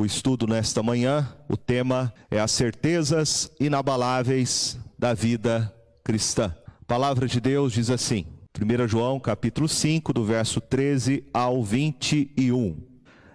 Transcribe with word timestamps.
o 0.00 0.06
estudo 0.06 0.46
nesta 0.46 0.82
manhã. 0.82 1.28
O 1.46 1.58
tema 1.58 2.12
é 2.30 2.40
as 2.40 2.50
certezas 2.52 3.50
inabaláveis 3.60 4.78
da 4.98 5.12
vida 5.12 5.72
cristã. 6.02 6.54
A 6.66 6.84
palavra 6.86 7.28
de 7.28 7.38
Deus 7.38 7.74
diz 7.74 7.90
assim: 7.90 8.24
1 8.58 8.88
João 8.88 9.20
capítulo 9.20 9.68
5, 9.68 10.12
do 10.14 10.24
verso 10.24 10.58
13 10.58 11.24
ao 11.34 11.62
21. 11.62 12.78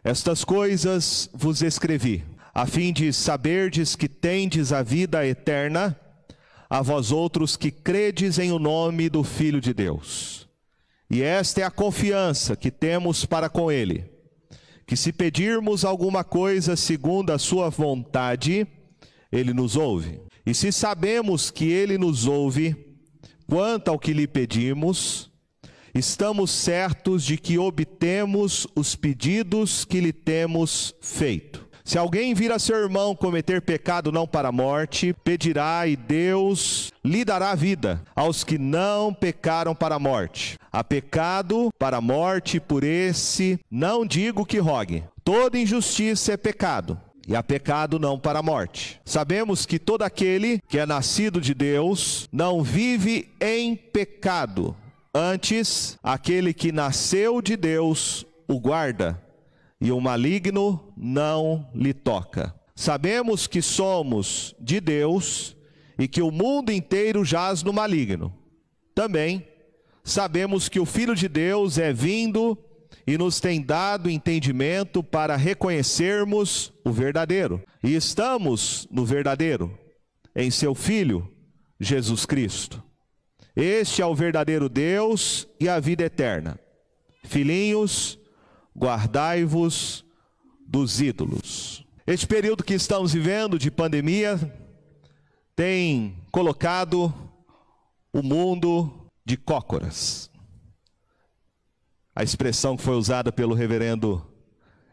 Estas 0.03 0.43
coisas 0.43 1.29
vos 1.33 1.61
escrevi, 1.61 2.23
a 2.53 2.65
fim 2.65 2.91
de 2.91 3.13
saberdes 3.13 3.95
que 3.95 4.09
tendes 4.09 4.73
a 4.73 4.81
vida 4.81 5.25
eterna, 5.25 5.95
a 6.67 6.81
vós 6.81 7.11
outros 7.11 7.55
que 7.55 7.69
credes 7.69 8.39
em 8.39 8.51
o 8.51 8.57
nome 8.57 9.07
do 9.07 9.23
Filho 9.23 9.61
de 9.61 9.71
Deus. 9.71 10.49
E 11.11 11.21
esta 11.21 11.61
é 11.61 11.63
a 11.63 11.71
confiança 11.71 12.55
que 12.55 12.71
temos 12.71 13.23
para 13.23 13.49
com 13.49 13.71
Ele, 13.71 14.14
que 14.85 14.95
se 14.95 15.11
pedirmos 15.11 15.83
alguma 15.83 16.23
coisa 16.23 16.75
segundo 16.75 17.31
a 17.31 17.39
Sua 17.39 17.69
vontade, 17.69 18.67
Ele 19.31 19.53
nos 19.53 19.75
ouve. 19.75 20.21
E 20.45 20.53
se 20.53 20.71
sabemos 20.71 21.49
que 21.49 21.65
Ele 21.65 21.97
nos 21.97 22.27
ouve, 22.27 22.75
quanto 23.47 23.89
ao 23.89 23.97
que 23.97 24.13
lhe 24.13 24.27
pedimos, 24.27 25.31
estamos 25.93 26.51
certos 26.51 27.23
de 27.23 27.37
que 27.37 27.57
obtemos 27.57 28.67
os 28.75 28.95
pedidos 28.95 29.85
que 29.85 29.99
lhe 29.99 30.13
temos 30.13 30.93
feito. 31.01 31.64
Se 31.85 31.99
alguém 31.99 32.33
vir 32.33 32.51
a 32.51 32.57
seu 32.57 32.77
irmão 32.77 33.15
cometer 33.15 33.61
pecado 33.61 34.11
não 34.11 34.25
para 34.25 34.47
a 34.47 34.51
morte, 34.51 35.13
pedirá 35.23 35.85
e 35.85 35.95
Deus 35.95 36.91
lhe 37.03 37.23
dará 37.23 37.53
vida 37.53 38.01
aos 38.15 38.43
que 38.43 38.57
não 38.57 39.13
pecaram 39.13 39.75
para 39.75 39.93
a 39.93 39.99
morte. 39.99 40.57
Há 40.71 40.83
pecado 40.83 41.71
para 41.77 41.97
a 41.97 42.01
morte, 42.01 42.59
por 42.59 42.83
esse 42.83 43.59
não 43.69 44.03
digo 44.03 44.47
que 44.47 44.57
rogue. 44.57 45.03
Toda 45.23 45.59
injustiça 45.59 46.33
é 46.33 46.37
pecado. 46.37 46.99
E 47.27 47.35
há 47.35 47.43
pecado 47.43 47.99
não 47.99 48.17
para 48.19 48.39
a 48.39 48.43
morte. 48.43 48.99
Sabemos 49.05 49.67
que 49.67 49.77
todo 49.77 50.01
aquele 50.01 50.59
que 50.67 50.79
é 50.79 50.87
nascido 50.87 51.39
de 51.39 51.53
Deus 51.53 52.27
não 52.31 52.63
vive 52.63 53.31
em 53.39 53.75
pecado. 53.75 54.75
Antes, 55.13 55.99
aquele 56.03 56.51
que 56.51 56.71
nasceu 56.71 57.43
de 57.43 57.55
Deus 57.55 58.25
o 58.47 58.59
guarda 58.59 59.23
e 59.79 59.91
o 59.91 59.99
maligno 59.99 60.93
não 60.95 61.69
lhe 61.73 61.93
toca. 61.93 62.53
Sabemos 62.75 63.47
que 63.47 63.61
somos 63.61 64.55
de 64.59 64.79
Deus 64.79 65.55
e 65.97 66.07
que 66.07 66.21
o 66.21 66.31
mundo 66.31 66.71
inteiro 66.71 67.23
jaz 67.23 67.63
no 67.63 67.71
maligno. 67.71 68.33
Também 68.93 69.47
sabemos 70.03 70.67
que 70.67 70.79
o 70.79 70.85
Filho 70.85 71.15
de 71.15 71.27
Deus 71.27 71.77
é 71.77 71.93
vindo 71.93 72.57
e 73.07 73.17
nos 73.17 73.39
tem 73.39 73.61
dado 73.61 74.09
entendimento 74.09 75.03
para 75.03 75.35
reconhecermos 75.35 76.73
o 76.83 76.91
verdadeiro. 76.91 77.61
E 77.83 77.95
estamos 77.95 78.87
no 78.89 79.05
verdadeiro, 79.05 79.77
em 80.35 80.49
seu 80.49 80.73
Filho, 80.73 81.29
Jesus 81.79 82.25
Cristo. 82.25 82.83
Este 83.55 84.01
é 84.01 84.05
o 84.05 84.15
verdadeiro 84.15 84.67
Deus 84.67 85.47
e 85.59 85.69
a 85.69 85.79
vida 85.79 86.03
eterna. 86.03 86.59
Filhinhos, 87.23 88.19
guardai-vos 88.75 90.05
dos 90.67 90.99
ídolos. 90.99 91.85
Este 92.05 92.27
período 92.27 92.63
que 92.63 92.73
estamos 92.73 93.13
vivendo 93.13 93.57
de 93.57 93.71
pandemia 93.71 94.37
tem 95.55 96.21
colocado 96.31 97.13
o 98.11 98.21
mundo 98.21 99.09
de 99.25 99.37
cócoras. 99.37 100.29
A 102.15 102.23
expressão 102.23 102.77
que 102.77 102.83
foi 102.83 102.95
usada 102.95 103.31
pelo 103.31 103.55
reverendo 103.55 104.25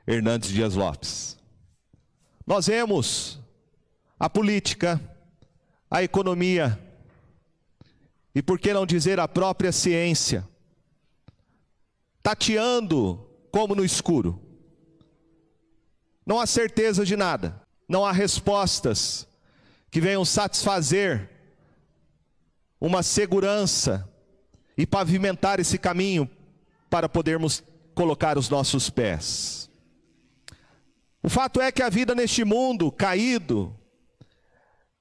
Hernandes 0.07 0.51
Dias 0.51 0.75
Lopes. 0.75 1.39
Nós 2.47 2.67
vemos 2.67 3.39
a 4.19 4.31
política, 4.31 5.01
a 5.91 6.03
economia, 6.03 6.79
e 8.35 8.43
por 8.43 8.59
que 8.59 8.73
não 8.73 8.87
dizer 8.87 9.21
a 9.21 9.29
própria 9.29 9.71
ciência, 9.71 10.49
tateando 12.23 13.32
como 13.53 13.75
no 13.75 13.85
escuro. 13.85 14.41
Não 16.27 16.41
há 16.41 16.47
certeza 16.47 17.05
de 17.05 17.17
nada, 17.17 17.61
não 17.87 18.05
há 18.05 18.11
respostas 18.11 19.29
que 19.91 20.01
venham 20.01 20.25
satisfazer 20.25 21.29
uma 22.81 23.03
segurança 23.03 24.09
e 24.77 24.87
pavimentar 24.87 25.61
esse 25.61 25.79
caminho 25.79 26.29
para 26.89 27.09
podermos 27.09 27.63
colocar 27.95 28.39
os 28.39 28.49
nossos 28.49 28.89
pés. 28.89 29.71
O 31.23 31.29
fato 31.29 31.61
é 31.61 31.71
que 31.71 31.83
a 31.83 31.91
vida 31.91 32.15
neste 32.15 32.45
mundo 32.45 32.91
caído 32.91 33.79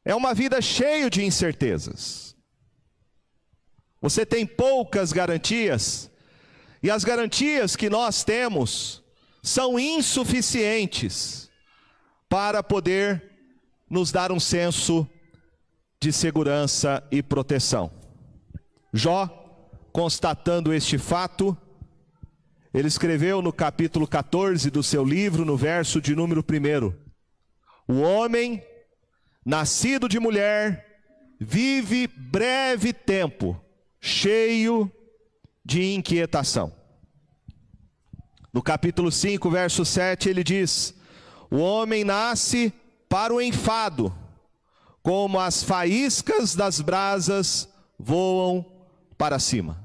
é 0.03 0.13
uma 0.13 0.33
vida 0.33 0.61
cheia 0.61 1.09
de 1.09 1.23
incertezas. 1.23 2.35
Você 4.01 4.25
tem 4.25 4.45
poucas 4.45 5.13
garantias 5.13 6.10
e 6.83 6.89
as 6.89 7.03
garantias 7.03 7.75
que 7.75 7.89
nós 7.89 8.23
temos 8.23 9.03
são 9.43 9.79
insuficientes 9.79 11.49
para 12.27 12.63
poder 12.63 13.23
nos 13.89 14.11
dar 14.11 14.31
um 14.31 14.39
senso 14.39 15.07
de 15.99 16.11
segurança 16.11 17.03
e 17.11 17.21
proteção. 17.21 17.91
Jó, 18.93 19.27
constatando 19.91 20.73
este 20.73 20.97
fato, 20.97 21.55
ele 22.73 22.87
escreveu 22.87 23.41
no 23.41 23.51
capítulo 23.51 24.07
14 24.07 24.71
do 24.71 24.81
seu 24.81 25.03
livro, 25.03 25.45
no 25.45 25.57
verso 25.57 26.01
de 26.01 26.15
número 26.15 26.43
1: 26.43 27.93
O 27.93 27.99
homem, 27.99 28.63
nascido 29.45 30.07
de 30.07 30.19
mulher, 30.19 31.03
vive 31.39 32.07
breve 32.07 32.93
tempo, 32.93 33.59
cheio 33.99 34.85
de 34.85 35.00
inquietação. 35.93 36.73
No 38.53 38.61
capítulo 38.61 39.11
5, 39.11 39.49
verso 39.49 39.85
7, 39.85 40.29
ele 40.29 40.43
diz: 40.43 40.93
O 41.49 41.57
homem 41.57 42.03
nasce 42.03 42.73
para 43.07 43.33
o 43.33 43.41
enfado, 43.41 44.13
como 45.01 45.39
as 45.39 45.63
faíscas 45.63 46.55
das 46.55 46.81
brasas 46.81 47.69
voam 47.97 48.65
para 49.17 49.39
cima. 49.39 49.81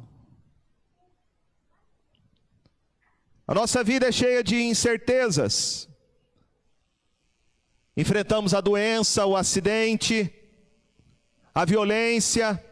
A 3.47 3.55
nossa 3.55 3.85
vida 3.85 4.09
é 4.09 4.13
cheia 4.13 4.43
de 4.43 4.61
incertezas. 4.63 5.89
Enfrentamos 7.97 8.53
a 8.53 8.61
doença, 8.61 9.25
o 9.25 9.37
acidente, 9.37 10.33
a 11.55 11.65
violência 11.65 12.63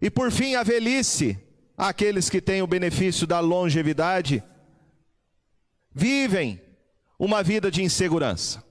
e 0.00 0.10
por 0.10 0.30
fim 0.30 0.54
a 0.54 0.62
velhice 0.62 1.49
aqueles 1.88 2.28
que 2.28 2.42
têm 2.42 2.60
o 2.60 2.66
benefício 2.66 3.26
da 3.26 3.40
longevidade, 3.40 4.44
vivem 5.92 6.60
uma 7.18 7.42
vida 7.42 7.70
de 7.70 7.82
insegurança. 7.82 8.62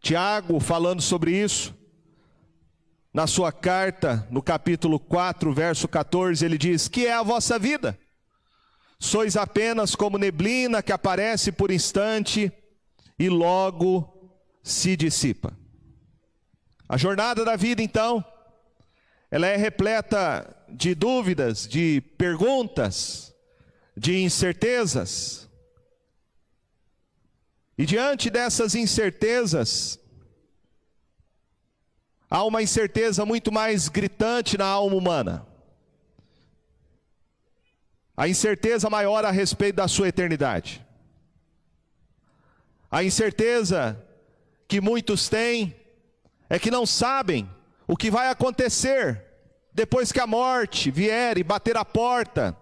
Tiago, 0.00 0.58
falando 0.58 1.02
sobre 1.02 1.32
isso, 1.32 1.74
na 3.12 3.26
sua 3.26 3.52
carta, 3.52 4.26
no 4.30 4.42
capítulo 4.42 4.98
4, 4.98 5.52
verso 5.52 5.86
14, 5.86 6.44
ele 6.44 6.56
diz: 6.56 6.88
Que 6.88 7.06
é 7.06 7.12
a 7.12 7.22
vossa 7.22 7.58
vida? 7.58 7.98
Sois 8.98 9.36
apenas 9.36 9.94
como 9.94 10.16
neblina 10.16 10.82
que 10.82 10.92
aparece 10.92 11.52
por 11.52 11.70
instante 11.70 12.50
e 13.18 13.28
logo 13.28 14.32
se 14.62 14.96
dissipa. 14.96 15.54
A 16.88 16.96
jornada 16.96 17.44
da 17.44 17.56
vida, 17.56 17.82
então, 17.82 18.24
ela 19.30 19.46
é 19.46 19.56
repleta 19.56 20.55
de 20.68 20.94
dúvidas, 20.94 21.66
de 21.66 22.00
perguntas, 22.16 23.34
de 23.96 24.18
incertezas. 24.18 25.48
E 27.78 27.84
diante 27.84 28.30
dessas 28.30 28.74
incertezas, 28.74 29.98
há 32.28 32.44
uma 32.44 32.62
incerteza 32.62 33.24
muito 33.24 33.52
mais 33.52 33.88
gritante 33.88 34.56
na 34.56 34.66
alma 34.66 34.96
humana. 34.96 35.46
A 38.16 38.28
incerteza 38.28 38.88
maior 38.88 39.24
a 39.24 39.30
respeito 39.30 39.76
da 39.76 39.88
sua 39.88 40.08
eternidade. 40.08 40.84
A 42.90 43.04
incerteza 43.04 44.02
que 44.66 44.80
muitos 44.80 45.28
têm 45.28 45.76
é 46.48 46.58
que 46.58 46.70
não 46.70 46.86
sabem 46.86 47.48
o 47.86 47.96
que 47.96 48.10
vai 48.10 48.28
acontecer 48.28 49.25
depois 49.76 50.10
que 50.10 50.18
a 50.18 50.26
morte 50.26 50.90
vier 50.90 51.36
e 51.36 51.44
bater 51.44 51.76
a 51.76 51.84
porta 51.84 52.56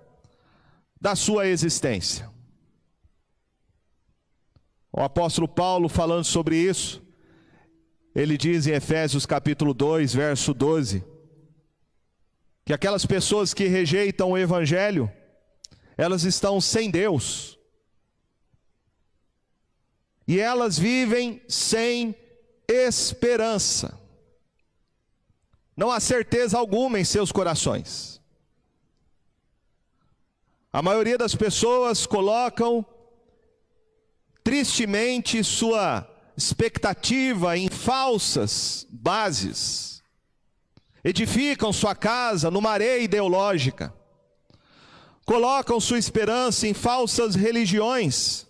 da 1.00 1.14
sua 1.14 1.46
existência. 1.46 2.28
O 4.92 5.00
apóstolo 5.00 5.46
Paulo, 5.46 5.88
falando 5.88 6.24
sobre 6.24 6.56
isso, 6.56 7.00
ele 8.16 8.36
diz 8.36 8.66
em 8.66 8.72
Efésios 8.72 9.24
capítulo 9.24 9.72
2, 9.72 10.12
verso 10.12 10.52
12, 10.52 11.04
que 12.64 12.72
aquelas 12.72 13.06
pessoas 13.06 13.54
que 13.54 13.68
rejeitam 13.68 14.32
o 14.32 14.38
evangelho, 14.38 15.08
elas 15.96 16.24
estão 16.24 16.60
sem 16.60 16.90
Deus. 16.90 17.56
e 20.26 20.40
elas 20.40 20.78
vivem 20.78 21.42
sem 21.46 22.16
esperança. 22.66 24.03
Não 25.76 25.90
há 25.90 25.98
certeza 25.98 26.58
alguma 26.58 27.00
em 27.00 27.04
seus 27.04 27.32
corações. 27.32 28.20
A 30.72 30.82
maioria 30.82 31.16
das 31.16 31.34
pessoas 31.34 32.06
colocam 32.06 32.84
tristemente 34.42 35.42
sua 35.42 36.08
expectativa 36.36 37.56
em 37.56 37.68
falsas 37.68 38.86
bases. 38.90 40.02
Edificam 41.02 41.72
sua 41.72 41.94
casa 41.94 42.50
numa 42.50 42.70
areia 42.70 43.02
ideológica. 43.02 43.94
Colocam 45.24 45.80
sua 45.80 45.98
esperança 45.98 46.66
em 46.66 46.74
falsas 46.74 47.34
religiões, 47.34 48.46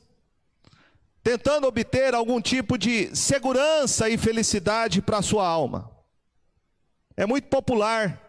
tentando 1.22 1.66
obter 1.66 2.14
algum 2.14 2.40
tipo 2.40 2.76
de 2.76 3.14
segurança 3.14 4.08
e 4.08 4.18
felicidade 4.18 5.00
para 5.00 5.22
sua 5.22 5.46
alma. 5.46 5.93
É 7.16 7.24
muito 7.26 7.48
popular 7.48 8.20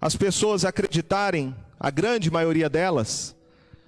as 0.00 0.16
pessoas 0.16 0.64
acreditarem, 0.64 1.54
a 1.78 1.90
grande 1.90 2.30
maioria 2.30 2.68
delas, 2.68 3.34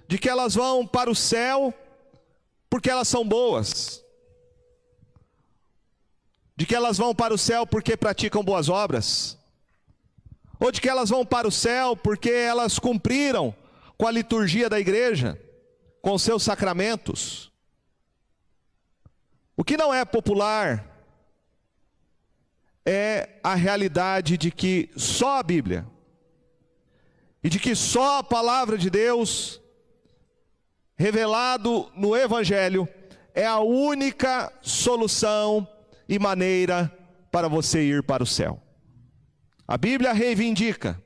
de 0.07 0.17
que 0.17 0.29
elas 0.29 0.55
vão 0.55 0.85
para 0.85 1.09
o 1.09 1.15
céu 1.15 1.73
porque 2.69 2.89
elas 2.89 3.07
são 3.07 3.27
boas, 3.27 4.03
de 6.55 6.65
que 6.65 6.75
elas 6.75 6.97
vão 6.97 7.13
para 7.15 7.33
o 7.33 7.37
céu 7.37 7.65
porque 7.65 7.97
praticam 7.97 8.43
boas 8.43 8.69
obras, 8.69 9.37
ou 10.59 10.71
de 10.71 10.79
que 10.79 10.89
elas 10.89 11.09
vão 11.09 11.25
para 11.25 11.47
o 11.47 11.51
céu 11.51 11.95
porque 11.95 12.29
elas 12.29 12.79
cumpriram 12.79 13.55
com 13.97 14.07
a 14.07 14.11
liturgia 14.11 14.69
da 14.69 14.79
igreja, 14.79 15.41
com 16.01 16.17
seus 16.17 16.43
sacramentos. 16.43 17.51
O 19.55 19.63
que 19.63 19.77
não 19.77 19.93
é 19.93 20.03
popular 20.03 20.94
é 22.85 23.39
a 23.43 23.55
realidade 23.55 24.37
de 24.37 24.51
que 24.51 24.89
só 24.95 25.39
a 25.39 25.43
Bíblia 25.43 25.87
e 27.43 27.49
de 27.49 27.59
que 27.59 27.75
só 27.75 28.19
a 28.19 28.23
palavra 28.23 28.77
de 28.77 28.89
Deus 28.89 29.61
revelado 30.95 31.91
no 31.95 32.15
Evangelho 32.15 32.87
é 33.33 33.45
a 33.45 33.59
única 33.59 34.51
solução 34.61 35.67
e 36.07 36.19
maneira 36.19 36.91
para 37.31 37.47
você 37.47 37.81
ir 37.81 38.03
para 38.03 38.23
o 38.23 38.27
céu. 38.27 38.61
A 39.67 39.77
Bíblia 39.77 40.13
reivindica 40.13 41.01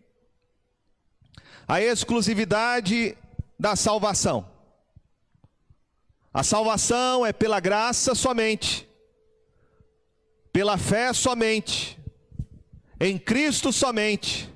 a 1.67 1.79
exclusividade 1.81 3.15
da 3.59 3.75
salvação. 3.75 4.49
A 6.33 6.43
salvação 6.43 7.23
é 7.23 7.31
pela 7.31 7.59
graça 7.59 8.15
somente, 8.15 8.88
pela 10.51 10.77
fé 10.77 11.13
somente, 11.13 11.99
em 12.99 13.17
Cristo 13.17 13.71
somente, 13.71 14.49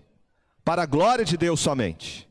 para 0.64 0.84
a 0.84 0.86
glória 0.86 1.24
de 1.24 1.38
Deus 1.38 1.60
somente. 1.60 2.28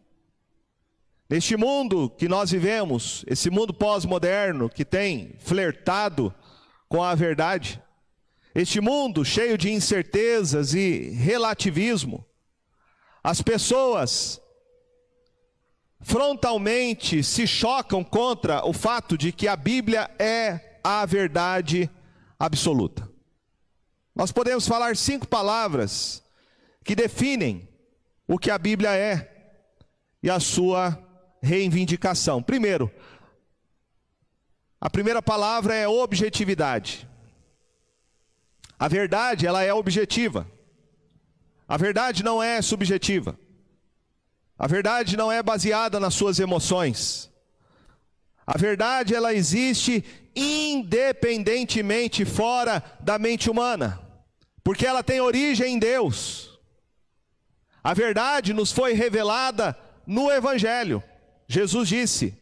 Neste 1.29 1.57
mundo 1.57 2.11
que 2.11 2.29
nós 2.29 2.51
vivemos, 2.51 3.25
esse 3.27 3.49
mundo 3.49 3.73
pós-moderno 3.73 4.69
que 4.69 4.85
tem 4.85 5.35
flertado 5.39 6.35
com 6.89 7.03
a 7.03 7.15
verdade, 7.15 7.83
este 8.55 8.81
mundo 8.81 9.25
cheio 9.25 9.57
de 9.57 9.71
incertezas 9.71 10.75
e 10.75 11.11
relativismo, 11.11 12.25
as 13.25 13.41
pessoas 13.41 14.41
frontalmente 16.03 17.23
se 17.23 17.47
chocam 17.47 18.03
contra 18.03 18.67
o 18.67 18.73
fato 18.73 19.17
de 19.17 19.33
que 19.33 19.47
a 19.49 19.57
Bíblia 19.57 20.11
é 20.19 20.79
a 20.83 21.07
verdade 21.07 21.89
absoluta. 22.39 23.12
Nós 24.15 24.31
podemos 24.31 24.69
falar 24.69 24.97
cinco 24.97 25.27
palavras 25.27 26.23
que 26.85 26.95
definem 26.95 27.69
o 28.27 28.39
que 28.39 28.51
a 28.51 28.59
Bíblia 28.59 28.95
é 28.95 29.55
e 30.23 30.29
a 30.29 30.39
sua 30.39 30.99
reivindicação. 31.43 32.43
Primeiro, 32.43 32.93
a 34.81 34.91
primeira 34.91 35.23
palavra 35.23 35.75
é 35.75 35.89
objetividade. 35.89 37.09
A 38.79 38.89
verdade, 38.89 39.47
ela 39.47 39.63
é 39.63 39.73
objetiva. 39.73 40.47
A 41.67 41.77
verdade 41.77 42.23
não 42.23 42.43
é 42.43 42.61
subjetiva. 42.61 43.39
A 44.59 44.67
verdade 44.67 45.17
não 45.17 45.33
é 45.33 45.43
baseada 45.43 45.99
nas 45.99 46.15
suas 46.15 46.39
emoções. 46.39 47.32
A 48.55 48.59
verdade 48.59 49.15
ela 49.15 49.33
existe 49.33 50.05
independentemente 50.37 52.23
fora 52.27 52.85
da 53.01 53.19
mente 53.19 53.49
humana, 53.49 53.99
porque 54.63 54.87
ela 54.87 55.03
tem 55.03 55.23
origem 55.23 55.77
em 55.77 55.79
Deus. 55.79 56.61
A 57.83 57.95
verdade 57.95 58.53
nos 58.53 58.71
foi 58.71 58.93
revelada 58.93 59.75
no 60.07 60.31
Evangelho. 60.31 61.03
Jesus 61.49 61.89
disse: 61.89 62.39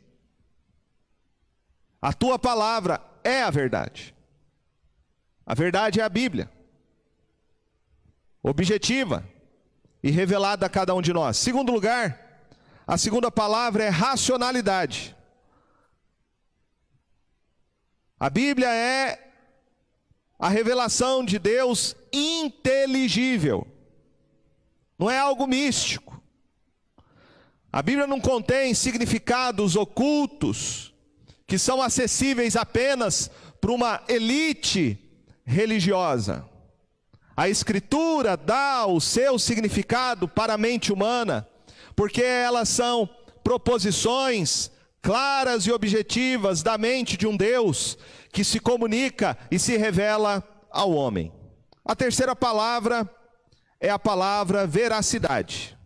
A 2.02 2.12
tua 2.12 2.36
palavra 2.40 3.00
é 3.22 3.44
a 3.44 3.50
verdade. 3.50 4.12
A 5.46 5.54
verdade 5.54 6.00
é 6.00 6.02
a 6.02 6.08
Bíblia, 6.08 6.50
objetiva 8.42 9.24
e 10.02 10.10
revelada 10.10 10.66
a 10.66 10.68
cada 10.68 10.92
um 10.92 11.00
de 11.00 11.12
nós. 11.12 11.36
Segundo 11.36 11.70
lugar, 11.70 12.50
a 12.84 12.98
segunda 12.98 13.30
palavra 13.30 13.84
é 13.84 13.88
racionalidade. 13.88 15.14
A 18.20 18.28
Bíblia 18.28 18.68
é 18.68 19.18
a 20.38 20.50
revelação 20.50 21.24
de 21.24 21.38
Deus 21.38 21.96
inteligível, 22.12 23.66
não 24.98 25.10
é 25.10 25.18
algo 25.18 25.46
místico. 25.46 26.22
A 27.72 27.80
Bíblia 27.80 28.06
não 28.06 28.20
contém 28.20 28.74
significados 28.74 29.74
ocultos 29.74 30.92
que 31.46 31.56
são 31.56 31.80
acessíveis 31.80 32.56
apenas 32.56 33.30
para 33.58 33.72
uma 33.72 34.02
elite 34.06 34.98
religiosa. 35.42 36.44
A 37.34 37.48
Escritura 37.48 38.36
dá 38.36 38.84
o 38.84 39.00
seu 39.00 39.38
significado 39.38 40.28
para 40.28 40.54
a 40.54 40.58
mente 40.58 40.92
humana, 40.92 41.48
porque 41.96 42.22
elas 42.22 42.68
são 42.68 43.08
proposições 43.42 44.70
claras 45.02 45.66
e 45.66 45.72
objetivas 45.72 46.62
da 46.62 46.76
mente 46.76 47.16
de 47.16 47.26
um 47.26 47.36
Deus 47.36 47.96
que 48.32 48.44
se 48.44 48.60
comunica 48.60 49.36
e 49.50 49.58
se 49.58 49.76
revela 49.76 50.44
ao 50.70 50.92
homem. 50.92 51.32
A 51.84 51.96
terceira 51.96 52.36
palavra 52.36 53.08
é 53.80 53.90
a 53.90 53.98
palavra 53.98 54.66
veracidade. 54.66 55.76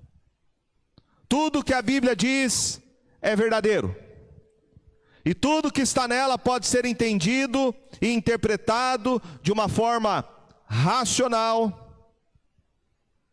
Tudo 1.29 1.65
que 1.65 1.73
a 1.73 1.81
Bíblia 1.81 2.15
diz 2.15 2.83
é 3.23 3.35
verdadeiro. 3.35 3.97
E 5.25 5.33
tudo 5.33 5.73
que 5.73 5.81
está 5.81 6.07
nela 6.07 6.37
pode 6.37 6.67
ser 6.67 6.85
entendido 6.85 7.75
e 8.01 8.13
interpretado 8.13 9.23
de 9.41 9.51
uma 9.51 9.69
forma 9.69 10.29
racional. 10.67 11.81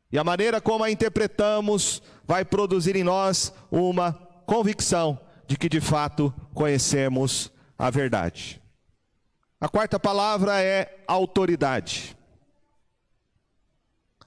E 0.10 0.18
a 0.18 0.24
maneira 0.24 0.62
como 0.62 0.84
a 0.84 0.92
interpretamos 0.92 2.02
vai 2.26 2.46
produzir 2.46 2.96
em 2.96 3.04
nós 3.04 3.54
uma 3.70 4.14
convicção 4.46 5.20
de 5.52 5.58
que 5.58 5.68
de 5.68 5.82
fato 5.82 6.34
conhecemos 6.54 7.52
a 7.78 7.90
verdade. 7.90 8.62
A 9.60 9.68
quarta 9.68 10.00
palavra 10.00 10.62
é 10.62 11.04
autoridade. 11.06 12.16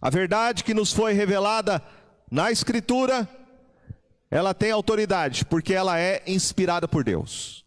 A 0.02 0.10
verdade 0.10 0.62
que 0.62 0.74
nos 0.74 0.92
foi 0.92 1.14
revelada 1.14 1.82
na 2.30 2.52
Escritura, 2.52 3.26
ela 4.30 4.52
tem 4.52 4.70
autoridade, 4.70 5.46
porque 5.46 5.72
ela 5.72 5.98
é 5.98 6.22
inspirada 6.26 6.86
por 6.86 7.02
Deus. 7.02 7.64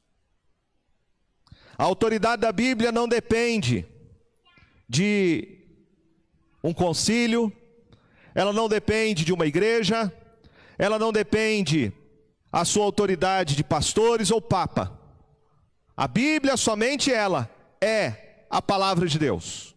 A 1.76 1.84
autoridade 1.84 2.44
da 2.44 2.52
Bíblia 2.52 2.92
não 2.92 3.08
depende 3.08 3.88
de 4.88 5.66
um 6.64 6.76
concílio, 6.76 7.52
ela 8.36 8.54
não 8.54 8.70
depende 8.70 9.26
de 9.26 9.34
uma 9.34 9.48
igreja, 9.48 10.14
ela 10.78 11.00
não 11.00 11.12
depende 11.12 11.92
a 12.58 12.66
sua 12.66 12.86
autoridade 12.86 13.56
de 13.56 13.64
pastores 13.64 14.32
ou 14.32 14.42
papa. 14.42 15.00
A 15.96 16.08
Bíblia, 16.08 16.58
somente 16.58 17.14
ela, 17.14 17.48
é 17.80 18.46
a 18.50 18.60
palavra 18.60 19.08
de 19.08 19.20
Deus, 19.20 19.76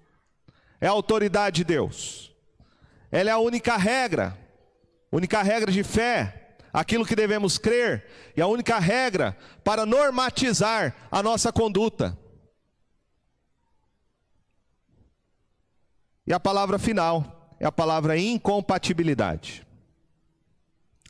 é 0.80 0.86
a 0.86 0.90
autoridade 0.90 1.56
de 1.56 1.64
Deus, 1.64 2.34
ela 3.12 3.28
é 3.28 3.32
a 3.34 3.38
única 3.38 3.76
regra, 3.76 4.34
única 5.12 5.42
regra 5.42 5.70
de 5.70 5.84
fé, 5.84 6.56
aquilo 6.72 7.04
que 7.04 7.14
devemos 7.14 7.58
crer, 7.58 8.32
e 8.34 8.40
a 8.40 8.46
única 8.46 8.78
regra 8.78 9.36
para 9.62 9.84
normatizar 9.84 10.96
a 11.10 11.22
nossa 11.22 11.52
conduta. 11.52 12.18
E 16.26 16.32
a 16.32 16.40
palavra 16.40 16.78
final 16.78 17.54
é 17.60 17.66
a 17.66 17.72
palavra 17.72 18.16
incompatibilidade. 18.16 19.66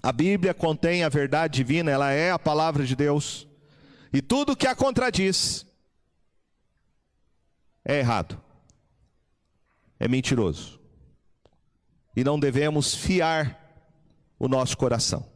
A 0.02 0.12
Bíblia 0.12 0.54
contém 0.54 1.04
a 1.04 1.08
verdade 1.08 1.56
divina, 1.56 1.90
ela 1.90 2.10
é 2.10 2.30
a 2.30 2.38
palavra 2.38 2.84
de 2.84 2.96
Deus. 2.96 3.46
E 4.12 4.22
tudo 4.22 4.56
que 4.56 4.66
a 4.66 4.74
contradiz 4.74 5.66
é 7.84 7.98
errado, 7.98 8.40
é 9.98 10.08
mentiroso. 10.08 10.80
E 12.16 12.24
não 12.24 12.40
devemos 12.40 12.94
fiar 12.94 13.58
o 14.38 14.48
nosso 14.48 14.76
coração. 14.76 15.30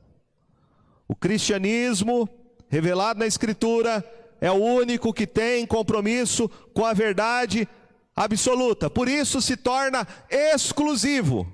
O 1.07 1.15
cristianismo, 1.15 2.29
revelado 2.69 3.21
na 3.21 3.27
Escritura, 3.27 4.03
é 4.41 4.51
o 4.51 4.55
único 4.55 5.13
que 5.13 5.27
tem 5.27 5.67
compromisso 5.67 6.49
com 6.73 6.85
a 6.85 6.93
verdade 6.93 7.69
absoluta. 8.17 8.89
Por 8.89 9.09
isso 9.09 9.41
se 9.41 9.57
torna 9.57 10.07
exclusivo 10.31 11.47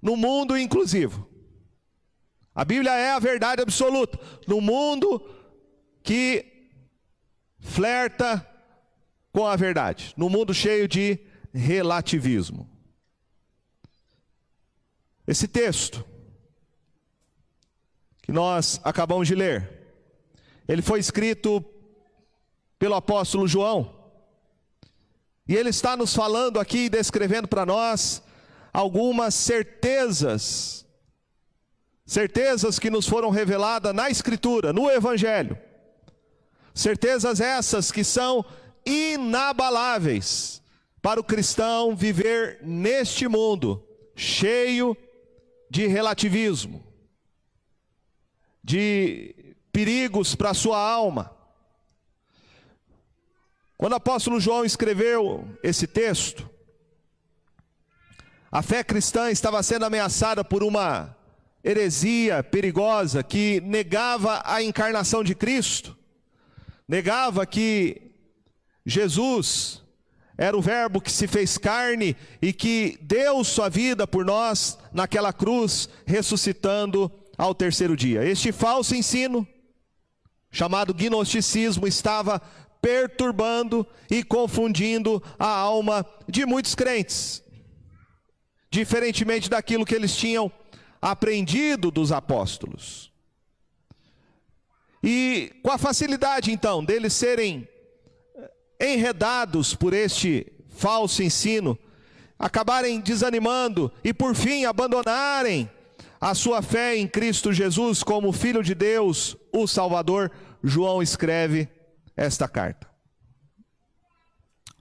no 0.00 0.16
mundo 0.16 0.56
inclusivo. 0.56 1.27
A 2.58 2.64
Bíblia 2.64 2.90
é 2.90 3.12
a 3.12 3.20
verdade 3.20 3.62
absoluta. 3.62 4.18
No 4.44 4.60
mundo 4.60 5.24
que 6.02 6.44
flerta 7.60 8.44
com 9.30 9.46
a 9.46 9.54
verdade, 9.54 10.12
no 10.16 10.28
mundo 10.28 10.52
cheio 10.52 10.88
de 10.88 11.20
relativismo. 11.54 12.68
Esse 15.24 15.46
texto 15.46 16.04
que 18.20 18.32
nós 18.32 18.80
acabamos 18.82 19.28
de 19.28 19.36
ler, 19.36 19.94
ele 20.66 20.82
foi 20.82 20.98
escrito 20.98 21.64
pelo 22.76 22.96
apóstolo 22.96 23.46
João. 23.46 23.94
E 25.46 25.54
ele 25.54 25.68
está 25.68 25.96
nos 25.96 26.12
falando 26.12 26.58
aqui, 26.58 26.88
descrevendo 26.88 27.46
para 27.46 27.64
nós 27.64 28.20
algumas 28.72 29.32
certezas, 29.36 30.84
certezas 32.08 32.78
que 32.78 32.88
nos 32.88 33.06
foram 33.06 33.28
reveladas 33.28 33.94
na 33.94 34.08
Escritura, 34.08 34.72
no 34.72 34.90
Evangelho. 34.90 35.58
Certezas 36.74 37.38
essas 37.38 37.92
que 37.92 38.02
são 38.02 38.42
inabaláveis 38.86 40.62
para 41.02 41.20
o 41.20 41.24
cristão 41.24 41.94
viver 41.94 42.60
neste 42.62 43.28
mundo 43.28 43.86
cheio 44.16 44.96
de 45.68 45.86
relativismo, 45.86 46.82
de 48.64 49.54
perigos 49.70 50.34
para 50.34 50.50
a 50.50 50.54
sua 50.54 50.78
alma. 50.78 51.36
Quando 53.76 53.92
o 53.92 53.96
apóstolo 53.96 54.40
João 54.40 54.64
escreveu 54.64 55.46
esse 55.62 55.86
texto, 55.86 56.48
a 58.50 58.62
fé 58.62 58.82
cristã 58.82 59.30
estava 59.30 59.62
sendo 59.62 59.84
ameaçada 59.84 60.42
por 60.42 60.64
uma 60.64 61.17
heresia 61.62 62.42
perigosa 62.42 63.22
que 63.22 63.60
negava 63.60 64.42
a 64.44 64.62
encarnação 64.62 65.22
de 65.22 65.34
Cristo, 65.34 65.96
negava 66.86 67.44
que 67.46 68.12
Jesus 68.86 69.82
era 70.36 70.56
o 70.56 70.62
Verbo 70.62 71.00
que 71.00 71.10
se 71.10 71.26
fez 71.26 71.58
carne 71.58 72.16
e 72.40 72.52
que 72.52 72.98
deu 73.02 73.42
sua 73.42 73.68
vida 73.68 74.06
por 74.06 74.24
nós 74.24 74.78
naquela 74.92 75.32
cruz, 75.32 75.88
ressuscitando 76.06 77.10
ao 77.36 77.54
terceiro 77.54 77.96
dia. 77.96 78.24
Este 78.24 78.52
falso 78.52 78.94
ensino, 78.94 79.46
chamado 80.50 80.94
gnosticismo, 80.94 81.86
estava 81.86 82.40
perturbando 82.80 83.84
e 84.08 84.22
confundindo 84.22 85.20
a 85.38 85.48
alma 85.48 86.06
de 86.28 86.46
muitos 86.46 86.74
crentes 86.76 87.42
diferentemente 88.70 89.48
daquilo 89.48 89.84
que 89.84 89.94
eles 89.94 90.14
tinham 90.16 90.50
aprendido 91.00 91.90
dos 91.90 92.12
apóstolos. 92.12 93.12
E 95.02 95.52
com 95.62 95.70
a 95.70 95.78
facilidade 95.78 96.50
então 96.50 96.84
deles 96.84 97.12
serem 97.12 97.68
enredados 98.80 99.74
por 99.74 99.92
este 99.92 100.52
falso 100.68 101.22
ensino, 101.22 101.78
acabarem 102.38 103.00
desanimando 103.00 103.92
e 104.02 104.12
por 104.12 104.34
fim 104.34 104.64
abandonarem 104.64 105.70
a 106.20 106.34
sua 106.34 106.62
fé 106.62 106.96
em 106.96 107.06
Cristo 107.06 107.52
Jesus 107.52 108.02
como 108.02 108.32
Filho 108.32 108.62
de 108.62 108.74
Deus, 108.74 109.36
o 109.52 109.66
Salvador, 109.66 110.30
João 110.62 111.02
escreve 111.02 111.68
esta 112.16 112.48
carta. 112.48 112.88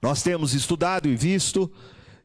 Nós 0.01 0.23
temos 0.23 0.53
estudado 0.53 1.07
e 1.07 1.15
visto 1.15 1.71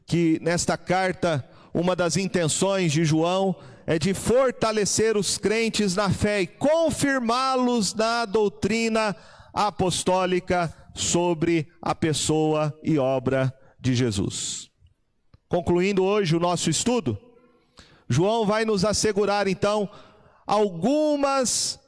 que 0.05 0.39
nesta 0.41 0.77
carta 0.77 1.47
uma 1.73 1.95
das 1.95 2.17
intenções 2.17 2.91
de 2.91 3.03
João 3.03 3.55
é 3.85 3.99
de 3.99 4.13
fortalecer 4.13 5.17
os 5.17 5.37
crentes 5.37 5.95
na 5.95 6.09
fé 6.09 6.41
e 6.41 6.47
confirmá-los 6.47 7.93
na 7.93 8.25
doutrina 8.25 9.15
apostólica 9.53 10.73
sobre 10.95 11.67
a 11.81 11.93
pessoa 11.93 12.77
e 12.83 12.97
obra 12.97 13.53
de 13.79 13.93
Jesus. 13.93 14.69
Concluindo 15.49 16.03
hoje 16.03 16.35
o 16.35 16.39
nosso 16.39 16.69
estudo, 16.69 17.17
João 18.09 18.45
vai 18.45 18.65
nos 18.65 18.85
assegurar 18.85 19.47
então 19.47 19.89
algumas 20.45 21.79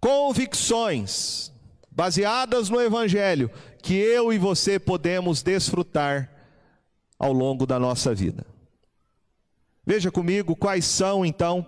convicções 0.00 1.52
baseadas 1.90 2.68
no 2.68 2.80
Evangelho 2.80 3.50
que 3.82 3.94
eu 3.94 4.32
e 4.32 4.38
você 4.38 4.78
podemos 4.78 5.42
desfrutar 5.42 6.30
ao 7.18 7.32
longo 7.32 7.66
da 7.66 7.78
nossa 7.78 8.14
vida. 8.14 8.51
Veja 9.84 10.10
comigo 10.10 10.54
quais 10.54 10.84
são 10.84 11.26
então 11.26 11.66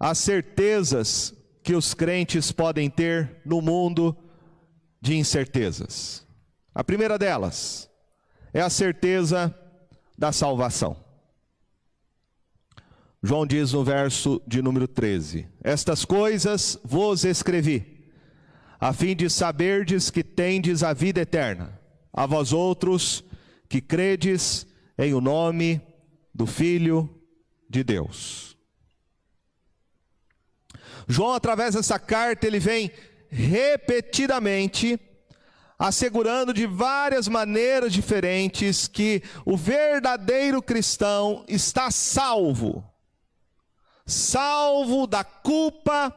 as 0.00 0.18
certezas 0.18 1.34
que 1.62 1.74
os 1.74 1.94
crentes 1.94 2.50
podem 2.50 2.90
ter 2.90 3.40
no 3.44 3.60
mundo 3.60 4.16
de 5.00 5.16
incertezas. 5.16 6.26
A 6.74 6.82
primeira 6.82 7.18
delas 7.18 7.88
é 8.52 8.60
a 8.60 8.70
certeza 8.70 9.54
da 10.16 10.32
salvação. 10.32 10.96
João 13.22 13.46
diz 13.46 13.72
no 13.72 13.84
verso 13.84 14.42
de 14.46 14.60
número 14.62 14.88
13: 14.88 15.46
Estas 15.62 16.04
coisas 16.04 16.78
vos 16.82 17.24
escrevi, 17.24 18.10
a 18.80 18.92
fim 18.92 19.14
de 19.14 19.30
saberdes 19.30 20.10
que 20.10 20.24
tendes 20.24 20.82
a 20.82 20.92
vida 20.92 21.20
eterna, 21.20 21.78
a 22.12 22.26
vós 22.26 22.52
outros 22.52 23.22
que 23.68 23.80
credes 23.80 24.66
em 24.98 25.14
o 25.14 25.20
nome 25.20 25.80
do 26.34 26.46
Filho 26.46 27.22
de 27.68 27.82
Deus. 27.82 28.56
João, 31.08 31.32
através 31.32 31.74
dessa 31.74 31.98
carta, 31.98 32.46
ele 32.46 32.58
vem 32.58 32.90
repetidamente 33.28 35.00
assegurando 35.78 36.54
de 36.54 36.66
várias 36.66 37.26
maneiras 37.26 37.92
diferentes 37.92 38.86
que 38.86 39.22
o 39.44 39.56
verdadeiro 39.56 40.62
cristão 40.62 41.44
está 41.48 41.90
salvo, 41.90 42.84
salvo 44.06 45.06
da 45.06 45.24
culpa 45.24 46.16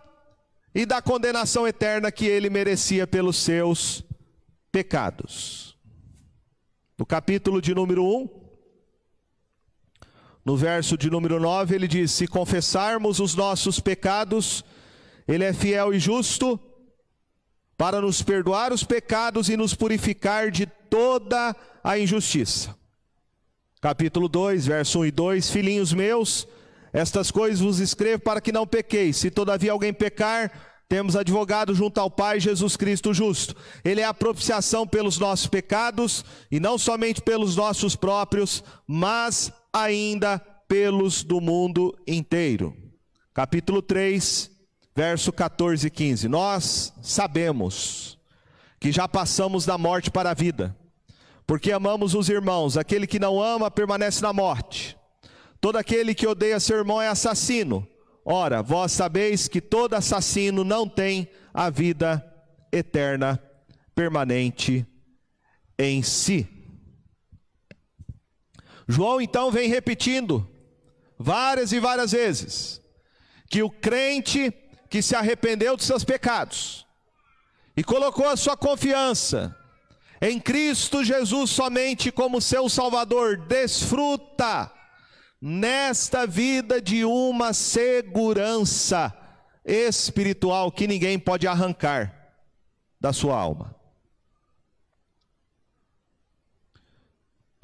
e 0.74 0.86
da 0.86 1.01
condenação 1.01 1.67
eterna 1.67 2.12
que 2.12 2.25
ele 2.25 2.50
merecia 2.50 3.07
pelos 3.07 3.38
seus 3.38 4.03
pecados. 4.72 5.75
No 6.98 7.05
capítulo 7.05 7.62
de 7.62 7.74
número 7.74 8.05
1, 8.05 8.44
no 10.45 10.55
verso 10.55 10.95
de 10.95 11.09
número 11.09 11.39
9, 11.39 11.73
ele 11.73 11.87
diz: 11.87 12.11
Se 12.11 12.27
confessarmos 12.27 13.19
os 13.19 13.33
nossos 13.33 13.79
pecados, 13.79 14.63
Ele 15.27 15.43
é 15.43 15.51
fiel 15.51 15.91
e 15.91 15.99
justo 15.99 16.59
para 17.75 17.99
nos 17.99 18.21
perdoar 18.21 18.71
os 18.71 18.83
pecados 18.83 19.49
e 19.49 19.57
nos 19.57 19.73
purificar 19.73 20.51
de 20.51 20.67
toda 20.67 21.55
a 21.83 21.97
injustiça. 21.97 22.75
Capítulo 23.81 24.29
2, 24.29 24.67
verso 24.67 24.99
1 24.99 25.05
e 25.07 25.11
2: 25.11 25.49
Filhinhos 25.49 25.91
meus, 25.91 26.47
estas 26.93 27.31
coisas 27.31 27.59
vos 27.59 27.79
escrevo 27.79 28.21
para 28.21 28.39
que 28.39 28.51
não 28.51 28.67
pequeis. 28.67 29.17
Se 29.17 29.31
todavia 29.31 29.71
alguém 29.71 29.91
pecar, 29.91 30.51
temos 30.87 31.15
advogado 31.15 31.73
junto 31.73 31.99
ao 31.99 32.11
Pai, 32.11 32.39
Jesus 32.39 32.77
Cristo 32.77 33.15
justo. 33.15 33.55
Ele 33.83 34.01
é 34.01 34.05
a 34.05 34.13
propiciação 34.13 34.85
pelos 34.85 35.17
nossos 35.17 35.47
pecados, 35.47 36.23
e 36.51 36.59
não 36.59 36.77
somente 36.77 37.19
pelos 37.19 37.55
nossos 37.55 37.95
próprios, 37.95 38.63
mas 38.87 39.51
ainda 39.75 40.39
pelos 40.70 41.22
do 41.22 41.41
mundo 41.41 41.94
inteiro. 42.08 42.74
Capítulo 43.34 43.82
3, 43.82 44.50
verso 44.96 45.34
14 45.34 45.88
e 45.88 45.89
15. 45.89 46.29
Nós 46.29 46.94
sabemos 47.01 48.17
que 48.79 48.89
já 48.89 49.05
passamos 49.05 49.65
da 49.65 49.77
morte 49.77 50.10
para 50.10 50.32
a 50.32 50.34
vida, 50.34 50.74
porque 51.46 51.74
amamos 51.74 52.15
os 52.15 52.29
irmãos. 52.29 52.77
Aquele 52.77 53.05
que 53.05 53.20
não 53.20 53.41
ama 53.41 53.70
permanece 53.70 54.22
na 54.22 54.32
morte. 54.32 54.98
Todo 55.60 55.75
aquele 55.75 56.15
que 56.15 56.25
odeia 56.25 56.58
seu 56.58 56.77
irmão 56.77 57.01
é 57.01 57.10
assassino. 57.10 57.86
Ora, 58.24 58.63
vós 58.63 58.94
sabeis 58.94 59.50
que 59.50 59.60
todo 59.60 59.94
assassino 59.94 60.63
não 60.63 60.88
tem 60.88 61.27
a 61.53 61.70
vida 61.70 62.25
eterna 62.72 63.44
permanente 63.94 64.88
em 65.77 66.01
si. 66.01 66.54
João 68.88 69.20
então 69.20 69.51
vem 69.51 69.70
repetindo 69.70 70.48
várias 71.18 71.72
e 71.72 71.80
várias 71.80 72.12
vezes 72.12 72.82
que 73.50 73.63
o 73.63 73.70
crente 73.70 74.54
que 74.89 75.01
se 75.01 75.15
arrependeu 75.15 75.75
dos 75.75 75.86
seus 75.86 76.04
pecados 76.04 76.86
e 77.75 77.84
colocou 77.84 78.27
a 78.27 78.38
sua 78.38 78.56
confiança 78.56 79.56
em 80.22 80.39
Cristo 80.39 81.04
Jesus 81.04 81.51
somente 81.51 82.12
como 82.12 82.42
seu 82.42 82.70
Salvador, 82.70 83.38
desfruta 83.38 84.72
nesta 85.42 86.25
vida 86.25 86.82
de 86.82 87.04
uma 87.04 87.54
segurança 87.54 89.13
espiritual 89.63 90.72
que 90.72 90.88
ninguém 90.88 91.20
pode 91.20 91.48
arrancar 91.48 92.13
da 93.00 93.12
sua 93.12 93.38
alma. 93.38 93.75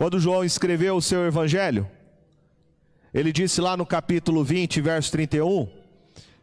Quando 0.01 0.19
João 0.19 0.43
escreveu 0.43 0.95
o 0.95 1.01
seu 1.01 1.27
evangelho, 1.27 1.87
ele 3.13 3.31
disse 3.31 3.61
lá 3.61 3.77
no 3.77 3.85
capítulo 3.85 4.43
20, 4.43 4.81
verso 4.81 5.11
31, 5.11 5.69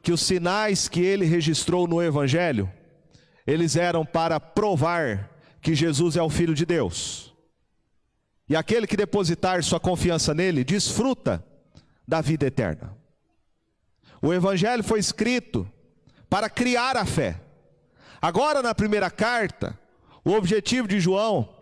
que 0.01 0.13
os 0.13 0.21
sinais 0.21 0.89
que 0.89 1.01
ele 1.01 1.25
registrou 1.25 1.89
no 1.89 2.01
evangelho, 2.01 2.73
eles 3.45 3.75
eram 3.75 4.07
para 4.07 4.39
provar 4.39 5.29
que 5.61 5.75
Jesus 5.75 6.15
é 6.15 6.23
o 6.23 6.31
filho 6.31 6.55
de 6.55 6.65
Deus. 6.65 7.35
E 8.49 8.55
aquele 8.55 8.87
que 8.87 8.97
depositar 8.97 9.61
sua 9.65 9.81
confiança 9.81 10.33
nele 10.33 10.63
desfruta 10.63 11.45
da 12.07 12.21
vida 12.21 12.47
eterna. 12.47 12.97
O 14.23 14.33
evangelho 14.33 14.85
foi 14.85 15.01
escrito 15.01 15.69
para 16.31 16.49
criar 16.49 16.97
a 16.97 17.05
fé. 17.05 17.41
Agora, 18.23 18.63
na 18.63 18.73
primeira 18.73 19.11
carta, 19.11 19.77
o 20.25 20.31
objetivo 20.31 20.87
de 20.87 21.01
João 21.01 21.58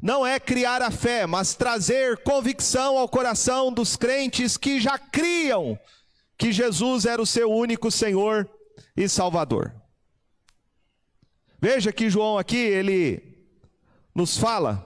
não 0.00 0.26
é 0.26 0.38
criar 0.38 0.82
a 0.82 0.90
fé, 0.90 1.26
mas 1.26 1.54
trazer 1.54 2.22
convicção 2.22 2.98
ao 2.98 3.08
coração 3.08 3.72
dos 3.72 3.96
crentes 3.96 4.56
que 4.56 4.80
já 4.80 4.98
criam 4.98 5.78
que 6.36 6.52
Jesus 6.52 7.06
era 7.06 7.20
o 7.20 7.26
seu 7.26 7.50
único 7.50 7.90
Senhor 7.90 8.48
e 8.96 9.08
Salvador. 9.08 9.74
Veja 11.60 11.92
que 11.92 12.10
João 12.10 12.38
aqui, 12.38 12.56
ele 12.56 13.22
nos 14.14 14.36
fala 14.36 14.84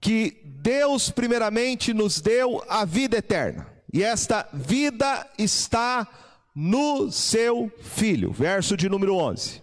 que 0.00 0.42
Deus 0.44 1.10
primeiramente 1.10 1.92
nos 1.92 2.20
deu 2.20 2.64
a 2.68 2.84
vida 2.84 3.16
eterna. 3.18 3.72
E 3.92 4.02
esta 4.02 4.48
vida 4.52 5.28
está 5.38 6.06
no 6.54 7.10
seu 7.10 7.72
filho. 7.80 8.32
Verso 8.32 8.76
de 8.76 8.88
número 8.88 9.14
11. 9.14 9.62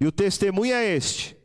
E 0.00 0.06
o 0.06 0.12
testemunho 0.12 0.74
é 0.74 0.94
este: 0.94 1.36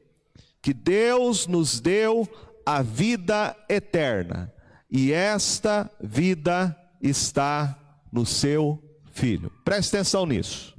que 0.63 0.73
Deus 0.73 1.45
nos 1.45 1.81
deu 1.81 2.25
a 2.65 2.81
vida 2.81 3.53
eterna, 3.67 4.51
e 4.89 5.11
esta 5.11 5.91
vida 6.01 6.75
está 7.01 7.77
no 8.09 8.25
seu 8.25 8.81
filho. 9.11 9.51
Preste 9.65 9.89
atenção 9.89 10.25
nisso. 10.25 10.73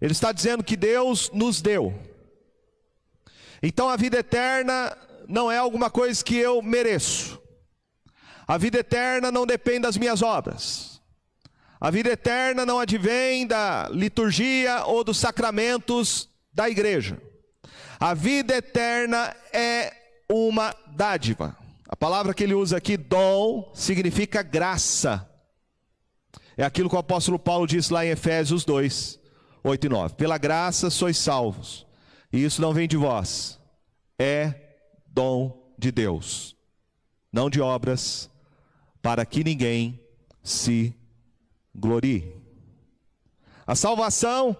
Ele 0.00 0.12
está 0.12 0.30
dizendo 0.30 0.62
que 0.62 0.76
Deus 0.76 1.30
nos 1.32 1.60
deu. 1.60 1.92
Então 3.60 3.88
a 3.88 3.96
vida 3.96 4.18
eterna 4.18 4.96
não 5.28 5.50
é 5.50 5.58
alguma 5.58 5.90
coisa 5.90 6.24
que 6.24 6.36
eu 6.36 6.62
mereço. 6.62 7.42
A 8.46 8.56
vida 8.56 8.78
eterna 8.78 9.32
não 9.32 9.44
depende 9.44 9.80
das 9.80 9.96
minhas 9.96 10.22
obras. 10.22 11.02
A 11.80 11.90
vida 11.90 12.10
eterna 12.10 12.64
não 12.64 12.78
advém 12.78 13.48
da 13.48 13.88
liturgia 13.88 14.84
ou 14.84 15.02
dos 15.02 15.18
sacramentos 15.18 16.30
da 16.52 16.70
igreja. 16.70 17.20
A 18.00 18.14
vida 18.14 18.56
eterna 18.56 19.36
é 19.52 19.92
uma 20.26 20.74
dádiva. 20.86 21.54
A 21.86 21.94
palavra 21.94 22.32
que 22.32 22.42
ele 22.42 22.54
usa 22.54 22.78
aqui, 22.78 22.96
dom, 22.96 23.70
significa 23.74 24.42
graça. 24.42 25.28
É 26.56 26.64
aquilo 26.64 26.88
que 26.88 26.94
o 26.94 26.98
apóstolo 26.98 27.38
Paulo 27.38 27.66
diz 27.66 27.90
lá 27.90 28.06
em 28.06 28.08
Efésios 28.08 28.64
2, 28.64 29.20
8 29.62 29.84
e 29.84 29.88
9. 29.90 30.14
Pela 30.14 30.38
graça 30.38 30.88
sois 30.88 31.18
salvos, 31.18 31.86
e 32.32 32.42
isso 32.42 32.62
não 32.62 32.72
vem 32.72 32.88
de 32.88 32.96
vós, 32.96 33.60
é 34.18 34.54
dom 35.06 35.74
de 35.76 35.92
Deus, 35.92 36.56
não 37.30 37.50
de 37.50 37.60
obras, 37.60 38.30
para 39.02 39.26
que 39.26 39.44
ninguém 39.44 40.00
se 40.42 40.94
glorie. 41.74 42.34
A 43.66 43.74
salvação, 43.74 44.56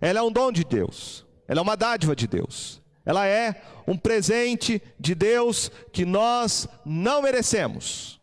ela 0.00 0.20
é 0.20 0.22
um 0.22 0.32
dom 0.32 0.50
de 0.50 0.64
Deus. 0.64 1.25
Ela 1.48 1.60
é 1.60 1.62
uma 1.62 1.76
dádiva 1.76 2.14
de 2.16 2.26
Deus. 2.26 2.80
Ela 3.04 3.26
é 3.26 3.62
um 3.86 3.96
presente 3.96 4.82
de 4.98 5.14
Deus 5.14 5.70
que 5.92 6.04
nós 6.04 6.68
não 6.84 7.22
merecemos, 7.22 8.20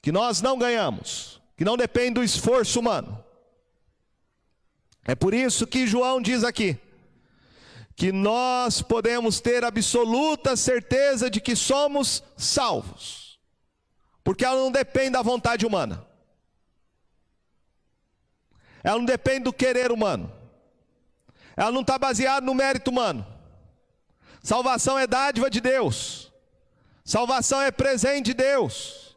que 0.00 0.10
nós 0.10 0.40
não 0.40 0.58
ganhamos, 0.58 1.42
que 1.56 1.64
não 1.64 1.76
depende 1.76 2.14
do 2.14 2.24
esforço 2.24 2.80
humano. 2.80 3.22
É 5.04 5.14
por 5.14 5.34
isso 5.34 5.66
que 5.66 5.86
João 5.86 6.22
diz 6.22 6.42
aqui 6.42 6.78
que 7.94 8.10
nós 8.10 8.82
podemos 8.82 9.40
ter 9.40 9.62
absoluta 9.62 10.56
certeza 10.56 11.30
de 11.30 11.40
que 11.40 11.54
somos 11.54 12.24
salvos, 12.36 13.38
porque 14.24 14.44
ela 14.44 14.58
não 14.58 14.72
depende 14.72 15.10
da 15.10 15.22
vontade 15.22 15.64
humana, 15.66 16.04
ela 18.82 18.98
não 18.98 19.04
depende 19.04 19.44
do 19.44 19.52
querer 19.52 19.92
humano. 19.92 20.32
Ela 21.56 21.70
não 21.70 21.82
está 21.82 21.98
baseada 21.98 22.44
no 22.44 22.54
mérito 22.54 22.90
humano. 22.90 23.26
Salvação 24.42 24.98
é 24.98 25.06
dádiva 25.06 25.48
de 25.48 25.60
Deus. 25.60 26.32
Salvação 27.04 27.62
é 27.62 27.70
presente 27.70 28.26
de 28.26 28.34
Deus. 28.34 29.16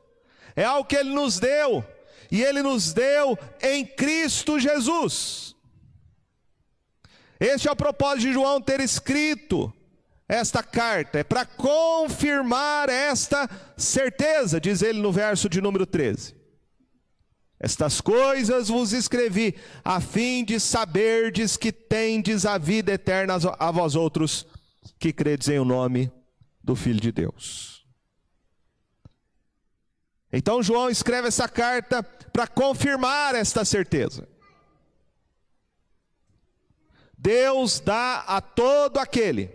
É 0.56 0.64
algo 0.64 0.88
que 0.88 0.96
Ele 0.96 1.10
nos 1.10 1.40
deu. 1.40 1.86
E 2.32 2.44
Ele 2.44 2.62
nos 2.62 2.94
deu 2.94 3.38
em 3.62 3.86
Cristo 3.86 4.60
Jesus. 4.60 5.56
Este 7.40 7.68
é 7.68 7.72
o 7.72 7.76
propósito 7.76 8.28
de 8.28 8.34
João 8.34 8.62
ter 8.62 8.80
escrito 8.80 9.72
esta 10.28 10.62
carta. 10.62 11.20
É 11.20 11.24
para 11.24 11.46
confirmar 11.46 12.90
esta 12.90 13.50
certeza, 13.76 14.60
diz 14.60 14.82
ele 14.82 15.00
no 15.00 15.12
verso 15.12 15.48
de 15.48 15.62
número 15.62 15.86
13. 15.86 16.37
Estas 17.60 18.00
coisas 18.00 18.68
vos 18.68 18.94
escrevi, 18.94 19.56
a 19.84 20.00
fim 20.00 20.44
de 20.44 20.60
saberdes 20.60 21.58
que 21.58 21.72
tendes 21.72 22.46
a 22.46 22.58
vida 22.58 22.92
eterna 22.92 23.36
a 23.58 23.72
vós 23.72 23.96
outros 23.96 24.46
que 25.00 25.12
credes 25.12 25.48
em 25.50 25.60
o 25.60 25.66
nome 25.66 26.12
do 26.64 26.76
Filho 26.76 27.00
de 27.00 27.12
Deus. 27.12 27.86
Então 30.32 30.62
João 30.62 30.90
escreve 30.90 31.30
essa 31.30 31.48
carta 31.50 32.04
para 32.04 32.46
confirmar 32.48 33.34
esta 33.34 33.66
certeza. 33.66 34.28
Deus 37.18 37.80
dá 37.80 38.20
a 38.28 38.40
todo 38.40 39.00
aquele, 39.00 39.50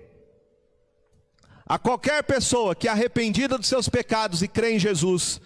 a 1.65 1.79
qualquer 1.79 2.25
pessoa 2.25 2.75
que 2.75 2.88
arrependida 2.88 3.57
dos 3.57 3.69
seus 3.69 3.88
pecados 3.88 4.43
e 4.43 4.49
crê 4.49 4.73
em 4.73 4.79
Jesus, 4.81 5.41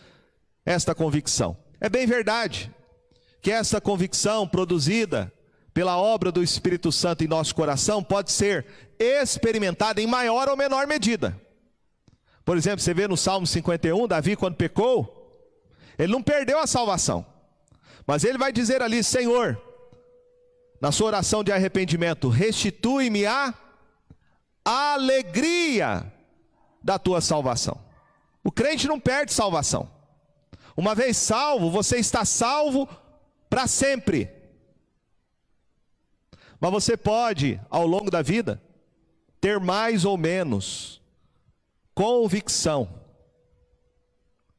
esta 0.64 0.94
convicção. 0.94 1.65
É 1.80 1.88
bem 1.88 2.06
verdade 2.06 2.72
que 3.40 3.50
essa 3.50 3.80
convicção 3.80 4.48
produzida 4.48 5.32
pela 5.72 5.98
obra 5.98 6.32
do 6.32 6.42
Espírito 6.42 6.90
Santo 6.90 7.22
em 7.22 7.28
nosso 7.28 7.54
coração 7.54 8.02
pode 8.02 8.32
ser 8.32 8.66
experimentada 8.98 10.00
em 10.00 10.06
maior 10.06 10.48
ou 10.48 10.56
menor 10.56 10.86
medida. 10.86 11.38
Por 12.44 12.56
exemplo, 12.56 12.80
você 12.80 12.94
vê 12.94 13.06
no 13.06 13.16
Salmo 13.16 13.46
51, 13.46 14.08
Davi, 14.08 14.36
quando 14.36 14.56
pecou, 14.56 15.12
ele 15.98 16.12
não 16.12 16.22
perdeu 16.22 16.58
a 16.58 16.66
salvação, 16.66 17.26
mas 18.06 18.24
ele 18.24 18.38
vai 18.38 18.52
dizer 18.52 18.80
ali: 18.80 19.04
Senhor, 19.04 19.60
na 20.80 20.92
sua 20.92 21.08
oração 21.08 21.44
de 21.44 21.52
arrependimento, 21.52 22.28
restitui-me 22.28 23.26
a 23.26 23.52
alegria 24.64 26.12
da 26.82 26.98
tua 26.98 27.20
salvação. 27.20 27.78
O 28.42 28.50
crente 28.50 28.86
não 28.86 28.98
perde 28.98 29.32
salvação. 29.32 29.95
Uma 30.76 30.94
vez 30.94 31.16
salvo, 31.16 31.70
você 31.70 31.96
está 31.96 32.24
salvo 32.24 32.86
para 33.48 33.66
sempre. 33.66 34.30
Mas 36.60 36.70
você 36.70 36.96
pode, 36.96 37.60
ao 37.70 37.86
longo 37.86 38.10
da 38.10 38.20
vida, 38.22 38.62
ter 39.40 39.58
mais 39.58 40.04
ou 40.04 40.18
menos 40.18 41.00
convicção 41.94 43.02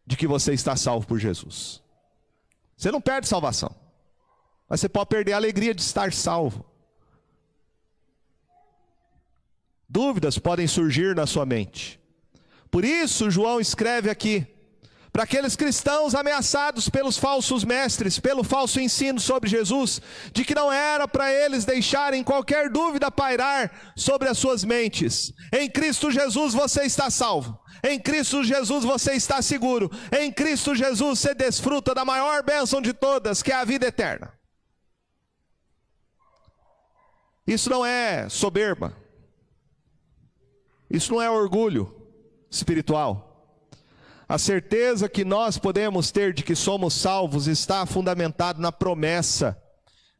de 0.06 0.15
que 0.15 0.25
você 0.25 0.53
está 0.53 0.75
salvo 0.75 1.06
por 1.06 1.19
Jesus. 1.19 1.84
Você 2.75 2.91
não 2.91 3.01
perde 3.01 3.27
salvação, 3.27 3.75
mas 4.67 4.80
você 4.80 4.89
pode 4.89 5.10
perder 5.10 5.34
a 5.34 5.38
alegria 5.38 5.73
de 5.73 5.82
estar 5.82 6.12
salvo. 6.13 6.65
Dúvidas 9.89 10.38
podem 10.38 10.67
surgir 10.67 11.15
na 11.15 11.25
sua 11.25 11.45
mente. 11.45 11.99
Por 12.69 12.84
isso, 12.84 13.32
João 13.32 13.60
escreve 13.60 14.10
aqui: 14.10 14.47
para 15.11 15.23
aqueles 15.23 15.55
cristãos 15.55 16.13
ameaçados 16.13 16.89
pelos 16.89 17.17
falsos 17.17 17.63
mestres, 17.63 18.19
pelo 18.19 18.43
falso 18.43 18.79
ensino 18.79 19.19
sobre 19.19 19.49
Jesus, 19.49 20.01
de 20.31 20.45
que 20.45 20.53
não 20.53 20.71
era 20.71 21.07
para 21.07 21.31
eles 21.33 21.65
deixarem 21.65 22.23
qualquer 22.23 22.69
dúvida 22.69 23.09
pairar 23.09 23.93
sobre 23.95 24.29
as 24.29 24.37
suas 24.37 24.63
mentes. 24.63 25.33
Em 25.53 25.69
Cristo 25.69 26.11
Jesus 26.11 26.53
você 26.53 26.83
está 26.83 27.09
salvo. 27.09 27.59
Em 27.83 27.99
Cristo 27.99 28.43
Jesus 28.43 28.83
você 28.83 29.13
está 29.13 29.41
seguro. 29.41 29.89
Em 30.11 30.31
Cristo 30.31 30.75
Jesus 30.75 31.19
você 31.19 31.33
desfruta 31.33 31.93
da 31.93 32.05
maior 32.05 32.43
bênção 32.43 32.81
de 32.81 32.93
todas, 32.93 33.41
que 33.41 33.51
é 33.51 33.55
a 33.55 33.65
vida 33.65 33.87
eterna. 33.87 34.33
Isso 37.45 37.69
não 37.69 37.85
é 37.85 38.27
soberba. 38.27 38.95
Isso 40.89 41.13
não 41.13 41.21
é 41.21 41.29
orgulho 41.29 41.93
espiritual. 42.49 43.26
A 44.29 44.37
certeza 44.37 45.07
que 45.07 45.23
nós 45.23 45.57
podemos 45.57 46.11
ter 46.11 46.33
de 46.33 46.43
que 46.43 46.53
somos 46.53 46.93
salvos 46.93 47.47
está 47.47 47.85
fundamentado 47.85 48.61
na 48.61 48.71
promessa 48.73 49.57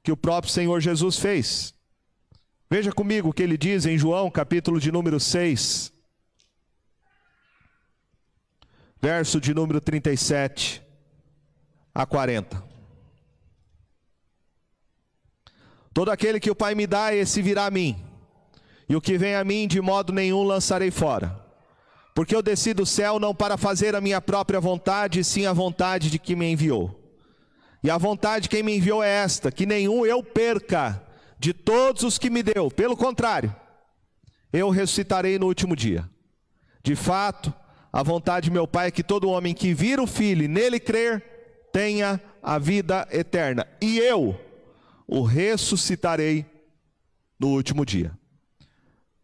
que 0.02 0.12
o 0.12 0.18
próprio 0.18 0.54
Senhor 0.54 0.80
Jesus 0.80 1.20
fez. 1.20 1.74
Veja 2.70 2.94
comigo 2.94 3.30
o 3.30 3.34
que 3.34 3.44
ele 3.44 3.58
diz 3.58 3.86
em 3.86 3.98
João, 3.98 4.32
capítulo 4.32 4.80
de 4.80 4.92
número 4.92 5.20
6, 5.20 5.92
verso 9.02 9.42
de 9.42 9.54
número 9.54 9.82
37 9.82 10.82
a 11.94 12.06
40. 12.06 12.64
Todo 15.94 16.12
aquele 16.12 16.40
que 16.40 16.52
o 16.52 16.56
Pai 16.56 16.76
me 16.76 16.88
dá, 16.88 17.14
esse 17.14 17.42
virá 17.42 17.66
a 17.66 17.72
mim, 17.72 18.02
e 18.88 18.96
o 18.96 19.02
que 19.02 19.18
vem 19.18 19.36
a 19.36 19.44
mim, 19.44 19.68
de 19.68 19.82
modo 19.82 20.14
nenhum 20.14 20.44
lançarei 20.44 20.92
fora. 20.92 21.47
Porque 22.18 22.36
eu 22.36 22.42
desci 22.42 22.74
do 22.74 22.84
céu 22.84 23.20
não 23.20 23.36
para 23.36 23.58
fazer 23.58 23.96
a 23.96 24.02
minha 24.02 24.20
própria 24.20 24.60
vontade, 24.60 25.24
sim 25.24 25.46
a 25.46 25.54
vontade 25.54 26.10
de 26.10 26.18
quem 26.18 26.36
me 26.36 26.52
enviou. 26.52 27.00
E 27.84 27.92
a 27.92 27.98
vontade 28.00 28.44
de 28.46 28.50
quem 28.50 28.64
me 28.64 28.76
enviou 28.76 29.04
é 29.04 29.08
esta: 29.08 29.52
que 29.52 29.68
nenhum 29.68 30.04
eu 30.04 30.24
perca 30.24 31.00
de 31.38 31.54
todos 31.54 32.02
os 32.02 32.18
que 32.18 32.32
me 32.32 32.42
deu. 32.42 32.72
Pelo 32.72 32.98
contrário, 32.98 33.56
eu 34.52 34.72
ressuscitarei 34.72 35.38
no 35.38 35.46
último 35.46 35.76
dia. 35.76 36.10
De 36.82 36.96
fato, 36.96 37.54
a 37.94 38.02
vontade 38.02 38.46
de 38.46 38.52
meu 38.52 38.68
Pai 38.68 38.88
é 38.88 38.92
que 38.92 39.04
todo 39.04 39.30
homem 39.30 39.54
que 39.54 39.72
vira 39.72 40.02
o 40.02 40.08
Filho 40.08 40.44
e 40.44 40.48
nele 40.48 40.80
crer, 40.80 41.70
tenha 41.72 42.20
a 42.42 42.58
vida 42.58 43.08
eterna. 43.12 43.68
E 43.80 44.00
eu 44.00 44.36
o 45.08 45.22
ressuscitarei 45.22 46.48
no 47.40 47.50
último 47.50 47.86
dia. 47.86 48.12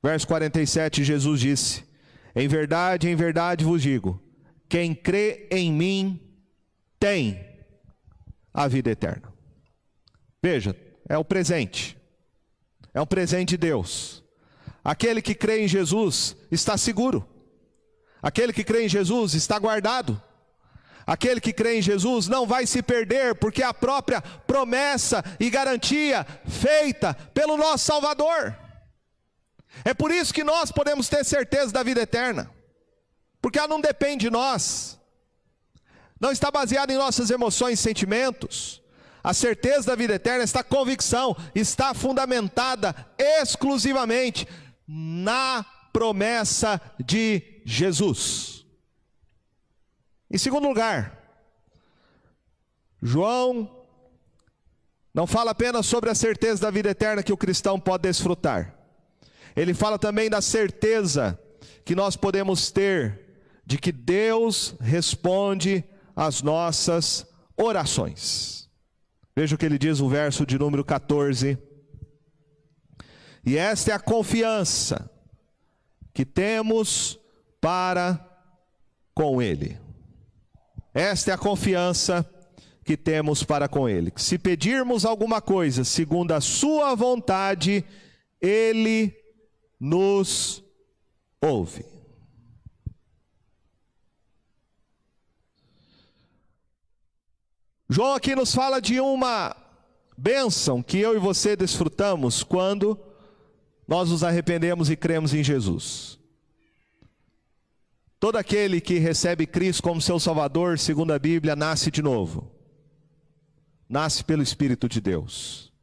Verso 0.03 0.27
47, 0.27 1.03
Jesus 1.03 1.39
disse: 1.39 1.92
Em 2.35 2.47
verdade, 2.47 3.07
em 3.07 3.15
verdade 3.15 3.63
vos 3.63 3.81
digo: 3.81 4.21
quem 4.67 4.95
crê 4.95 5.47
em 5.51 5.71
mim 5.71 6.19
tem 6.99 7.45
a 8.53 8.67
vida 8.67 8.91
eterna. 8.91 9.31
Veja, 10.41 10.75
é 11.07 11.17
o 11.17 11.25
presente. 11.25 11.97
É 12.93 13.01
um 13.01 13.05
presente 13.05 13.49
de 13.49 13.57
Deus. 13.57 14.23
Aquele 14.83 15.21
que 15.21 15.33
crê 15.33 15.63
em 15.63 15.67
Jesus 15.67 16.35
está 16.51 16.77
seguro. 16.77 17.27
Aquele 18.21 18.53
que 18.53 18.63
crê 18.63 18.85
em 18.85 18.89
Jesus 18.89 19.33
está 19.33 19.57
guardado. 19.57 20.21
Aquele 21.05 21.41
que 21.41 21.51
crê 21.51 21.79
em 21.79 21.81
Jesus 21.81 22.27
não 22.27 22.47
vai 22.47 22.65
se 22.65 22.81
perder, 22.81 23.35
porque 23.35 23.61
é 23.61 23.65
a 23.65 23.73
própria 23.73 24.21
promessa 24.21 25.23
e 25.39 25.49
garantia 25.49 26.25
feita 26.47 27.13
pelo 27.33 27.57
nosso 27.57 27.85
Salvador. 27.85 28.55
É 29.83 29.93
por 29.93 30.11
isso 30.11 30.33
que 30.33 30.43
nós 30.43 30.71
podemos 30.71 31.09
ter 31.09 31.23
certeza 31.23 31.71
da 31.71 31.83
vida 31.83 32.01
eterna, 32.01 32.49
porque 33.41 33.59
ela 33.59 33.67
não 33.67 33.81
depende 33.81 34.25
de 34.25 34.29
nós, 34.29 34.99
não 36.19 36.31
está 36.31 36.49
baseada 36.49 36.93
em 36.93 36.97
nossas 36.97 37.29
emoções 37.29 37.79
e 37.79 37.83
sentimentos. 37.83 38.81
A 39.23 39.33
certeza 39.33 39.87
da 39.87 39.95
vida 39.95 40.15
eterna, 40.15 40.43
esta 40.43 40.63
convicção, 40.63 41.35
está 41.55 41.93
fundamentada 41.93 42.93
exclusivamente 43.17 44.47
na 44.87 45.65
promessa 45.93 46.81
de 46.99 47.61
Jesus. 47.65 48.65
Em 50.29 50.37
segundo 50.37 50.67
lugar, 50.67 51.17
João 53.01 53.85
não 55.13 55.27
fala 55.27 55.51
apenas 55.51 55.85
sobre 55.85 56.09
a 56.09 56.15
certeza 56.15 56.61
da 56.61 56.71
vida 56.71 56.89
eterna 56.89 57.21
que 57.21 57.31
o 57.31 57.37
cristão 57.37 57.79
pode 57.79 58.03
desfrutar, 58.03 58.73
ele 59.55 59.73
fala 59.73 59.99
também 59.99 60.29
da 60.29 60.41
certeza 60.41 61.39
que 61.85 61.95
nós 61.95 62.15
podemos 62.15 62.71
ter 62.71 63.21
de 63.65 63.77
que 63.77 63.91
Deus 63.91 64.75
responde 64.79 65.83
às 66.15 66.41
nossas 66.41 67.25
orações. 67.55 68.69
Veja 69.35 69.55
o 69.55 69.57
que 69.57 69.65
ele 69.65 69.77
diz 69.77 69.99
no 69.99 70.09
verso 70.09 70.45
de 70.45 70.57
número 70.57 70.83
14. 70.83 71.57
E 73.45 73.57
esta 73.57 73.91
é 73.91 73.93
a 73.93 73.99
confiança 73.99 75.09
que 76.13 76.25
temos 76.25 77.19
para 77.59 78.19
com 79.13 79.41
Ele. 79.41 79.77
Esta 80.93 81.31
é 81.31 81.33
a 81.33 81.37
confiança 81.37 82.29
que 82.85 82.95
temos 82.95 83.43
para 83.43 83.67
com 83.67 83.89
Ele. 83.89 84.13
Se 84.15 84.37
pedirmos 84.37 85.05
alguma 85.05 85.41
coisa 85.41 85.83
segundo 85.83 86.33
a 86.33 86.41
Sua 86.41 86.93
vontade, 86.95 87.83
Ele 88.39 89.22
nos 89.83 90.63
ouve. 91.41 91.85
João 97.89 98.13
aqui 98.13 98.33
nos 98.33 98.55
fala 98.55 98.79
de 98.79 99.01
uma 99.01 99.53
bênção 100.17 100.81
que 100.81 100.99
eu 100.99 101.17
e 101.17 101.19
você 101.19 101.57
desfrutamos 101.57 102.43
quando 102.43 102.97
nós 103.85 104.09
nos 104.09 104.23
arrependemos 104.23 104.89
e 104.89 104.95
cremos 104.95 105.33
em 105.33 105.43
Jesus. 105.43 106.17
Todo 108.21 108.37
aquele 108.37 108.79
que 108.79 108.99
recebe 108.99 109.45
Cristo 109.45 109.83
como 109.83 110.01
seu 110.01 110.17
Salvador, 110.17 110.79
segundo 110.79 111.11
a 111.11 111.19
Bíblia, 111.19 111.57
nasce 111.57 111.91
de 111.91 112.01
novo. 112.01 112.49
Nasce 113.89 114.23
pelo 114.23 114.41
Espírito 114.41 114.87
de 114.87 115.01
Deus. 115.01 115.73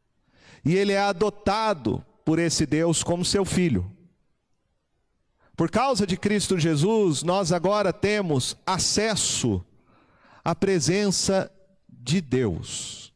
E 0.64 0.74
ele 0.74 0.92
é 0.92 1.00
adotado 1.00 2.02
por 2.24 2.38
esse 2.38 2.66
Deus 2.66 3.02
como 3.02 3.24
seu 3.24 3.44
filho. 3.44 3.90
Por 5.56 5.70
causa 5.70 6.06
de 6.06 6.16
Cristo 6.16 6.58
Jesus, 6.58 7.22
nós 7.22 7.52
agora 7.52 7.92
temos 7.92 8.56
acesso 8.66 9.64
à 10.42 10.54
presença 10.54 11.50
de 11.88 12.20
Deus. 12.20 13.12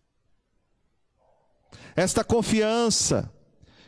Esta 1.96 2.22
confiança 2.22 3.32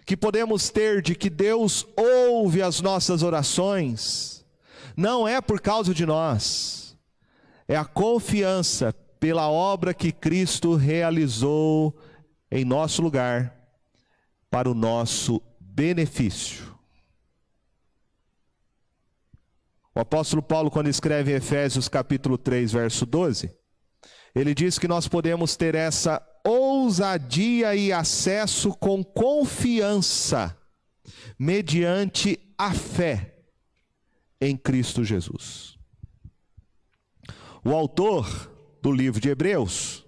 que 0.07 0.16
podemos 0.16 0.70
ter 0.70 1.02
de 1.02 1.14
que 1.14 1.29
Deus 1.29 1.85
ouve 1.96 2.62
as 2.62 2.81
nossas 2.81 3.22
orações, 3.22 4.46
não 4.96 5.26
é 5.26 5.40
por 5.40 5.61
causa 5.61 5.92
de 5.92 6.07
nós, 6.07 6.96
é 7.66 7.76
a 7.76 7.85
confiança 7.85 8.94
pela 9.18 9.50
obra 9.50 9.92
que 9.92 10.12
Cristo 10.12 10.76
realizou 10.76 11.94
em 12.50 12.64
nosso 12.64 13.02
lugar, 13.02 13.56
para 14.57 14.71
o 14.71 14.75
nosso 14.75 15.42
benefício. 15.61 16.75
O 19.95 20.01
apóstolo 20.01 20.42
Paulo, 20.42 20.71
quando 20.71 20.88
escreve 20.88 21.31
em 21.31 21.35
Efésios 21.35 21.90
capítulo 21.90 22.38
3, 22.38 22.73
verso 22.73 23.05
12, 23.05 23.55
ele 24.35 24.55
diz 24.55 24.79
que 24.79 24.88
nós 24.88 25.07
podemos 25.07 25.57
ter 25.57 25.75
essa 25.75 26.27
ousadia 26.42 27.77
e 27.77 27.92
acesso 27.92 28.73
com 28.73 29.05
confiança, 29.05 30.57
mediante 31.38 32.40
a 32.57 32.73
fé 32.73 33.37
em 34.40 34.57
Cristo 34.57 35.05
Jesus. 35.05 35.79
O 37.62 37.75
autor 37.75 38.51
do 38.81 38.90
livro 38.90 39.21
de 39.21 39.29
Hebreus, 39.29 40.07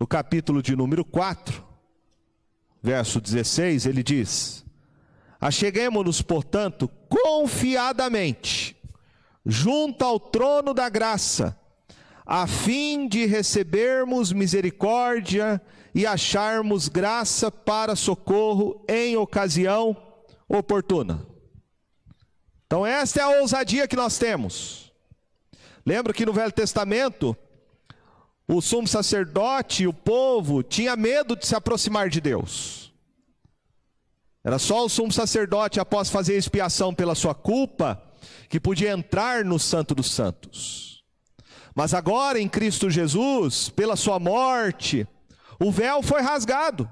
no 0.00 0.08
capítulo 0.08 0.60
de 0.60 0.74
número 0.74 1.04
4, 1.04 1.70
verso 2.82 3.20
16, 3.20 3.86
ele 3.86 4.02
diz: 4.02 4.64
Acheguemos-nos, 5.40 6.20
portanto, 6.20 6.90
confiadamente 7.08 8.76
junto 9.44 10.04
ao 10.04 10.20
trono 10.20 10.72
da 10.72 10.88
graça 10.88 11.58
a 12.24 12.46
fim 12.46 13.08
de 13.08 13.26
recebermos 13.26 14.32
misericórdia 14.32 15.60
e 15.94 16.06
acharmos 16.06 16.88
graça 16.88 17.50
para 17.50 17.96
socorro 17.96 18.84
em 18.88 19.16
ocasião 19.16 19.96
oportuna. 20.48 21.26
Então, 22.66 22.86
esta 22.86 23.20
é 23.20 23.22
a 23.22 23.40
ousadia 23.40 23.86
que 23.86 23.96
nós 23.96 24.16
temos. 24.16 24.92
Lembra 25.84 26.14
que 26.14 26.24
no 26.24 26.32
Velho 26.32 26.52
Testamento, 26.52 27.36
o 28.56 28.60
sumo 28.60 28.86
sacerdote 28.86 29.86
o 29.86 29.92
povo 29.92 30.62
tinha 30.62 30.94
medo 30.96 31.34
de 31.34 31.46
se 31.46 31.54
aproximar 31.54 32.08
de 32.08 32.20
Deus. 32.20 32.92
Era 34.44 34.58
só 34.58 34.84
o 34.84 34.88
sumo 34.88 35.12
sacerdote, 35.12 35.78
após 35.80 36.10
fazer 36.10 36.36
expiação 36.36 36.92
pela 36.92 37.14
sua 37.14 37.34
culpa, 37.34 38.02
que 38.48 38.58
podia 38.58 38.90
entrar 38.90 39.44
no 39.44 39.58
Santo 39.58 39.94
dos 39.94 40.10
Santos. 40.10 41.02
Mas 41.74 41.94
agora 41.94 42.40
em 42.40 42.48
Cristo 42.48 42.90
Jesus, 42.90 43.68
pela 43.68 43.96
sua 43.96 44.18
morte, 44.18 45.06
o 45.60 45.70
véu 45.70 46.02
foi 46.02 46.20
rasgado, 46.20 46.90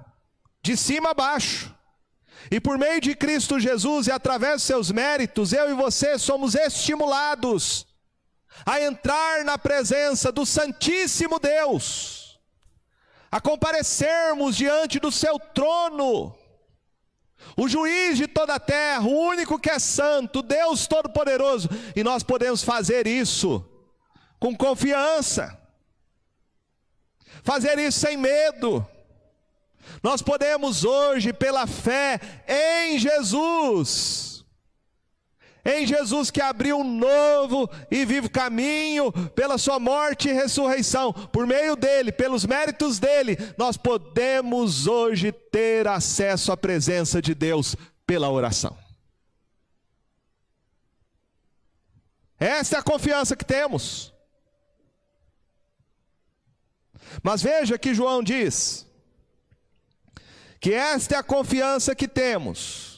de 0.62 0.76
cima 0.76 1.10
a 1.10 1.14
baixo. 1.14 1.74
E 2.50 2.60
por 2.60 2.78
meio 2.78 3.00
de 3.00 3.14
Cristo 3.14 3.60
Jesus 3.60 4.06
e 4.06 4.12
através 4.12 4.54
dos 4.54 4.62
seus 4.62 4.90
méritos, 4.90 5.52
eu 5.52 5.70
e 5.70 5.74
você 5.74 6.18
somos 6.18 6.54
estimulados 6.54 7.89
a 8.64 8.80
entrar 8.80 9.44
na 9.44 9.56
presença 9.56 10.30
do 10.30 10.44
Santíssimo 10.44 11.38
Deus, 11.38 12.38
a 13.30 13.40
comparecermos 13.40 14.56
diante 14.56 14.98
do 14.98 15.10
seu 15.10 15.38
trono, 15.38 16.36
o 17.56 17.68
juiz 17.68 18.16
de 18.16 18.26
toda 18.26 18.54
a 18.54 18.60
terra, 18.60 19.02
o 19.02 19.18
único 19.18 19.58
que 19.58 19.70
é 19.70 19.78
santo, 19.78 20.42
Deus 20.42 20.86
Todo-Poderoso, 20.86 21.68
e 21.96 22.02
nós 22.02 22.22
podemos 22.22 22.62
fazer 22.62 23.06
isso 23.06 23.64
com 24.38 24.56
confiança, 24.56 25.58
fazer 27.42 27.78
isso 27.78 28.00
sem 28.00 28.16
medo. 28.16 28.86
Nós 30.02 30.22
podemos 30.22 30.84
hoje, 30.84 31.32
pela 31.32 31.66
fé 31.66 32.20
em 32.46 32.98
Jesus, 32.98 34.29
em 35.64 35.86
Jesus 35.86 36.30
que 36.30 36.40
abriu 36.40 36.78
um 36.78 36.98
novo 36.98 37.68
e 37.90 38.04
vivo 38.04 38.30
caminho 38.30 39.12
pela 39.30 39.58
sua 39.58 39.78
morte 39.78 40.28
e 40.28 40.32
ressurreição, 40.32 41.12
por 41.12 41.46
meio 41.46 41.76
dele, 41.76 42.10
pelos 42.12 42.46
méritos 42.46 42.98
dele, 42.98 43.36
nós 43.56 43.76
podemos 43.76 44.86
hoje 44.86 45.32
ter 45.32 45.86
acesso 45.86 46.50
à 46.52 46.56
presença 46.56 47.20
de 47.20 47.34
Deus 47.34 47.76
pela 48.06 48.30
oração. 48.30 48.76
Essa 52.38 52.76
é 52.76 52.78
a 52.78 52.82
confiança 52.82 53.36
que 53.36 53.44
temos. 53.44 54.14
Mas 57.22 57.42
veja 57.42 57.78
que 57.78 57.92
João 57.92 58.22
diz 58.22 58.86
que 60.58 60.72
esta 60.72 61.16
é 61.16 61.18
a 61.18 61.22
confiança 61.22 61.94
que 61.94 62.08
temos 62.08 62.89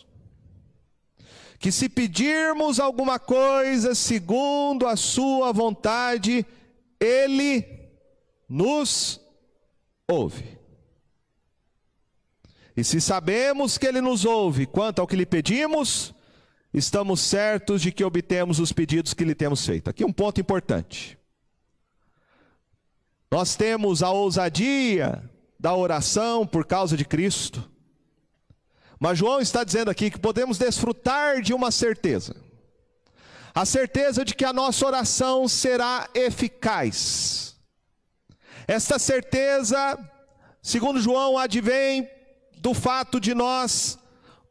que 1.62 1.70
se 1.70 1.88
pedirmos 1.88 2.81
alguma 2.81 3.20
coisa 3.20 3.94
segundo 3.94 4.85
a 4.85 4.96
Sua 4.96 5.53
vontade, 5.53 6.44
Ele 6.98 7.64
nos 8.48 9.20
ouve. 10.11 10.59
E 12.77 12.83
se 12.83 13.01
sabemos 13.01 13.79
que 13.79 13.87
Ele 13.87 14.01
nos 14.01 14.25
ouve 14.25 14.66
quanto 14.66 14.98
ao 14.98 15.07
que 15.07 15.14
lhe 15.14 15.25
pedimos, 15.25 16.12
estamos 16.75 17.20
certos 17.20 17.81
de 17.81 17.92
que 17.92 18.03
obtemos 18.03 18.59
os 18.59 18.72
pedidos 18.72 19.14
que 19.14 19.25
lhe 19.25 19.35
temos 19.35 19.64
feito. 19.64 19.88
Aqui 19.88 20.05
um 20.05 20.12
ponto 20.12 20.40
importante. 20.40 21.16
Nós 23.31 23.55
temos 23.55 24.03
a 24.03 24.11
ousadia 24.11 25.31
da 25.61 25.77
oração 25.77 26.44
por 26.44 26.66
causa 26.66 26.96
de 26.96 27.05
Cristo. 27.05 27.70
Mas 29.02 29.18
João 29.18 29.40
está 29.40 29.64
dizendo 29.64 29.90
aqui 29.90 30.12
que 30.12 30.18
podemos 30.20 30.58
desfrutar 30.58 31.42
de 31.42 31.52
uma 31.52 31.72
certeza. 31.72 32.36
A 33.52 33.66
certeza 33.66 34.24
de 34.24 34.32
que 34.32 34.44
a 34.44 34.52
nossa 34.52 34.86
oração 34.86 35.48
será 35.48 36.08
eficaz. 36.14 37.56
Esta 38.68 39.00
certeza, 39.00 39.98
segundo 40.62 41.00
João, 41.00 41.36
advém 41.36 42.08
do 42.58 42.72
fato 42.72 43.18
de 43.18 43.34
nós 43.34 43.98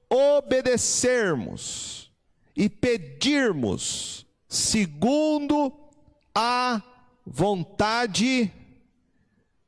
obedecermos 0.09 2.11
e 2.53 2.67
pedirmos 2.67 4.25
segundo 4.49 5.71
a 6.35 6.81
vontade 7.25 8.51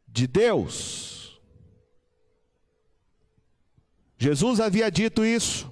de 0.09 0.27
Deus. 0.27 1.12
Jesus 4.23 4.61
havia 4.61 4.89
dito 4.89 5.25
isso. 5.25 5.69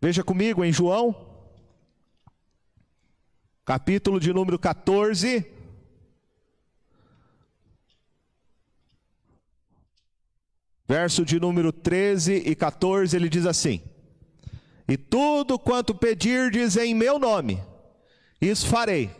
Veja 0.00 0.24
comigo 0.24 0.64
em 0.64 0.72
João, 0.72 1.14
capítulo 3.62 4.18
de 4.18 4.32
número 4.32 4.58
14. 4.58 5.44
Verso 10.88 11.26
de 11.26 11.38
número 11.38 11.70
13 11.70 12.36
e 12.46 12.54
14, 12.54 13.14
ele 13.14 13.28
diz 13.28 13.44
assim: 13.44 13.82
E 14.88 14.96
tudo 14.96 15.58
quanto 15.58 15.94
pedirdes 15.94 16.78
em 16.78 16.94
meu 16.94 17.18
nome, 17.18 17.62
isso 18.40 18.66
farei, 18.66 19.10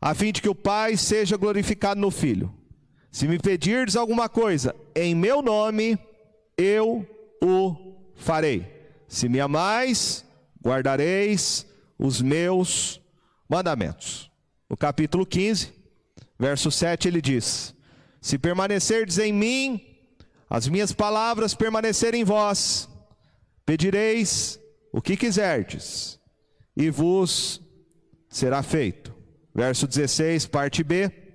a 0.00 0.12
fim 0.12 0.32
de 0.32 0.42
que 0.42 0.48
o 0.48 0.56
Pai 0.56 0.96
seja 0.96 1.36
glorificado 1.36 2.00
no 2.00 2.10
Filho. 2.10 2.52
Se 3.12 3.28
me 3.28 3.38
pedirdes 3.38 3.94
alguma 3.94 4.28
coisa 4.28 4.74
em 4.96 5.14
meu 5.14 5.40
nome, 5.40 5.96
eu 6.60 7.06
o 7.42 7.96
farei. 8.14 8.66
Se 9.08 9.28
me 9.28 9.40
amais, 9.40 10.24
guardareis 10.62 11.66
os 11.98 12.20
meus 12.20 13.00
mandamentos. 13.48 14.30
No 14.68 14.76
capítulo 14.76 15.26
15, 15.26 15.72
verso 16.38 16.70
7, 16.70 17.08
ele 17.08 17.20
diz: 17.20 17.74
Se 18.20 18.38
permanecerdes 18.38 19.18
em 19.18 19.32
mim, 19.32 19.84
as 20.48 20.68
minhas 20.68 20.92
palavras 20.92 21.54
permanecerem 21.54 22.20
em 22.20 22.24
vós, 22.24 22.88
pedireis 23.64 24.60
o 24.92 25.00
que 25.00 25.16
quiserdes, 25.16 26.20
e 26.76 26.90
vos 26.90 27.60
será 28.28 28.62
feito. 28.62 29.14
Verso 29.54 29.86
16, 29.86 30.46
parte 30.46 30.84
B. 30.84 31.29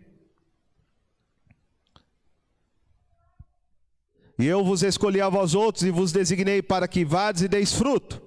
E 4.38 4.46
eu 4.46 4.64
vos 4.64 4.84
escolhi 4.84 5.22
a 5.22 5.30
vós 5.30 5.56
outros 5.56 5.84
e 5.84 5.92
vos 5.92 6.12
designei 6.12 6.62
para 6.62 6.88
que 6.88 7.06
vades 7.06 7.42
e 7.42 7.48
deis 7.48 7.74
fruto, 7.74 8.22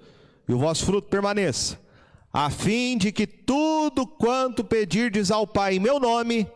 e 0.49 0.53
o 0.53 0.59
vosso 0.59 0.87
fruto 0.87 1.09
permaneça, 1.09 1.79
a 2.33 2.51
fim 2.51 2.97
de 2.97 3.13
que 3.13 3.27
tudo 3.27 4.07
quanto 4.07 4.65
pedirdes 4.65 5.31
ao 5.31 5.47
Pai 5.47 5.77
em 5.77 5.81
meu 5.81 6.01
nome, 6.01 6.51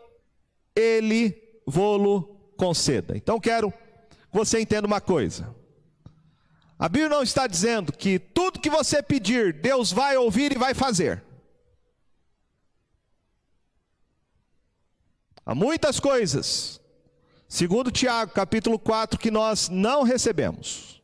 ele 0.74 1.36
vô-lo 1.66 2.22
conceda. 2.56 3.16
Então 3.16 3.38
quero 3.38 3.70
que 3.70 3.76
você 4.32 4.60
entenda 4.60 4.86
uma 4.86 5.00
coisa. 5.00 5.54
A 6.78 6.88
Bíblia 6.88 7.10
não 7.10 7.22
está 7.22 7.46
dizendo 7.46 7.92
que 7.92 8.18
tudo 8.18 8.58
que 8.58 8.70
você 8.70 9.02
pedir, 9.02 9.52
Deus 9.52 9.92
vai 9.92 10.16
ouvir 10.16 10.52
e 10.52 10.58
vai 10.58 10.74
fazer. 10.74 11.22
Há 15.44 15.54
muitas 15.54 16.00
coisas 16.00 16.81
Segundo 17.52 17.90
Tiago, 17.90 18.32
capítulo 18.32 18.78
4, 18.78 19.18
que 19.18 19.30
nós 19.30 19.68
não 19.68 20.04
recebemos. 20.04 21.02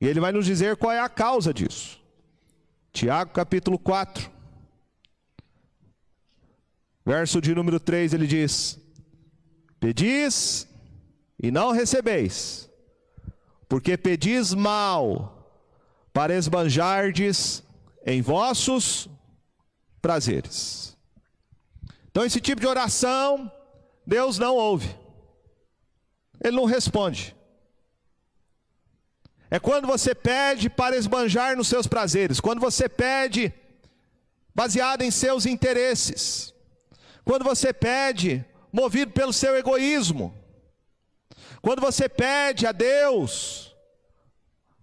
E 0.00 0.06
ele 0.06 0.20
vai 0.20 0.30
nos 0.30 0.46
dizer 0.46 0.76
qual 0.76 0.92
é 0.92 1.00
a 1.00 1.08
causa 1.08 1.52
disso. 1.52 2.00
Tiago, 2.92 3.32
capítulo 3.32 3.80
4, 3.80 4.30
verso 7.04 7.40
de 7.40 7.52
número 7.52 7.80
3, 7.80 8.14
ele 8.14 8.28
diz: 8.28 8.78
Pedis 9.80 10.68
e 11.42 11.50
não 11.50 11.72
recebeis, 11.72 12.70
porque 13.68 13.96
pedis 13.96 14.54
mal, 14.54 15.50
para 16.12 16.36
esbanjardes 16.36 17.60
em 18.06 18.22
vossos 18.22 19.10
prazeres. 20.00 20.96
Então, 22.08 22.24
esse 22.24 22.40
tipo 22.40 22.60
de 22.60 22.68
oração 22.68 23.50
Deus 24.06 24.38
não 24.38 24.54
ouve. 24.54 24.94
Ele 26.42 26.56
não 26.56 26.64
responde. 26.64 27.34
É 29.50 29.58
quando 29.58 29.86
você 29.86 30.14
pede 30.14 30.68
para 30.68 30.96
esbanjar 30.96 31.56
nos 31.56 31.68
seus 31.68 31.86
prazeres, 31.86 32.40
quando 32.40 32.60
você 32.60 32.88
pede 32.88 33.52
baseado 34.54 35.02
em 35.02 35.10
seus 35.10 35.46
interesses, 35.46 36.54
quando 37.24 37.44
você 37.44 37.72
pede 37.72 38.44
movido 38.72 39.12
pelo 39.12 39.32
seu 39.32 39.56
egoísmo, 39.56 40.34
quando 41.62 41.80
você 41.80 42.08
pede 42.08 42.66
a 42.66 42.72
Deus 42.72 43.74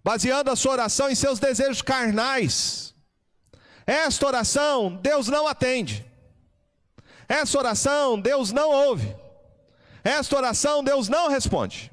baseando 0.02 0.50
a 0.50 0.56
sua 0.56 0.72
oração 0.72 1.08
em 1.08 1.14
seus 1.14 1.38
desejos 1.38 1.80
carnais. 1.80 2.94
Esta 3.86 4.26
oração 4.26 4.96
Deus 4.96 5.28
não 5.28 5.46
atende. 5.46 6.04
Essa 7.34 7.58
oração 7.58 8.20
Deus 8.20 8.52
não 8.52 8.70
ouve. 8.70 9.14
Esta 10.04 10.36
oração 10.36 10.84
Deus 10.84 11.08
não 11.08 11.28
responde. 11.28 11.90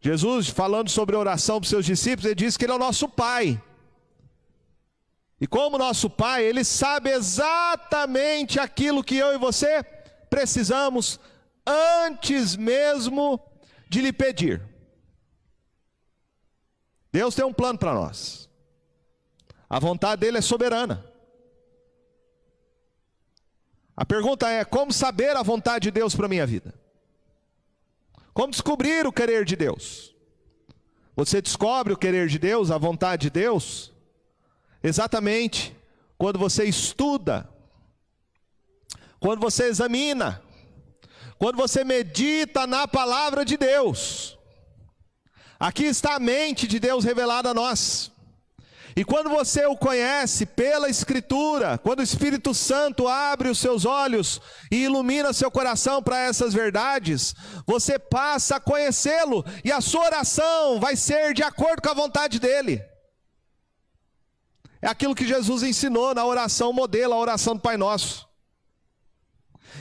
Jesus, 0.00 0.48
falando 0.48 0.88
sobre 0.88 1.16
oração 1.16 1.56
para 1.56 1.64
os 1.64 1.70
seus 1.70 1.84
discípulos, 1.84 2.24
ele 2.24 2.36
diz 2.36 2.56
que 2.56 2.64
Ele 2.64 2.72
é 2.72 2.76
o 2.76 2.78
nosso 2.78 3.08
Pai. 3.08 3.60
E 5.40 5.46
como 5.46 5.76
nosso 5.76 6.08
Pai, 6.08 6.44
Ele 6.44 6.62
sabe 6.62 7.10
exatamente 7.10 8.60
aquilo 8.60 9.02
que 9.02 9.16
eu 9.16 9.34
e 9.34 9.38
você 9.38 9.82
precisamos 10.30 11.18
antes 11.66 12.54
mesmo 12.54 13.40
de 13.88 14.00
lhe 14.00 14.12
pedir. 14.12 14.62
Deus 17.10 17.34
tem 17.34 17.44
um 17.44 17.52
plano 17.52 17.78
para 17.78 17.92
nós. 17.92 18.48
A 19.68 19.80
vontade 19.80 20.20
dele 20.20 20.38
é 20.38 20.42
soberana. 20.42 21.09
A 24.00 24.06
pergunta 24.06 24.48
é: 24.48 24.64
como 24.64 24.94
saber 24.94 25.36
a 25.36 25.42
vontade 25.42 25.82
de 25.82 25.90
Deus 25.90 26.16
para 26.16 26.26
minha 26.26 26.46
vida? 26.46 26.72
Como 28.32 28.50
descobrir 28.50 29.06
o 29.06 29.12
querer 29.12 29.44
de 29.44 29.54
Deus? 29.54 30.14
Você 31.14 31.42
descobre 31.42 31.92
o 31.92 31.98
querer 31.98 32.26
de 32.26 32.38
Deus, 32.38 32.70
a 32.70 32.78
vontade 32.78 33.24
de 33.24 33.30
Deus, 33.30 33.92
exatamente 34.82 35.76
quando 36.16 36.38
você 36.38 36.64
estuda, 36.64 37.46
quando 39.18 39.38
você 39.38 39.64
examina, 39.64 40.42
quando 41.36 41.56
você 41.56 41.84
medita 41.84 42.66
na 42.66 42.88
palavra 42.88 43.44
de 43.44 43.58
Deus. 43.58 44.38
Aqui 45.58 45.84
está 45.84 46.14
a 46.14 46.20
mente 46.20 46.66
de 46.66 46.80
Deus 46.80 47.04
revelada 47.04 47.50
a 47.50 47.54
nós. 47.54 48.10
E 48.96 49.04
quando 49.04 49.30
você 49.30 49.66
o 49.66 49.76
conhece 49.76 50.44
pela 50.44 50.88
Escritura, 50.88 51.78
quando 51.78 52.00
o 52.00 52.04
Espírito 52.04 52.52
Santo 52.52 53.06
abre 53.06 53.48
os 53.48 53.58
seus 53.58 53.84
olhos 53.84 54.40
e 54.70 54.84
ilumina 54.84 55.32
seu 55.32 55.50
coração 55.50 56.02
para 56.02 56.18
essas 56.18 56.52
verdades, 56.52 57.34
você 57.66 57.98
passa 57.98 58.56
a 58.56 58.60
conhecê-lo 58.60 59.44
e 59.64 59.70
a 59.70 59.80
sua 59.80 60.06
oração 60.06 60.80
vai 60.80 60.96
ser 60.96 61.32
de 61.34 61.42
acordo 61.42 61.82
com 61.82 61.90
a 61.90 61.94
vontade 61.94 62.40
dele. 62.40 62.82
É 64.82 64.88
aquilo 64.88 65.14
que 65.14 65.26
Jesus 65.26 65.62
ensinou 65.62 66.14
na 66.14 66.24
oração 66.24 66.72
modelo, 66.72 67.12
a 67.12 67.18
oração 67.18 67.54
do 67.54 67.60
Pai 67.60 67.76
Nosso. 67.76 68.28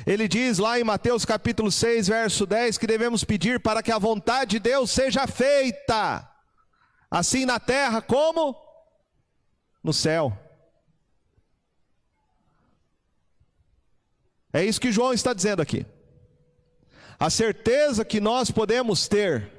Ele 0.05 0.27
diz 0.27 0.59
lá 0.59 0.79
em 0.79 0.83
Mateus 0.83 1.25
capítulo 1.25 1.71
6, 1.71 2.07
verso 2.07 2.45
10, 2.45 2.77
que 2.77 2.85
devemos 2.85 3.23
pedir 3.23 3.59
para 3.59 3.81
que 3.81 3.91
a 3.91 3.97
vontade 3.97 4.51
de 4.51 4.59
Deus 4.59 4.91
seja 4.91 5.25
feita, 5.25 6.29
assim 7.09 7.45
na 7.45 7.59
terra 7.59 8.01
como 8.01 8.55
no 9.83 9.93
céu. 9.93 10.37
É 14.51 14.63
isso 14.63 14.81
que 14.81 14.91
João 14.91 15.13
está 15.13 15.33
dizendo 15.33 15.61
aqui. 15.61 15.85
A 17.19 17.29
certeza 17.29 18.05
que 18.05 18.19
nós 18.19 18.49
podemos 18.49 19.07
ter 19.07 19.51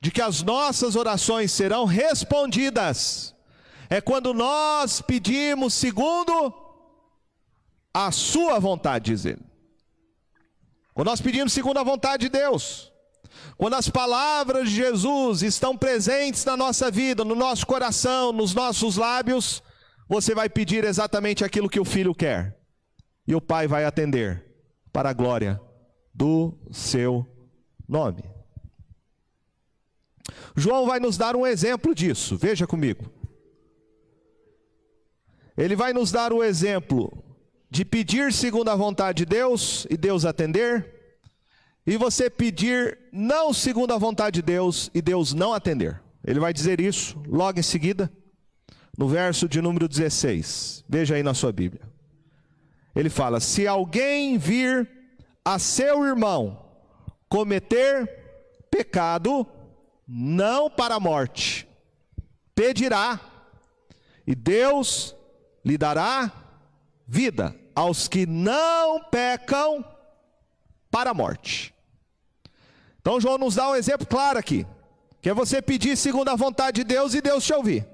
de 0.00 0.10
que 0.10 0.22
as 0.22 0.42
nossas 0.42 0.96
orações 0.96 1.52
serão 1.52 1.84
respondidas 1.84 3.34
é 3.90 4.00
quando 4.00 4.32
nós 4.32 5.00
pedimos 5.00 5.74
segundo 5.74 6.54
a 7.92 8.12
sua 8.12 8.58
vontade, 8.58 9.10
diz 9.10 9.24
ele. 9.24 9.44
Quando 10.94 11.08
nós 11.08 11.20
pedimos 11.20 11.52
segundo 11.52 11.78
a 11.78 11.82
vontade 11.82 12.26
de 12.26 12.28
Deus. 12.28 12.92
Quando 13.58 13.74
as 13.74 13.88
palavras 13.88 14.70
de 14.70 14.76
Jesus 14.76 15.42
estão 15.42 15.76
presentes 15.76 16.44
na 16.44 16.56
nossa 16.56 16.92
vida, 16.92 17.24
no 17.24 17.34
nosso 17.34 17.66
coração, 17.66 18.32
nos 18.32 18.54
nossos 18.54 18.96
lábios, 18.96 19.60
você 20.08 20.32
vai 20.32 20.48
pedir 20.48 20.84
exatamente 20.84 21.44
aquilo 21.44 21.68
que 21.68 21.80
o 21.80 21.84
filho 21.84 22.14
quer. 22.14 22.56
E 23.26 23.34
o 23.34 23.40
pai 23.40 23.66
vai 23.66 23.84
atender 23.84 24.44
para 24.92 25.10
a 25.10 25.12
glória 25.12 25.60
do 26.14 26.56
seu 26.70 27.26
nome. 27.88 28.22
João 30.56 30.86
vai 30.86 31.00
nos 31.00 31.16
dar 31.16 31.34
um 31.34 31.44
exemplo 31.44 31.92
disso, 31.96 32.38
veja 32.38 32.64
comigo. 32.64 33.12
Ele 35.56 35.74
vai 35.74 35.92
nos 35.92 36.12
dar 36.12 36.32
o 36.32 36.44
exemplo 36.44 37.24
de 37.68 37.84
pedir 37.84 38.32
segundo 38.32 38.68
a 38.68 38.76
vontade 38.76 39.18
de 39.18 39.26
Deus 39.26 39.84
e 39.90 39.96
Deus 39.96 40.24
atender, 40.24 40.97
e 41.88 41.96
você 41.96 42.28
pedir 42.28 42.98
não 43.10 43.50
segundo 43.50 43.94
a 43.94 43.96
vontade 43.96 44.34
de 44.34 44.42
Deus 44.42 44.90
e 44.92 45.00
Deus 45.00 45.32
não 45.32 45.54
atender. 45.54 45.98
Ele 46.22 46.38
vai 46.38 46.52
dizer 46.52 46.82
isso 46.82 47.18
logo 47.26 47.58
em 47.58 47.62
seguida, 47.62 48.12
no 48.98 49.08
verso 49.08 49.48
de 49.48 49.62
número 49.62 49.88
16. 49.88 50.84
Veja 50.86 51.14
aí 51.14 51.22
na 51.22 51.32
sua 51.32 51.50
Bíblia. 51.50 51.80
Ele 52.94 53.08
fala: 53.08 53.40
Se 53.40 53.66
alguém 53.66 54.36
vir 54.36 54.86
a 55.42 55.58
seu 55.58 56.04
irmão 56.04 56.62
cometer 57.26 58.66
pecado, 58.70 59.46
não 60.06 60.68
para 60.68 60.96
a 60.96 61.00
morte, 61.00 61.66
pedirá, 62.54 63.18
e 64.26 64.34
Deus 64.34 65.16
lhe 65.64 65.78
dará 65.78 66.30
vida 67.06 67.56
aos 67.74 68.08
que 68.08 68.26
não 68.26 69.04
pecam 69.04 69.82
para 70.90 71.12
a 71.12 71.14
morte. 71.14 71.77
Então 73.08 73.18
João 73.18 73.38
nos 73.38 73.54
dá 73.54 73.70
um 73.70 73.74
exemplo 73.74 74.06
claro 74.06 74.38
aqui, 74.38 74.66
que 75.22 75.30
é 75.30 75.32
você 75.32 75.62
pedir 75.62 75.96
segundo 75.96 76.28
a 76.28 76.36
vontade 76.36 76.82
de 76.82 76.84
Deus 76.84 77.14
e 77.14 77.22
Deus 77.22 77.42
te 77.42 77.54
ouvir. 77.54 77.88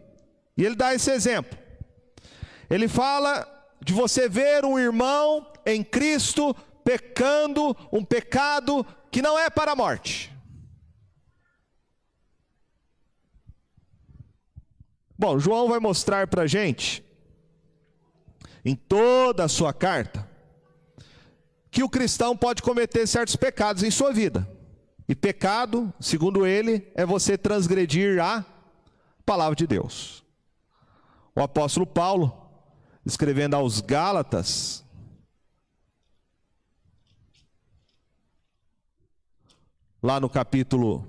E 0.57 0.65
ele 0.65 0.75
dá 0.75 0.93
esse 0.93 1.09
exemplo. 1.09 1.57
Ele 2.69 2.89
fala 2.89 3.47
de 3.81 3.93
você 3.93 4.29
ver 4.29 4.65
um 4.65 4.77
irmão 4.77 5.47
em 5.65 5.85
Cristo 5.85 6.53
pecando 6.83 7.77
um 7.93 8.05
pecado 8.05 8.85
que 9.09 9.23
não 9.23 9.39
é 9.39 9.49
para 9.49 9.71
a 9.71 9.77
morte. 9.77 10.37
Bom, 15.17 15.39
João 15.39 15.69
vai 15.69 15.79
mostrar 15.79 16.27
para 16.27 16.43
a 16.43 16.47
gente, 16.49 17.05
em 18.65 18.75
toda 18.75 19.45
a 19.45 19.49
sua 19.49 19.73
carta, 19.73 20.29
que 21.71 21.85
o 21.85 21.89
cristão 21.89 22.37
pode 22.37 22.63
cometer 22.63 23.07
certos 23.07 23.37
pecados 23.37 23.85
em 23.85 23.93
sua 23.93 24.13
vida. 24.13 24.53
E 25.09 25.15
pecado, 25.15 25.93
segundo 26.01 26.47
ele, 26.47 26.91
é 26.95 27.05
você 27.05 27.37
transgredir 27.37 28.23
a 28.23 28.45
palavra 29.25 29.55
de 29.55 29.67
Deus. 29.67 30.25
O 31.37 31.43
apóstolo 31.43 31.87
Paulo, 31.87 32.33
escrevendo 33.05 33.55
aos 33.55 33.81
Gálatas, 33.83 34.83
lá 40.03 40.19
no 40.19 40.31
capítulo 40.31 41.07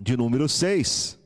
de 0.00 0.16
número 0.16 0.48
6, 0.48 1.18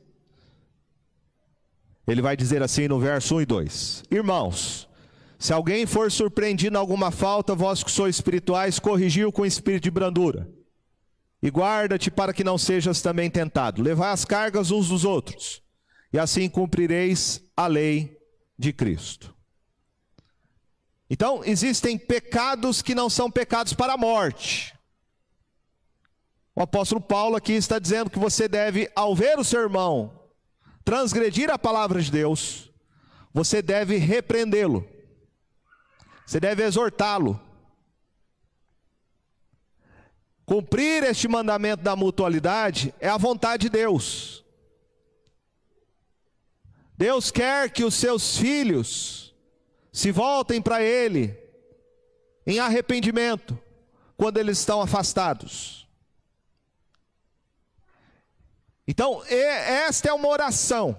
ele 2.07 2.23
vai 2.23 2.35
dizer 2.35 2.63
assim 2.63 2.87
no 2.87 2.99
verso 2.99 3.35
1 3.35 3.41
e 3.41 3.45
2: 3.45 4.03
Irmãos, 4.09 4.89
se 5.37 5.53
alguém 5.53 5.85
for 5.85 6.11
surpreendido 6.11 6.75
em 6.75 6.79
alguma 6.79 7.11
falta, 7.11 7.53
vós 7.53 7.83
que 7.83 7.91
sois 7.91 8.15
espirituais, 8.15 8.79
corrigiu 8.79 9.31
com 9.31 9.45
espírito 9.45 9.83
de 9.83 9.91
brandura 9.91 10.60
e 11.41 11.49
guarda-te 11.49 12.11
para 12.11 12.33
que 12.33 12.43
não 12.43 12.57
sejas 12.57 13.01
também 13.01 13.29
tentado. 13.29 13.81
Levai 13.81 14.11
as 14.11 14.23
cargas 14.23 14.71
uns 14.71 14.89
dos 14.89 15.03
outros, 15.03 15.61
e 16.13 16.19
assim 16.19 16.49
cumprireis 16.49 17.41
a 17.55 17.67
lei 17.67 18.17
de 18.57 18.71
Cristo. 18.71 19.35
Então, 21.09 21.43
existem 21.43 21.97
pecados 21.97 22.81
que 22.81 22.95
não 22.95 23.09
são 23.09 23.29
pecados 23.29 23.73
para 23.73 23.93
a 23.93 23.97
morte. 23.97 24.73
O 26.55 26.61
apóstolo 26.61 27.01
Paulo 27.01 27.35
aqui 27.35 27.53
está 27.53 27.79
dizendo 27.79 28.09
que 28.09 28.19
você 28.19 28.47
deve, 28.47 28.89
ao 28.95 29.15
ver 29.15 29.37
o 29.39 29.43
seu 29.43 29.61
irmão 29.61 30.19
transgredir 30.83 31.49
a 31.49 31.59
palavra 31.59 32.01
de 32.01 32.11
Deus, 32.11 32.71
você 33.33 33.61
deve 33.61 33.97
repreendê-lo, 33.97 34.87
você 36.25 36.39
deve 36.39 36.63
exortá-lo, 36.63 37.39
Cumprir 40.51 41.05
este 41.05 41.29
mandamento 41.29 41.81
da 41.81 41.95
mutualidade 41.95 42.93
é 42.99 43.07
a 43.07 43.15
vontade 43.15 43.61
de 43.61 43.69
Deus. 43.69 44.43
Deus 46.97 47.31
quer 47.31 47.71
que 47.71 47.85
os 47.85 47.95
seus 47.95 48.35
filhos 48.35 49.33
se 49.93 50.11
voltem 50.11 50.61
para 50.61 50.83
Ele 50.83 51.39
em 52.45 52.59
arrependimento 52.59 53.57
quando 54.17 54.39
eles 54.39 54.59
estão 54.59 54.81
afastados. 54.81 55.87
Então, 58.85 59.23
esta 59.29 60.09
é 60.09 60.13
uma 60.13 60.27
oração 60.27 60.97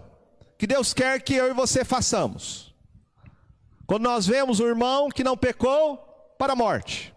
que 0.56 0.66
Deus 0.66 0.94
quer 0.94 1.20
que 1.20 1.34
eu 1.34 1.50
e 1.50 1.52
você 1.52 1.84
façamos. 1.84 2.74
Quando 3.86 4.04
nós 4.04 4.26
vemos 4.26 4.60
um 4.60 4.66
irmão 4.66 5.10
que 5.10 5.22
não 5.22 5.36
pecou 5.36 5.98
para 6.38 6.54
a 6.54 6.56
morte, 6.56 7.11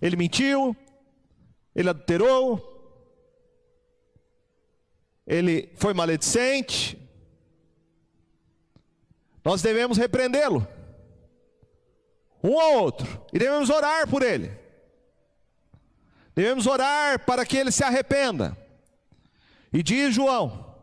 ele 0.00 0.16
mentiu, 0.16 0.76
ele 1.74 1.90
adulterou, 1.90 2.74
ele 5.26 5.72
foi 5.76 5.94
maledicente. 5.94 6.98
Nós 9.44 9.62
devemos 9.62 9.96
repreendê-lo, 9.96 10.66
um 12.42 12.58
ao 12.58 12.74
outro, 12.74 13.24
e 13.32 13.38
devemos 13.38 13.70
orar 13.70 14.08
por 14.08 14.22
ele. 14.22 14.50
Devemos 16.34 16.66
orar 16.66 17.24
para 17.24 17.46
que 17.46 17.56
ele 17.56 17.70
se 17.70 17.82
arrependa. 17.82 18.56
E 19.72 19.82
diz 19.82 20.14
João, 20.14 20.74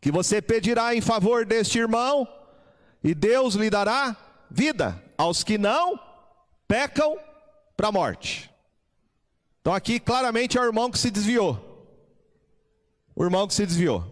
que 0.00 0.10
você 0.10 0.40
pedirá 0.40 0.94
em 0.94 1.00
favor 1.00 1.44
deste 1.44 1.78
irmão, 1.78 2.28
e 3.02 3.14
Deus 3.14 3.54
lhe 3.54 3.68
dará 3.68 4.16
vida 4.50 5.02
aos 5.16 5.42
que 5.42 5.58
não 5.58 5.98
pecam 6.68 7.18
para 7.76 7.88
a 7.88 7.92
morte. 7.92 8.50
Então 9.60 9.72
aqui 9.74 10.00
claramente 10.00 10.58
é 10.58 10.60
o 10.60 10.64
irmão 10.64 10.90
que 10.90 10.98
se 10.98 11.10
desviou. 11.10 11.68
O 13.14 13.24
irmão 13.24 13.46
que 13.46 13.54
se 13.54 13.64
desviou. 13.66 14.04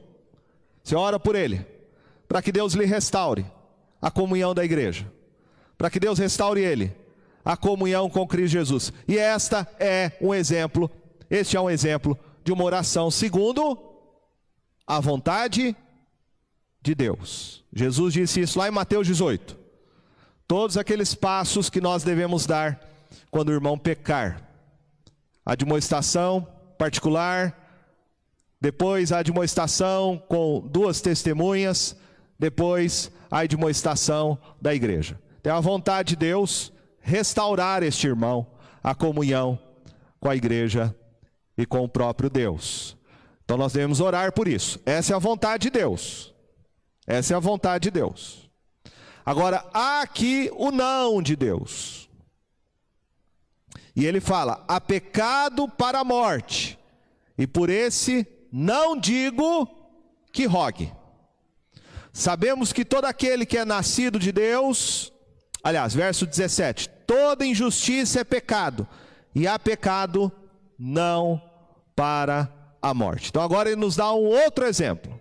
Você 0.82 0.94
ora 0.94 1.18
por 1.18 1.34
ele, 1.34 1.66
para 2.28 2.40
que 2.42 2.52
Deus 2.52 2.74
lhe 2.74 2.84
restaure 2.84 3.44
a 4.00 4.10
comunhão 4.10 4.54
da 4.54 4.64
igreja, 4.64 5.10
para 5.76 5.90
que 5.90 6.00
Deus 6.00 6.18
restaure 6.18 6.60
ele, 6.60 6.94
a 7.44 7.56
comunhão 7.56 8.08
com 8.08 8.26
Cristo 8.26 8.52
Jesus. 8.52 8.92
E 9.06 9.18
esta 9.18 9.66
é 9.78 10.12
um 10.20 10.34
exemplo, 10.34 10.90
este 11.28 11.56
é 11.56 11.60
um 11.60 11.70
exemplo 11.70 12.18
de 12.44 12.52
uma 12.52 12.64
oração 12.64 13.10
segundo 13.10 13.78
a 14.86 15.00
vontade 15.00 15.76
de 16.82 16.94
Deus. 16.94 17.64
Jesus 17.72 18.14
disse 18.14 18.40
isso 18.40 18.58
lá 18.58 18.68
em 18.68 18.72
Mateus 18.72 19.06
18. 19.06 19.58
todos 20.50 20.76
aqueles 20.76 21.14
passos 21.14 21.70
que 21.70 21.80
nós 21.80 22.02
devemos 22.02 22.44
dar 22.44 22.89
quando 23.30 23.48
o 23.48 23.52
irmão 23.52 23.78
pecar. 23.78 24.42
Admoestação 25.44 26.46
particular, 26.78 27.56
depois 28.60 29.12
a 29.12 29.18
admoestação 29.18 30.22
com 30.28 30.60
duas 30.60 31.00
testemunhas, 31.00 31.96
depois 32.38 33.10
a 33.30 33.40
admoestação 33.40 34.38
da 34.60 34.74
igreja. 34.74 35.18
Tem 35.42 35.52
a 35.52 35.60
vontade 35.60 36.10
de 36.10 36.16
Deus 36.16 36.72
restaurar 37.00 37.82
este 37.82 38.06
irmão 38.06 38.46
a 38.82 38.94
comunhão 38.94 39.58
com 40.18 40.28
a 40.28 40.36
igreja 40.36 40.94
e 41.56 41.64
com 41.64 41.84
o 41.84 41.88
próprio 41.88 42.28
Deus. 42.28 42.96
Então 43.44 43.56
nós 43.56 43.72
devemos 43.72 44.00
orar 44.00 44.32
por 44.32 44.46
isso. 44.46 44.78
Essa 44.84 45.12
é 45.12 45.16
a 45.16 45.18
vontade 45.18 45.62
de 45.62 45.70
Deus. 45.70 46.34
Essa 47.06 47.34
é 47.34 47.36
a 47.36 47.40
vontade 47.40 47.84
de 47.84 47.90
Deus. 47.90 48.50
Agora, 49.24 49.64
há 49.72 50.02
aqui 50.02 50.50
o 50.54 50.70
não 50.70 51.22
de 51.22 51.36
Deus. 51.36 52.09
E 54.00 54.06
ele 54.06 54.18
fala: 54.18 54.64
há 54.66 54.80
pecado 54.80 55.68
para 55.68 55.98
a 55.98 56.04
morte, 56.04 56.78
e 57.36 57.46
por 57.46 57.68
esse 57.68 58.26
não 58.50 58.96
digo 58.98 59.68
que 60.32 60.46
rogue. 60.46 60.90
Sabemos 62.10 62.72
que 62.72 62.82
todo 62.82 63.04
aquele 63.04 63.44
que 63.44 63.58
é 63.58 63.64
nascido 63.66 64.18
de 64.18 64.32
Deus, 64.32 65.12
aliás, 65.62 65.92
verso 65.92 66.24
17: 66.26 66.88
toda 67.06 67.44
injustiça 67.44 68.20
é 68.20 68.24
pecado, 68.24 68.88
e 69.34 69.46
há 69.46 69.58
pecado 69.58 70.32
não 70.78 71.38
para 71.94 72.50
a 72.80 72.94
morte. 72.94 73.28
Então 73.28 73.42
agora 73.42 73.68
ele 73.68 73.78
nos 73.82 73.96
dá 73.96 74.14
um 74.14 74.24
outro 74.24 74.64
exemplo. 74.64 75.20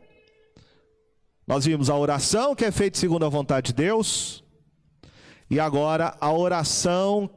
Nós 1.45 1.65
vimos 1.65 1.89
a 1.89 1.97
oração 1.97 2.55
que 2.55 2.63
é 2.63 2.71
feita 2.71 2.97
segundo 2.97 3.25
a 3.25 3.29
vontade 3.29 3.67
de 3.67 3.73
Deus, 3.73 4.41
e 5.49 5.59
agora 5.59 6.15
a 6.21 6.31
oração 6.31 7.29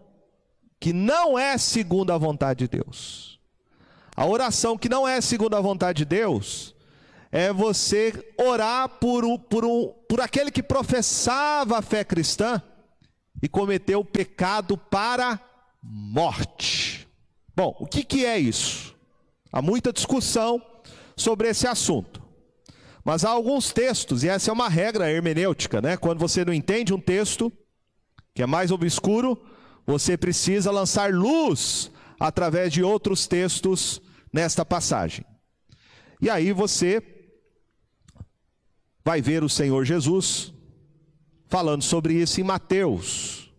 que 0.82 0.92
não 0.92 1.38
é 1.38 1.56
segundo 1.56 2.12
a 2.12 2.18
vontade 2.18 2.66
de 2.66 2.78
Deus. 2.78 3.38
A 4.16 4.26
oração 4.26 4.76
que 4.76 4.88
não 4.88 5.06
é 5.06 5.20
segundo 5.20 5.54
a 5.54 5.60
vontade 5.60 5.98
de 5.98 6.04
Deus 6.04 6.74
é 7.30 7.52
você 7.52 8.12
orar 8.36 8.88
por, 8.88 9.22
por, 9.48 9.64
um, 9.64 9.94
por 10.08 10.20
aquele 10.20 10.50
que 10.50 10.60
professava 10.60 11.78
a 11.78 11.82
fé 11.82 12.02
cristã 12.02 12.60
e 13.40 13.48
cometeu 13.48 14.00
o 14.00 14.04
pecado 14.04 14.76
para 14.76 15.38
morte. 15.80 17.08
Bom, 17.54 17.76
o 17.78 17.86
que, 17.86 18.02
que 18.02 18.26
é 18.26 18.36
isso? 18.36 18.92
Há 19.52 19.62
muita 19.62 19.92
discussão 19.92 20.60
sobre 21.16 21.46
esse 21.48 21.68
assunto. 21.68 22.20
Mas 23.04 23.24
há 23.24 23.30
alguns 23.30 23.72
textos, 23.72 24.24
e 24.24 24.28
essa 24.28 24.50
é 24.50 24.52
uma 24.52 24.68
regra 24.68 25.08
hermenêutica, 25.08 25.80
né? 25.80 25.96
Quando 25.96 26.18
você 26.18 26.44
não 26.44 26.52
entende 26.52 26.92
um 26.92 27.00
texto 27.00 27.52
que 28.34 28.42
é 28.42 28.46
mais 28.46 28.72
obscuro, 28.72 29.40
você 29.86 30.16
precisa 30.16 30.70
lançar 30.70 31.12
luz 31.12 31.90
através 32.18 32.72
de 32.72 32.82
outros 32.82 33.26
textos 33.26 34.00
nesta 34.32 34.64
passagem. 34.64 35.24
E 36.20 36.30
aí 36.30 36.52
você 36.52 37.02
vai 39.04 39.20
ver 39.20 39.42
o 39.42 39.48
Senhor 39.48 39.84
Jesus 39.84 40.52
falando 41.48 41.82
sobre 41.82 42.14
isso 42.14 42.40
em 42.40 42.44
Mateus. 42.44 43.52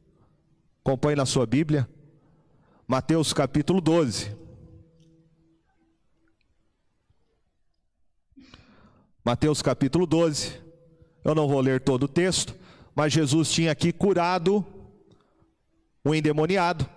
Acompanhe 0.84 1.16
na 1.16 1.26
sua 1.26 1.46
Bíblia. 1.46 1.88
Mateus 2.88 3.34
capítulo 3.34 3.82
12. 3.82 4.36
Mateus 9.24 9.62
capítulo 9.62 10.06
12. 10.06 10.62
Eu 11.24 11.36
não 11.36 11.48
vou 11.48 11.62
ler 11.62 11.82
todo 11.82 12.04
o 12.04 12.08
texto, 12.08 12.56
mas 12.96 13.14
Jesus 13.14 13.52
tinha 13.52 13.72
aqui 13.72 13.94
curado 13.94 14.66
um 16.06 16.14
endemoniado, 16.14 16.90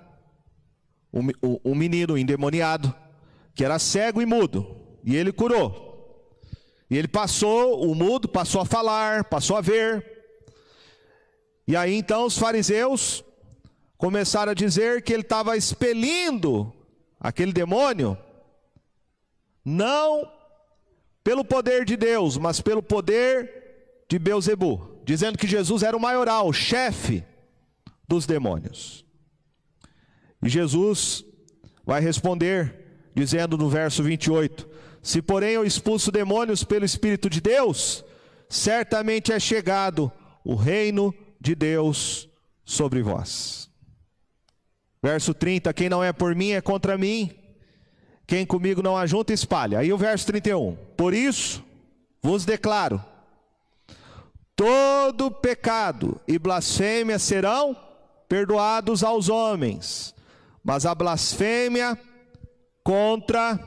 um, 1.65 1.75
menino 1.75 2.19
endemoniado, 2.19 2.95
que 3.55 3.65
era 3.65 3.79
cego 3.79 4.21
e 4.21 4.27
mudo, 4.27 4.67
e 5.05 5.17
ele 5.17 5.33
curou. 5.33 5.85
E 6.91 6.97
ele 6.97 7.09
passou, 7.09 7.89
o 7.89 7.95
mudo 7.95 8.29
passou 8.29 8.61
a 8.61 8.65
falar, 8.65 9.25
passou 9.25 9.57
a 9.57 9.61
ver. 9.61 10.05
E 11.67 11.77
aí 11.77 11.95
então 11.95 12.27
os 12.27 12.39
fariseus 12.39 13.25
começaram 13.97 14.53
a 14.53 14.55
dizer 14.55 15.03
que 15.03 15.13
ele 15.13 15.23
estava 15.23 15.57
expelindo 15.57 16.73
aquele 17.19 17.53
demônio, 17.53 18.17
não 19.65 20.31
pelo 21.25 21.45
poder 21.45 21.85
de 21.85 21.97
Deus, 21.97 22.37
mas 22.37 22.61
pelo 22.61 22.83
poder 22.83 24.05
de 24.09 24.19
Beuzebu, 24.19 25.01
dizendo 25.05 25.39
que 25.39 25.47
Jesus 25.47 25.83
era 25.83 25.97
o 25.97 26.01
maioral, 26.01 26.49
o 26.49 26.53
chefe 26.53 27.25
dos 28.09 28.27
demônios. 28.27 29.05
E 30.43 30.49
Jesus 30.49 31.25
vai 31.85 32.01
responder, 32.01 33.11
dizendo 33.15 33.57
no 33.57 33.69
verso 33.69 34.03
28: 34.03 34.69
Se 35.03 35.23
porém 35.23 35.53
eu 35.53 35.65
expulso 35.65 36.11
demônios 36.11 36.65
pelo 36.65 36.85
Espírito 36.85 37.31
de 37.31 37.41
Deus, 37.41 38.05
certamente 38.49 39.33
é 39.33 39.41
chegado 39.41 40.11
o 40.45 40.55
reino 40.55 41.15
de 41.41 41.55
Deus 41.55 42.29
sobre 42.65 43.03
vós. 43.03 43.71
Verso 45.03 45.33
30: 45.33 45.73
Quem 45.73 45.89
não 45.89 46.03
é 46.03 46.13
por 46.13 46.35
mim 46.35 46.51
é 46.51 46.61
contra 46.61 46.99
mim, 46.99 47.31
quem 48.27 48.45
comigo 48.45 48.83
não 48.83 48.97
ajunta, 48.97 49.33
espalha. 49.33 49.79
Aí 49.79 49.93
o 49.93 49.99
verso 49.99 50.27
31: 50.27 50.77
Por 50.97 51.15
isso 51.15 51.65
vos 52.21 52.45
declaro: 52.45 53.03
todo 54.57 55.31
pecado 55.31 56.21
e 56.27 56.39
blasfêmia 56.39 57.19
serão 57.19 57.77
perdoados 58.29 59.03
aos 59.03 59.29
homens, 59.29 60.14
mas 60.62 60.85
a 60.85 60.95
blasfêmia 60.95 61.99
contra 62.83 63.59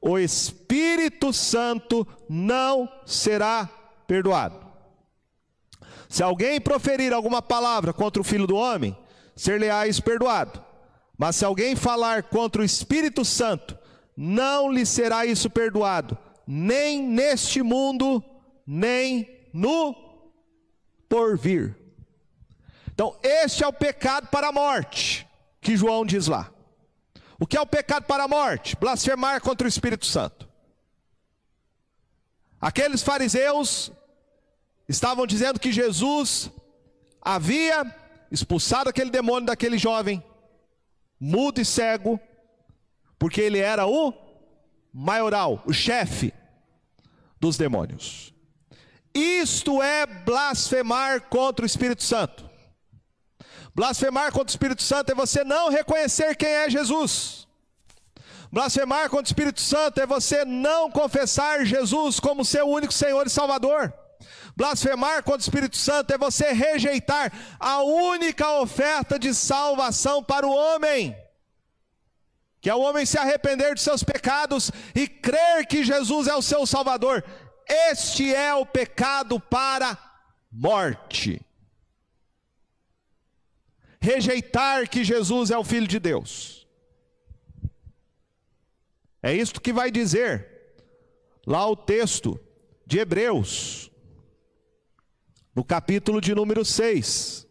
o 0.00 0.18
Espírito 0.18 1.32
Santo 1.32 2.06
não 2.28 2.88
será 3.04 3.68
perdoado. 4.06 4.58
Se 6.08 6.22
alguém 6.22 6.60
proferir 6.60 7.12
alguma 7.12 7.40
palavra 7.40 7.92
contra 7.92 8.20
o 8.20 8.24
Filho 8.24 8.46
do 8.46 8.56
Homem, 8.56 8.96
ser-lhe-ás 9.36 10.00
perdoado. 10.00 10.60
Mas 11.16 11.36
se 11.36 11.44
alguém 11.44 11.76
falar 11.76 12.24
contra 12.24 12.62
o 12.62 12.64
Espírito 12.64 13.24
Santo, 13.24 13.78
não 14.16 14.72
lhe 14.72 14.84
será 14.84 15.24
isso 15.24 15.48
perdoado, 15.48 16.18
nem 16.46 17.02
neste 17.02 17.62
mundo, 17.62 18.24
nem 18.66 19.28
no 19.52 19.94
porvir. 21.08 21.79
Então, 23.00 23.16
este 23.22 23.64
é 23.64 23.66
o 23.66 23.72
pecado 23.72 24.28
para 24.28 24.48
a 24.48 24.52
morte, 24.52 25.26
que 25.58 25.74
João 25.74 26.04
diz 26.04 26.26
lá. 26.26 26.52
O 27.38 27.46
que 27.46 27.56
é 27.56 27.60
o 27.62 27.64
pecado 27.64 28.04
para 28.04 28.24
a 28.24 28.28
morte? 28.28 28.76
Blasfemar 28.76 29.40
contra 29.40 29.64
o 29.64 29.68
Espírito 29.68 30.04
Santo. 30.04 30.46
Aqueles 32.60 33.02
fariseus 33.02 33.90
estavam 34.86 35.26
dizendo 35.26 35.58
que 35.58 35.72
Jesus 35.72 36.50
havia 37.22 37.86
expulsado 38.30 38.90
aquele 38.90 39.08
demônio 39.08 39.46
daquele 39.46 39.78
jovem, 39.78 40.22
mudo 41.18 41.58
e 41.58 41.64
cego, 41.64 42.20
porque 43.18 43.40
ele 43.40 43.60
era 43.60 43.86
o 43.86 44.12
maioral, 44.92 45.62
o 45.64 45.72
chefe 45.72 46.34
dos 47.40 47.56
demônios. 47.56 48.34
Isto 49.14 49.82
é 49.82 50.04
blasfemar 50.04 51.30
contra 51.30 51.62
o 51.62 51.66
Espírito 51.66 52.02
Santo. 52.02 52.49
Blasfemar 53.74 54.32
contra 54.32 54.48
o 54.48 54.50
Espírito 54.50 54.82
Santo 54.82 55.12
é 55.12 55.14
você 55.14 55.44
não 55.44 55.70
reconhecer 55.70 56.36
quem 56.36 56.48
é 56.48 56.68
Jesus. 56.70 57.46
Blasfemar 58.52 59.08
contra 59.08 59.24
o 59.24 59.26
Espírito 59.26 59.60
Santo 59.60 60.00
é 60.00 60.06
você 60.06 60.44
não 60.44 60.90
confessar 60.90 61.64
Jesus 61.64 62.18
como 62.18 62.44
seu 62.44 62.68
único 62.68 62.92
Senhor 62.92 63.26
e 63.26 63.30
Salvador. 63.30 63.94
Blasfemar 64.56 65.22
contra 65.22 65.38
o 65.38 65.42
Espírito 65.42 65.76
Santo 65.76 66.12
é 66.12 66.18
você 66.18 66.52
rejeitar 66.52 67.32
a 67.58 67.82
única 67.82 68.60
oferta 68.60 69.18
de 69.18 69.32
salvação 69.32 70.22
para 70.22 70.46
o 70.46 70.54
homem, 70.54 71.16
que 72.60 72.68
é 72.68 72.74
o 72.74 72.80
homem 72.80 73.06
se 73.06 73.18
arrepender 73.18 73.74
de 73.74 73.80
seus 73.80 74.02
pecados 74.02 74.72
e 74.94 75.06
crer 75.06 75.66
que 75.66 75.84
Jesus 75.84 76.26
é 76.26 76.34
o 76.34 76.42
seu 76.42 76.66
Salvador. 76.66 77.24
Este 77.68 78.34
é 78.34 78.52
o 78.52 78.66
pecado 78.66 79.38
para 79.38 79.96
morte 80.50 81.40
rejeitar 84.00 84.88
que 84.88 85.04
Jesus 85.04 85.50
é 85.50 85.58
o 85.58 85.64
Filho 85.64 85.86
de 85.86 85.98
Deus. 85.98 86.66
É 89.22 89.34
isto 89.34 89.60
que 89.60 89.72
vai 89.72 89.90
dizer 89.90 90.48
lá 91.46 91.66
o 91.68 91.76
texto 91.76 92.40
de 92.86 92.98
Hebreus, 92.98 93.90
no 95.54 95.62
capítulo 95.62 96.20
de 96.20 96.34
número 96.34 96.64
6. 96.64 97.46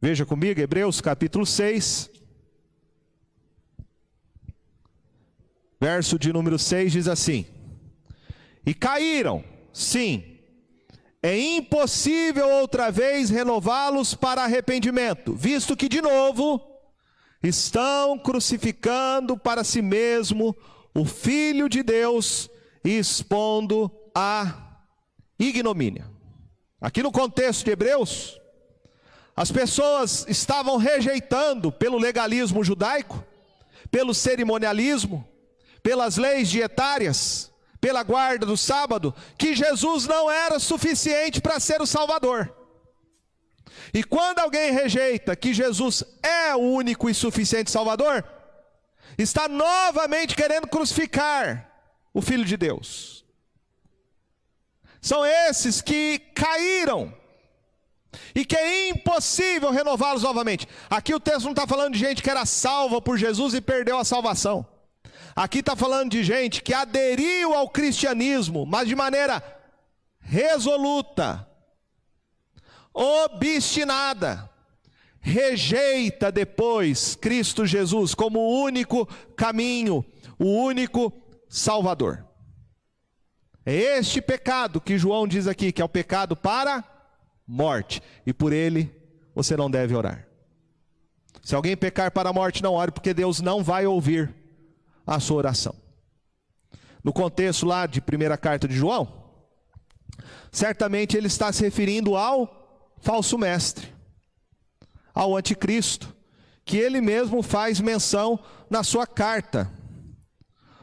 Veja 0.00 0.24
comigo, 0.24 0.60
Hebreus 0.60 1.00
capítulo 1.00 1.44
6, 1.44 2.10
verso 5.80 6.18
de 6.18 6.32
número 6.32 6.58
6 6.58 6.92
diz 6.92 7.08
assim: 7.08 7.44
E 8.64 8.72
caíram, 8.72 9.44
sim, 9.72 10.37
é 11.22 11.38
impossível 11.38 12.48
outra 12.48 12.90
vez 12.90 13.28
renová-los 13.28 14.14
para 14.14 14.44
arrependimento, 14.44 15.34
visto 15.34 15.76
que, 15.76 15.88
de 15.88 16.00
novo, 16.00 16.60
estão 17.42 18.18
crucificando 18.18 19.36
para 19.36 19.64
si 19.64 19.82
mesmo 19.82 20.56
o 20.94 21.04
Filho 21.04 21.68
de 21.68 21.82
Deus 21.82 22.48
e 22.84 22.98
expondo 22.98 23.90
a 24.14 24.82
ignomínia. 25.38 26.06
Aqui 26.80 27.02
no 27.02 27.10
contexto 27.10 27.64
de 27.64 27.72
Hebreus, 27.72 28.40
as 29.34 29.50
pessoas 29.50 30.24
estavam 30.28 30.76
rejeitando 30.76 31.72
pelo 31.72 31.98
legalismo 31.98 32.62
judaico, 32.62 33.24
pelo 33.90 34.14
cerimonialismo, 34.14 35.26
pelas 35.82 36.16
leis 36.16 36.48
dietárias, 36.48 37.52
pela 37.80 38.02
guarda 38.02 38.44
do 38.44 38.56
sábado, 38.56 39.14
que 39.36 39.54
Jesus 39.54 40.06
não 40.06 40.30
era 40.30 40.58
suficiente 40.58 41.40
para 41.40 41.60
ser 41.60 41.80
o 41.80 41.86
Salvador. 41.86 42.54
E 43.92 44.02
quando 44.04 44.40
alguém 44.40 44.72
rejeita 44.72 45.36
que 45.36 45.54
Jesus 45.54 46.04
é 46.22 46.54
o 46.54 46.58
único 46.58 47.08
e 47.08 47.14
suficiente 47.14 47.70
Salvador, 47.70 48.24
está 49.16 49.48
novamente 49.48 50.34
querendo 50.34 50.66
crucificar 50.66 51.70
o 52.12 52.20
Filho 52.20 52.44
de 52.44 52.56
Deus. 52.56 53.24
São 55.00 55.24
esses 55.24 55.80
que 55.80 56.18
caíram 56.34 57.14
e 58.34 58.44
que 58.44 58.56
é 58.56 58.88
impossível 58.88 59.70
renová-los 59.70 60.22
novamente. 60.22 60.66
Aqui 60.90 61.14
o 61.14 61.20
texto 61.20 61.44
não 61.44 61.52
está 61.52 61.66
falando 61.66 61.92
de 61.92 61.98
gente 61.98 62.22
que 62.22 62.30
era 62.30 62.44
salva 62.44 63.00
por 63.00 63.16
Jesus 63.16 63.54
e 63.54 63.60
perdeu 63.60 63.98
a 63.98 64.04
salvação. 64.04 64.66
Aqui 65.38 65.60
está 65.60 65.76
falando 65.76 66.10
de 66.10 66.24
gente 66.24 66.60
que 66.60 66.74
aderiu 66.74 67.54
ao 67.54 67.70
cristianismo, 67.70 68.66
mas 68.66 68.88
de 68.88 68.96
maneira 68.96 69.40
resoluta, 70.18 71.48
obstinada, 72.92 74.50
rejeita 75.20 76.32
depois 76.32 77.14
Cristo 77.14 77.64
Jesus 77.64 78.16
como 78.16 78.40
o 78.40 78.64
único 78.64 79.06
caminho, 79.36 80.04
o 80.40 80.46
único 80.46 81.12
Salvador. 81.48 82.26
É 83.64 83.72
este 83.96 84.20
pecado 84.20 84.80
que 84.80 84.98
João 84.98 85.28
diz 85.28 85.46
aqui, 85.46 85.70
que 85.70 85.80
é 85.80 85.84
o 85.84 85.88
pecado 85.88 86.34
para 86.34 86.82
morte, 87.46 88.02
e 88.26 88.32
por 88.32 88.52
ele 88.52 88.92
você 89.36 89.56
não 89.56 89.70
deve 89.70 89.94
orar. 89.94 90.26
Se 91.44 91.54
alguém 91.54 91.76
pecar 91.76 92.10
para 92.10 92.28
a 92.28 92.32
morte, 92.32 92.60
não 92.60 92.74
ore, 92.74 92.90
porque 92.90 93.14
Deus 93.14 93.40
não 93.40 93.62
vai 93.62 93.86
ouvir 93.86 94.34
a 95.08 95.18
sua 95.18 95.38
oração. 95.38 95.74
No 97.02 97.14
contexto 97.14 97.64
lá 97.64 97.86
de 97.86 97.98
primeira 97.98 98.36
carta 98.36 98.68
de 98.68 98.74
João, 98.74 99.32
certamente 100.52 101.16
ele 101.16 101.28
está 101.28 101.50
se 101.50 101.62
referindo 101.62 102.14
ao 102.14 102.94
falso 103.00 103.38
mestre, 103.38 103.90
ao 105.14 105.34
anticristo, 105.34 106.14
que 106.62 106.76
ele 106.76 107.00
mesmo 107.00 107.42
faz 107.42 107.80
menção 107.80 108.38
na 108.68 108.84
sua 108.84 109.06
carta. 109.06 109.72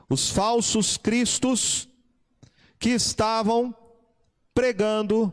Os 0.09 0.31
falsos 0.31 0.97
cristos 0.97 1.87
que 2.79 2.89
estavam 2.89 3.75
pregando 4.55 5.31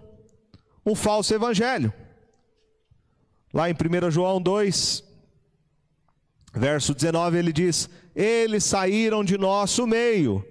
um 0.84 0.95
falso 0.95 1.32
evangelho. 1.32 1.93
Lá 3.55 3.70
em 3.70 3.74
1 3.74 4.11
João 4.11 4.40
2, 4.40 5.05
verso 6.55 6.95
19, 6.95 7.38
ele 7.38 7.53
diz: 7.53 7.88
eles 8.14 8.64
saíram 8.64 9.24
de 9.24 9.38
nosso 9.38 9.86
meio. 9.86 10.44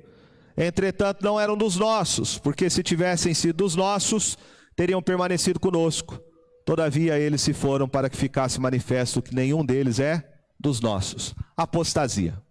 Entretanto, 0.58 1.24
não 1.24 1.40
eram 1.40 1.58
dos 1.58 1.76
nossos, 1.76 2.38
porque 2.38 2.70
se 2.70 2.84
tivessem 2.84 3.34
sido 3.34 3.58
dos 3.58 3.76
nossos, 3.76 4.38
teriam 4.76 5.02
permanecido 5.02 5.60
conosco. 5.60 6.20
Todavia, 6.66 7.18
eles 7.18 7.42
se 7.42 7.54
foram 7.54 7.88
para 7.88 8.10
que 8.10 8.18
ficasse 8.18 8.60
manifesto 8.60 9.22
que 9.22 9.34
nenhum 9.34 9.66
deles 9.66 10.00
é 10.00 10.24
dos 10.60 10.80
nossos. 10.80 11.34
Apostasia. 11.58 12.42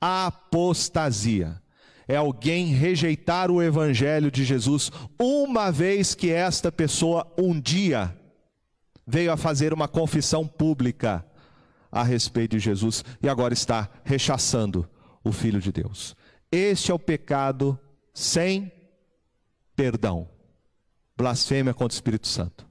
Apostasia 0.00 1.60
é 2.06 2.16
alguém 2.16 2.68
rejeitar 2.68 3.50
o 3.50 3.62
evangelho 3.62 4.30
de 4.30 4.42
Jesus, 4.42 4.90
uma 5.20 5.70
vez 5.70 6.14
que 6.14 6.30
esta 6.30 6.72
pessoa 6.72 7.30
um 7.38 7.60
dia 7.60 8.16
veio 9.06 9.30
a 9.30 9.36
fazer 9.36 9.74
uma 9.74 9.86
confissão 9.86 10.46
pública 10.46 11.24
a 11.90 12.02
respeito 12.02 12.52
de 12.52 12.58
Jesus 12.58 13.04
e 13.22 13.28
agora 13.28 13.54
está 13.54 13.88
rechaçando 14.04 14.88
o 15.24 15.32
Filho 15.32 15.60
de 15.60 15.72
Deus. 15.72 16.16
Este 16.50 16.90
é 16.90 16.94
o 16.94 16.98
pecado 16.98 17.78
sem 18.12 18.72
perdão. 19.74 20.28
Blasfêmia 21.16 21.74
contra 21.74 21.94
o 21.94 21.96
Espírito 21.96 22.28
Santo. 22.28 22.66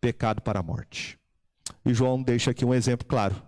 Pecado 0.00 0.40
para 0.40 0.60
a 0.60 0.62
morte. 0.62 1.18
E 1.84 1.92
João 1.92 2.22
deixa 2.22 2.50
aqui 2.50 2.64
um 2.64 2.74
exemplo 2.74 3.06
claro. 3.06 3.42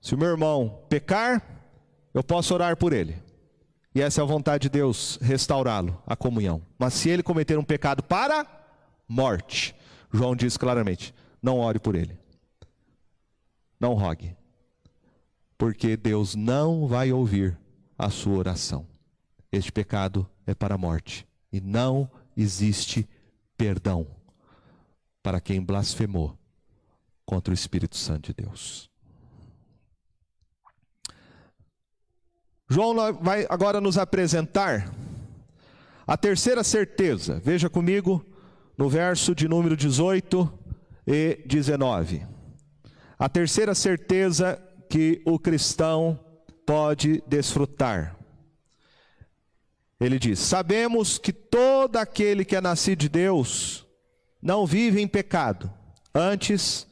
Se 0.00 0.14
o 0.14 0.18
meu 0.18 0.28
irmão 0.28 0.84
pecar, 0.88 1.42
eu 2.14 2.22
posso 2.22 2.54
orar 2.54 2.76
por 2.76 2.92
ele. 2.92 3.20
E 3.94 4.00
essa 4.00 4.20
é 4.20 4.22
a 4.22 4.26
vontade 4.26 4.62
de 4.62 4.68
Deus, 4.68 5.18
restaurá-lo, 5.20 6.00
a 6.06 6.14
comunhão. 6.14 6.62
Mas 6.78 6.94
se 6.94 7.10
ele 7.10 7.22
cometer 7.22 7.58
um 7.58 7.64
pecado 7.64 8.02
para 8.02 8.46
morte, 9.08 9.74
João 10.12 10.36
diz 10.36 10.56
claramente: 10.56 11.12
não 11.42 11.58
ore 11.58 11.78
por 11.78 11.96
ele 11.96 12.19
não 13.80 13.94
rogue, 13.94 14.36
porque 15.56 15.96
Deus 15.96 16.34
não 16.34 16.86
vai 16.86 17.10
ouvir 17.10 17.58
a 17.98 18.10
sua 18.10 18.36
oração. 18.36 18.86
Este 19.50 19.72
pecado 19.72 20.28
é 20.46 20.54
para 20.54 20.74
a 20.74 20.78
morte 20.78 21.26
e 21.52 21.60
não 21.60 22.08
existe 22.36 23.08
perdão 23.56 24.06
para 25.22 25.40
quem 25.40 25.60
blasfemou 25.60 26.38
contra 27.24 27.50
o 27.50 27.54
Espírito 27.54 27.96
Santo 27.96 28.32
de 28.32 28.44
Deus. 28.44 28.90
João 32.68 32.94
vai 33.20 33.46
agora 33.50 33.80
nos 33.80 33.98
apresentar 33.98 34.94
a 36.06 36.16
terceira 36.16 36.62
certeza. 36.62 37.40
Veja 37.40 37.68
comigo 37.68 38.24
no 38.78 38.88
verso 38.88 39.34
de 39.34 39.48
número 39.48 39.76
18 39.76 40.52
e 41.06 41.42
19. 41.44 42.29
A 43.20 43.28
terceira 43.28 43.74
certeza 43.74 44.58
que 44.88 45.20
o 45.26 45.38
cristão 45.38 46.18
pode 46.64 47.22
desfrutar. 47.26 48.16
Ele 50.00 50.18
diz: 50.18 50.38
Sabemos 50.38 51.18
que 51.18 51.30
todo 51.30 51.98
aquele 51.98 52.46
que 52.46 52.56
é 52.56 52.62
nascido 52.62 53.00
de 53.00 53.10
Deus 53.10 53.86
não 54.40 54.64
vive 54.64 55.02
em 55.02 55.06
pecado, 55.06 55.70
antes, 56.14 56.86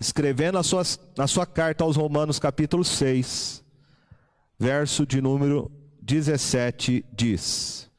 escrevendo 0.00 0.54
na 0.54 0.62
sua, 0.62 0.84
sua 1.26 1.46
carta 1.46 1.84
aos 1.84 1.96
Romanos, 1.96 2.38
capítulo 2.38 2.84
6, 2.84 3.64
verso 4.58 5.06
de 5.06 5.20
número 5.20 5.70
17, 6.02 7.04
diz: 7.12 7.90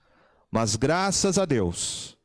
Mas 0.51 0.75
graças 0.75 1.37
a 1.37 1.45
Deus 1.45 2.15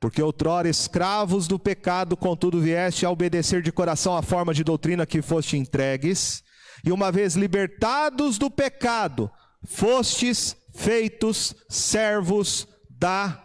porque 0.00 0.22
outrora 0.22 0.68
escravos 0.68 1.48
do 1.48 1.58
pecado, 1.58 2.16
contudo 2.16 2.60
vieste 2.60 3.04
a 3.04 3.10
obedecer 3.10 3.62
de 3.62 3.72
coração 3.72 4.16
a 4.16 4.22
forma 4.22 4.54
de 4.54 4.62
doutrina 4.62 5.06
que 5.06 5.20
foste 5.20 5.56
entregues, 5.56 6.42
e 6.84 6.92
uma 6.92 7.10
vez 7.10 7.34
libertados 7.34 8.38
do 8.38 8.50
pecado, 8.50 9.30
fostes 9.64 10.56
feitos 10.72 11.54
servos 11.68 12.68
da 12.88 13.42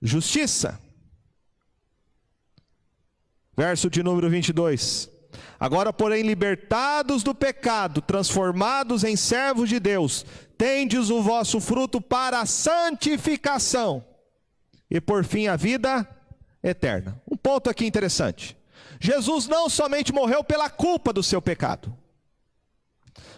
justiça. 0.00 0.80
Verso 3.56 3.90
de 3.90 4.02
número 4.02 4.28
22. 4.30 5.10
Agora, 5.58 5.92
porém, 5.92 6.22
libertados 6.22 7.22
do 7.22 7.34
pecado, 7.34 8.00
transformados 8.00 9.04
em 9.04 9.14
servos 9.14 9.68
de 9.68 9.78
Deus, 9.78 10.24
tendes 10.56 11.10
o 11.10 11.20
vosso 11.20 11.60
fruto 11.60 12.00
para 12.00 12.40
a 12.40 12.46
santificação 12.46 14.04
e 14.90 15.00
por 15.00 15.24
fim 15.24 15.48
a 15.48 15.56
vida 15.56 16.08
eterna. 16.62 17.20
Um 17.30 17.36
ponto 17.36 17.68
aqui 17.68 17.86
interessante. 17.86 18.56
Jesus 18.98 19.46
não 19.46 19.68
somente 19.68 20.12
morreu 20.12 20.42
pela 20.42 20.68
culpa 20.68 21.12
do 21.12 21.22
seu 21.22 21.40
pecado. 21.40 21.94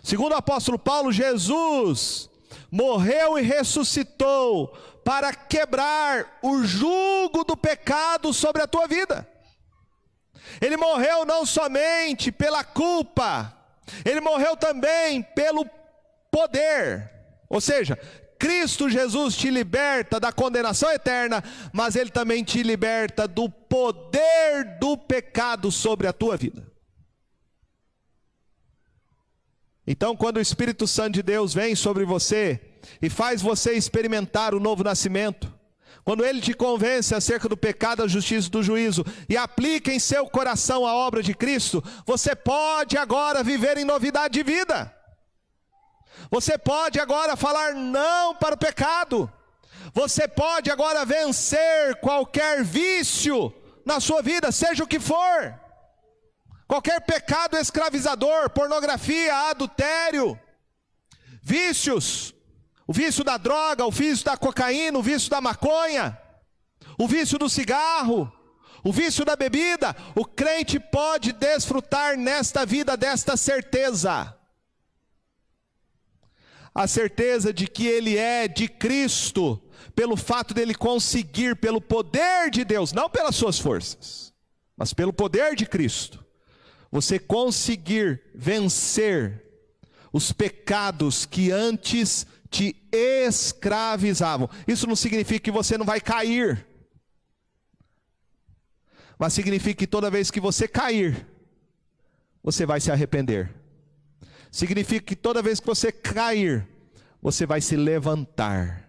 Segundo 0.02 0.32
o 0.32 0.36
apóstolo 0.36 0.78
Paulo, 0.78 1.12
Jesus 1.12 2.28
morreu 2.70 3.38
e 3.38 3.42
ressuscitou 3.42 4.68
para 5.04 5.34
quebrar 5.34 6.38
o 6.42 6.64
jugo 6.64 7.44
do 7.44 7.56
pecado 7.56 8.32
sobre 8.32 8.62
a 8.62 8.66
tua 8.66 8.86
vida. 8.86 9.28
Ele 10.61 10.76
morreu 10.76 11.24
não 11.24 11.44
somente 11.46 12.30
pela 12.30 12.62
culpa, 12.64 13.57
ele 14.05 14.20
morreu 14.20 14.57
também 14.57 15.22
pelo 15.22 15.64
poder. 16.30 17.11
Ou 17.48 17.61
seja, 17.61 17.98
Cristo 18.38 18.90
Jesus 18.90 19.36
te 19.36 19.50
liberta 19.50 20.18
da 20.18 20.32
condenação 20.32 20.90
eterna, 20.90 21.44
mas 21.72 21.94
Ele 21.94 22.11
também 22.11 22.42
te 22.42 22.61
liberta 22.62 23.28
do 23.28 23.48
poder 23.48 24.78
do 24.80 24.98
pecado 24.98 25.70
sobre 25.70 26.09
a 26.09 26.12
tua 26.12 26.36
vida. 26.36 26.66
Então, 29.86 30.16
quando 30.16 30.38
o 30.38 30.40
Espírito 30.40 30.86
Santo 30.86 31.14
de 31.14 31.22
Deus 31.22 31.55
vem 31.55 31.76
sobre 31.76 32.05
você 32.05 32.61
e 33.00 33.09
faz 33.09 33.42
você 33.42 33.74
experimentar 33.74 34.55
o 34.55 34.61
novo 34.61 34.82
nascimento, 34.82 35.53
quando 36.05 36.24
ele 36.24 36.40
te 36.40 36.53
convence 36.53 37.14
acerca 37.14 37.48
do 37.48 37.57
pecado, 37.57 37.98
da 37.98 38.09
justiça 38.09 38.48
e 38.48 38.50
do 38.50 38.62
juízo 38.62 39.05
e 39.28 39.36
aplica 39.36 39.92
em 39.92 39.98
seu 39.98 40.26
coração 40.28 40.84
a 40.86 40.94
obra 40.94 41.22
de 41.22 41.34
Cristo, 41.34 41.82
você 42.05 42.34
pode 42.34 42.96
agora 42.96 43.42
viver 43.42 43.78
em 43.78 43.84
novidade 43.84 44.34
de 44.34 44.42
vida. 44.42 44.92
Você 46.30 46.59
pode 46.59 46.98
agora 46.98 47.36
falar 47.36 47.74
não 47.74 48.34
para 48.34 48.55
o 48.55 48.59
pecado. 48.59 49.30
Você 49.94 50.26
pode 50.26 50.70
agora 50.70 51.05
vencer 51.05 51.96
qualquer 52.00 52.64
vício 52.64 53.53
na 53.84 54.00
sua 54.00 54.22
vida, 54.22 54.50
seja 54.50 54.82
o 54.82 54.86
que 54.86 54.98
for. 54.98 55.61
Qualquer 56.66 57.00
pecado 57.03 57.57
escravizador, 57.57 58.50
pornografia, 58.50 59.50
adultério, 59.50 60.38
vícios, 61.42 62.34
o 62.86 62.92
vício 62.92 63.22
da 63.24 63.36
droga, 63.36 63.86
o 63.86 63.90
vício 63.90 64.24
da 64.24 64.36
cocaína, 64.36 64.98
o 64.98 65.02
vício 65.02 65.30
da 65.30 65.40
maconha, 65.40 66.18
o 66.98 67.06
vício 67.06 67.38
do 67.38 67.48
cigarro, 67.48 68.30
o 68.84 68.92
vício 68.92 69.24
da 69.24 69.36
bebida, 69.36 69.94
o 70.14 70.24
crente 70.24 70.80
pode 70.80 71.32
desfrutar 71.32 72.16
nesta 72.16 72.66
vida 72.66 72.96
desta 72.96 73.36
certeza. 73.36 74.36
A 76.74 76.86
certeza 76.86 77.52
de 77.52 77.66
que 77.66 77.86
ele 77.86 78.16
é 78.16 78.48
de 78.48 78.66
Cristo, 78.66 79.62
pelo 79.94 80.16
fato 80.16 80.54
dele 80.54 80.74
conseguir, 80.74 81.54
pelo 81.56 81.80
poder 81.80 82.50
de 82.50 82.64
Deus, 82.64 82.92
não 82.92 83.08
pelas 83.08 83.36
suas 83.36 83.58
forças, 83.58 84.32
mas 84.76 84.92
pelo 84.92 85.12
poder 85.12 85.54
de 85.54 85.66
Cristo, 85.66 86.24
você 86.90 87.18
conseguir 87.18 88.22
vencer 88.34 89.42
os 90.12 90.32
pecados 90.32 91.24
que 91.24 91.50
antes 91.50 92.26
te 92.53 92.76
escravizavam. 92.92 94.48
Isso 94.68 94.86
não 94.86 94.94
significa 94.94 95.40
que 95.40 95.50
você 95.50 95.76
não 95.76 95.84
vai 95.84 96.00
cair, 96.00 96.64
mas 99.18 99.32
significa 99.32 99.78
que 99.78 99.86
toda 99.86 100.11
vez 100.11 100.30
que 100.30 100.40
você 100.40 100.68
cair, 100.68 101.26
você 102.44 102.64
vai 102.64 102.80
se 102.80 102.92
arrepender 102.92 103.62
Significa 104.53 105.07
que 105.07 105.16
toda 105.16 105.40
vez 105.40 105.59
que 105.59 105.66
você 105.66 105.90
cair, 105.90 106.68
você 107.22 107.46
vai 107.46 107.62
se 107.62 107.74
levantar. 107.74 108.81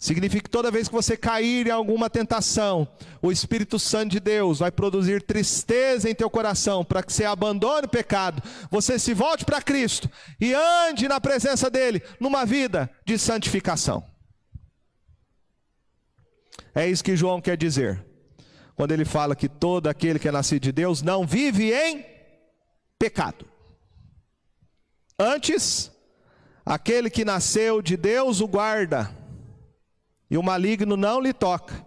Significa 0.00 0.44
que 0.44 0.50
toda 0.50 0.70
vez 0.70 0.88
que 0.88 0.94
você 0.94 1.14
cair 1.14 1.66
em 1.66 1.70
alguma 1.70 2.08
tentação, 2.08 2.88
o 3.20 3.30
Espírito 3.30 3.78
Santo 3.78 4.12
de 4.12 4.18
Deus 4.18 4.60
vai 4.60 4.72
produzir 4.72 5.22
tristeza 5.22 6.08
em 6.08 6.14
teu 6.14 6.30
coração 6.30 6.82
para 6.82 7.02
que 7.02 7.12
você 7.12 7.26
abandone 7.26 7.84
o 7.84 7.90
pecado, 7.90 8.42
você 8.70 8.98
se 8.98 9.12
volte 9.12 9.44
para 9.44 9.60
Cristo 9.60 10.10
e 10.40 10.54
ande 10.54 11.06
na 11.06 11.20
presença 11.20 11.68
dele 11.68 12.02
numa 12.18 12.46
vida 12.46 12.90
de 13.04 13.18
santificação. 13.18 14.02
É 16.74 16.88
isso 16.88 17.04
que 17.04 17.14
João 17.14 17.38
quer 17.38 17.58
dizer. 17.58 18.02
Quando 18.74 18.92
ele 18.92 19.04
fala 19.04 19.36
que 19.36 19.50
todo 19.50 19.86
aquele 19.86 20.18
que 20.18 20.28
é 20.28 20.32
nascido 20.32 20.62
de 20.62 20.72
Deus 20.72 21.02
não 21.02 21.26
vive 21.26 21.74
em 21.74 22.06
pecado. 22.98 23.44
Antes, 25.18 25.92
aquele 26.64 27.10
que 27.10 27.22
nasceu 27.22 27.82
de 27.82 27.98
Deus 27.98 28.40
o 28.40 28.48
guarda, 28.48 29.19
e 30.30 30.38
o 30.38 30.42
maligno 30.42 30.96
não 30.96 31.20
lhe 31.20 31.32
toca. 31.32 31.86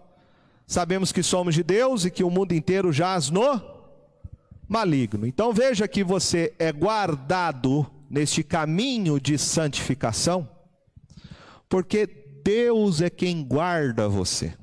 Sabemos 0.66 1.12
que 1.12 1.22
somos 1.22 1.54
de 1.54 1.62
Deus 1.62 2.04
e 2.04 2.10
que 2.10 2.22
o 2.22 2.30
mundo 2.30 2.52
inteiro 2.52 2.92
jaz 2.92 3.30
no 3.30 3.60
maligno. 4.68 5.26
Então 5.26 5.52
veja 5.52 5.88
que 5.88 6.04
você 6.04 6.54
é 6.58 6.72
guardado 6.72 7.86
neste 8.10 8.42
caminho 8.42 9.18
de 9.18 9.38
santificação, 9.38 10.48
porque 11.68 12.06
Deus 12.44 13.00
é 13.00 13.10
quem 13.10 13.42
guarda 13.42 14.08
você. 14.08 14.54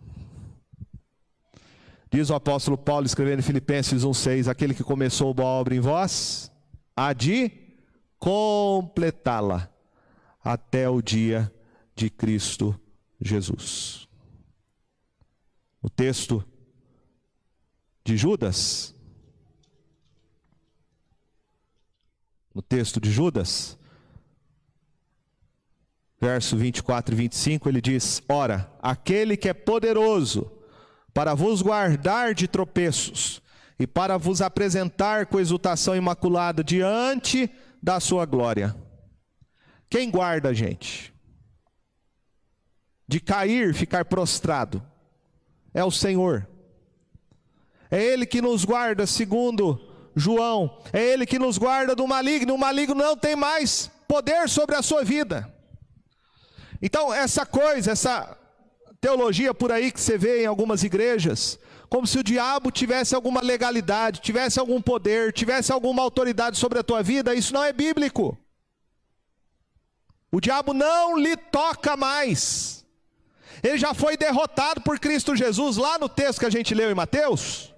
Diz 2.12 2.30
o 2.30 2.36
apóstolo 2.36 2.78
Paulo 2.78 3.06
escrevendo 3.06 3.40
em 3.40 3.44
Filipenses 3.44 4.04
1,6: 4.04 4.48
Aquele 4.48 4.74
que 4.74 4.84
começou 4.84 5.34
boa 5.34 5.50
obra 5.50 5.76
em 5.76 5.80
vós, 5.80 6.52
há 6.96 7.14
de 7.14 7.52
completá-la 8.20 9.70
até 10.44 10.90
o 10.90 11.02
dia 11.02 11.52
de 11.96 12.10
Cristo 12.10 12.80
Jesus. 13.22 14.08
O 15.82 15.90
texto 15.90 16.44
de 18.04 18.18
Judas, 18.18 18.96
no 22.54 22.62
texto 22.62 23.00
de 23.00 23.12
Judas, 23.12 23.78
verso 26.20 26.56
24 26.56 27.14
e 27.14 27.18
25, 27.18 27.70
ele 27.70 27.82
diz: 27.82 28.22
Ora, 28.28 28.72
aquele 28.82 29.36
que 29.36 29.50
é 29.50 29.54
poderoso 29.54 30.52
para 31.14 31.34
vos 31.34 31.62
guardar 31.62 32.34
de 32.34 32.48
tropeços 32.48 33.42
e 33.80 33.88
para 33.88 34.18
vos 34.18 34.42
apresentar 34.42 35.26
com 35.26 35.40
exultação 35.40 35.96
imaculada 35.96 36.64
diante 36.64 37.50
da 37.82 38.00
sua 38.00 38.26
glória. 38.26 38.76
Quem 39.90 40.12
guarda 40.12 40.50
a 40.50 40.54
gente? 40.54 41.11
De 43.12 43.20
cair, 43.20 43.74
ficar 43.74 44.06
prostrado. 44.06 44.82
É 45.74 45.84
o 45.84 45.92
Senhor. 45.92 46.48
É 47.92 48.02
Ele 48.02 48.26
que 48.26 48.42
nos 48.42 48.64
guarda, 48.64 49.06
segundo 49.06 49.78
João. 50.16 50.82
É 50.94 51.04
Ele 51.04 51.26
que 51.26 51.38
nos 51.38 51.58
guarda 51.58 51.94
do 51.94 52.08
maligno. 52.08 52.56
O 52.56 52.58
maligno 52.58 52.96
não 52.96 53.18
tem 53.18 53.36
mais 53.36 53.92
poder 54.08 54.48
sobre 54.48 54.78
a 54.78 54.82
sua 54.82 55.04
vida. 55.04 55.54
Então, 56.82 57.14
essa 57.14 57.46
coisa, 57.46 57.92
essa 57.92 58.38
teologia 59.02 59.54
por 59.54 59.74
aí 59.74 59.92
que 59.92 60.00
você 60.00 60.18
vê 60.18 60.44
em 60.44 60.46
algumas 60.46 60.82
igrejas, 60.82 61.60
como 61.90 62.08
se 62.08 62.18
o 62.18 62.24
diabo 62.24 62.72
tivesse 62.72 63.14
alguma 63.14 63.42
legalidade, 63.42 64.22
tivesse 64.22 64.58
algum 64.58 64.82
poder, 64.82 65.34
tivesse 65.34 65.70
alguma 65.74 66.02
autoridade 66.02 66.58
sobre 66.58 66.80
a 66.80 66.84
tua 66.84 67.04
vida, 67.04 67.36
isso 67.36 67.54
não 67.54 67.62
é 67.62 67.74
bíblico. 67.74 68.38
O 70.32 70.40
diabo 70.40 70.74
não 70.74 71.18
lhe 71.18 71.36
toca 71.36 71.98
mais. 71.98 72.81
Ele 73.64 73.78
já 73.78 73.94
foi 73.94 74.18
derrotado 74.18 74.82
por 74.82 75.00
Cristo 75.00 75.36
Jesus. 75.36 75.78
Lá 75.78 75.98
no 75.98 76.10
texto 76.10 76.40
que 76.40 76.46
a 76.46 76.50
gente 76.50 76.74
leu 76.74 76.90
em 76.90 76.96
Mateus, 76.96 77.74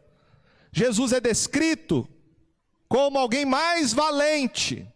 Jesus 0.71 1.11
é 1.13 1.19
descrito 1.19 2.07
como 2.87 3.17
alguém 3.17 3.45
mais 3.45 3.91
valente, 3.91 4.87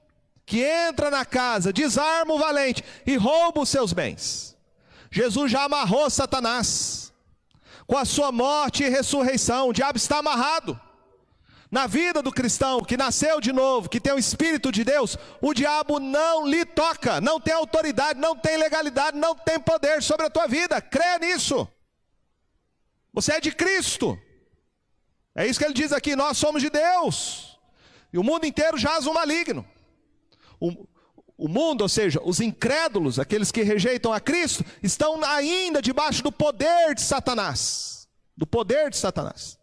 que 0.46 0.64
entra 0.64 1.10
na 1.10 1.26
casa, 1.26 1.74
desarma 1.74 2.34
o 2.34 2.40
valente 2.40 2.84
e 3.06 3.18
rouba 3.18 3.62
os 3.62 3.70
seus 3.70 3.92
bens. 3.92 4.56
Jesus 5.12 5.52
já 5.52 5.64
amarrou 5.64 6.10
Satanás. 6.10 7.12
Com 7.86 7.98
a 7.98 8.06
sua 8.06 8.32
morte 8.32 8.84
e 8.84 8.90
ressurreição, 8.90 9.70
o 9.70 9.74
diabo 9.74 9.98
está 9.98 10.18
amarrado. 10.18 10.80
Na 11.70 11.86
vida 11.86 12.22
do 12.22 12.32
cristão 12.32 12.82
que 12.82 12.96
nasceu 12.96 13.42
de 13.42 13.52
novo, 13.52 13.90
que 13.90 14.00
tem 14.00 14.14
o 14.14 14.20
Espírito 14.20 14.72
de 14.72 14.86
Deus, 14.86 15.18
o 15.42 15.54
diabo 15.54 16.00
não 16.00 16.48
lhe 16.48 16.64
toca, 16.64 17.20
não 17.20 17.42
tem 17.42 17.54
autoridade, 17.54 18.20
não 18.20 18.36
tem 18.38 18.56
legalidade, 18.58 19.18
não 19.18 19.36
tem 19.36 19.60
poder 19.60 20.02
sobre 20.02 20.26
a 20.26 20.30
tua 20.30 20.48
vida. 20.48 20.82
Crê 20.82 21.20
nisso. 21.20 21.68
Você 23.14 23.34
é 23.34 23.42
de 23.42 23.52
Cristo. 23.52 24.18
É 25.36 25.46
isso 25.46 25.60
que 25.60 25.66
ele 25.66 25.74
diz 25.74 25.92
aqui: 25.92 26.16
nós 26.16 26.38
somos 26.38 26.62
de 26.62 26.70
Deus. 26.70 27.60
E 28.14 28.18
o 28.18 28.24
mundo 28.24 28.46
inteiro 28.46 28.78
jaz 28.78 29.06
o 29.06 29.14
maligno. 29.14 29.68
O, 30.62 30.88
o 31.38 31.50
mundo, 31.50 31.82
ou 31.82 31.90
seja, 31.90 32.22
os 32.24 32.40
incrédulos, 32.40 33.20
aqueles 33.20 33.52
que 33.52 33.62
rejeitam 33.62 34.14
a 34.14 34.22
Cristo, 34.22 34.64
estão 34.82 35.22
ainda 35.22 35.82
debaixo 35.82 36.24
do 36.24 36.32
poder 36.32 36.96
de 36.96 37.02
Satanás. 37.02 38.08
Do 38.38 38.48
poder 38.48 38.90
de 38.90 38.96
Satanás 38.96 39.58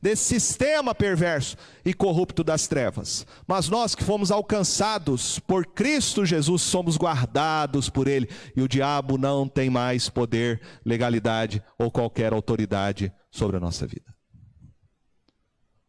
desse 0.00 0.24
sistema 0.24 0.94
perverso 0.94 1.56
e 1.84 1.92
corrupto 1.92 2.44
das 2.44 2.66
trevas. 2.66 3.26
Mas 3.46 3.68
nós 3.68 3.94
que 3.94 4.04
fomos 4.04 4.30
alcançados 4.30 5.38
por 5.38 5.66
Cristo 5.66 6.24
Jesus, 6.24 6.62
somos 6.62 6.96
guardados 6.96 7.88
por 7.88 8.08
Ele, 8.08 8.28
e 8.56 8.62
o 8.62 8.68
diabo 8.68 9.18
não 9.18 9.48
tem 9.48 9.70
mais 9.70 10.08
poder, 10.08 10.60
legalidade 10.84 11.62
ou 11.78 11.90
qualquer 11.90 12.32
autoridade 12.32 13.12
sobre 13.30 13.56
a 13.56 13.60
nossa 13.60 13.86
vida. 13.86 14.14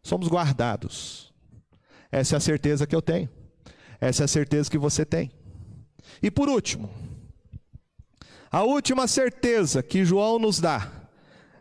Somos 0.03 0.27
guardados. 0.27 1.33
Essa 2.11 2.35
é 2.35 2.37
a 2.37 2.41
certeza 2.41 2.87
que 2.87 2.95
eu 2.95 3.01
tenho. 3.01 3.29
Essa 4.01 4.23
é 4.23 4.25
a 4.25 4.27
certeza 4.27 4.69
que 4.69 4.77
você 4.77 5.05
tem. 5.05 5.31
E 6.21 6.31
por 6.31 6.49
último, 6.49 6.89
a 8.51 8.63
última 8.63 9.07
certeza 9.07 9.83
que 9.83 10.03
João 10.03 10.39
nos 10.39 10.59
dá 10.59 10.98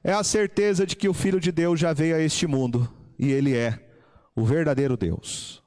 é 0.02 0.12
a 0.12 0.22
certeza 0.22 0.86
de 0.86 0.96
que 0.96 1.08
o 1.08 1.14
Filho 1.14 1.40
de 1.40 1.52
Deus 1.52 1.78
já 1.78 1.92
veio 1.92 2.16
a 2.16 2.20
este 2.20 2.46
mundo 2.46 2.92
e 3.18 3.30
ele 3.32 3.56
é 3.56 3.78
o 4.34 4.44
verdadeiro 4.44 4.96
Deus. 4.96 5.62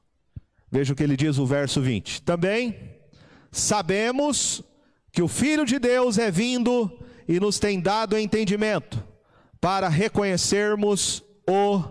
Veja 0.71 0.93
o 0.93 0.95
que 0.95 1.03
ele 1.03 1.17
diz 1.17 1.37
no 1.37 1.45
verso 1.45 1.81
20: 1.81 2.21
Também 2.21 2.95
sabemos 3.51 4.63
que 5.11 5.21
o 5.21 5.27
Filho 5.27 5.65
de 5.65 5.77
Deus 5.77 6.17
é 6.17 6.31
vindo 6.31 6.99
e 7.27 7.39
nos 7.39 7.59
tem 7.59 7.79
dado 7.79 8.17
entendimento 8.17 9.03
para 9.59 9.89
reconhecermos 9.89 11.23
o 11.47 11.83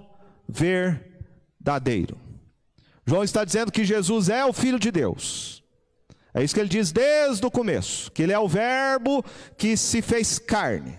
verdadeiro. 0.48 2.18
João 3.06 3.22
está 3.22 3.44
dizendo 3.44 3.70
que 3.70 3.84
Jesus 3.84 4.28
é 4.28 4.44
o 4.44 4.52
Filho 4.52 4.78
de 4.78 4.90
Deus. 4.90 5.62
É 6.32 6.42
isso 6.42 6.54
que 6.54 6.60
ele 6.60 6.68
diz 6.68 6.92
desde 6.92 7.44
o 7.44 7.50
começo, 7.50 8.10
que 8.12 8.22
ele 8.22 8.32
é 8.32 8.38
o 8.38 8.48
Verbo 8.48 9.24
que 9.58 9.76
se 9.76 10.00
fez 10.00 10.38
carne. 10.38 10.96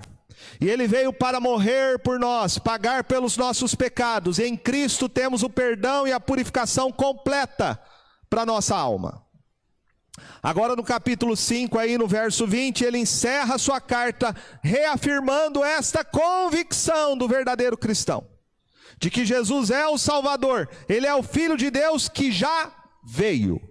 E 0.60 0.70
ele 0.70 0.88
veio 0.88 1.12
para 1.12 1.40
morrer 1.40 2.00
por 2.00 2.20
nós, 2.20 2.58
pagar 2.58 3.04
pelos 3.04 3.38
nossos 3.38 3.74
pecados. 3.76 4.40
Em 4.40 4.56
Cristo 4.56 5.10
temos 5.10 5.44
o 5.44 5.50
perdão 5.50 6.08
e 6.08 6.12
a 6.12 6.20
purificação 6.20 6.92
completa 6.92 7.80
para 8.30 8.46
nossa 8.46 8.76
alma. 8.76 9.26
Agora 10.44 10.76
no 10.76 10.84
capítulo 10.84 11.36
5, 11.36 11.78
aí 11.78 11.98
no 11.98 12.08
verso 12.08 12.48
20, 12.48 12.84
ele 12.84 12.98
encerra 12.98 13.58
sua 13.58 13.80
carta 13.80 14.36
reafirmando 14.62 15.64
esta 15.64 16.04
convicção 16.04 17.16
do 17.16 17.28
verdadeiro 17.28 17.78
cristão, 17.78 18.28
de 18.98 19.10
que 19.10 19.26
Jesus 19.26 19.70
é 19.70 19.88
o 19.88 19.98
Salvador, 19.98 20.68
ele 20.90 21.06
é 21.06 21.14
o 21.14 21.24
filho 21.24 21.56
de 21.56 21.70
Deus 21.70 22.10
que 22.10 22.32
já 22.32 22.72
veio. 23.04 23.71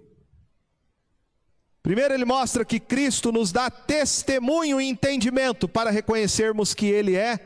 Primeiro, 1.83 2.13
ele 2.13 2.25
mostra 2.25 2.63
que 2.63 2.79
Cristo 2.79 3.31
nos 3.31 3.51
dá 3.51 3.69
testemunho 3.69 4.79
e 4.79 4.87
entendimento 4.87 5.67
para 5.67 5.89
reconhecermos 5.89 6.73
que 6.73 6.85
Ele 6.85 7.15
é 7.15 7.39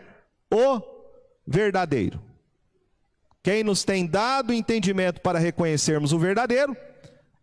o 0.54 0.82
verdadeiro. 1.48 2.22
Quem 3.42 3.64
nos 3.64 3.84
tem 3.84 4.06
dado 4.06 4.52
entendimento 4.52 5.22
para 5.22 5.40
reconhecermos 5.40 6.12
o 6.12 6.20
verdadeiro 6.20 6.76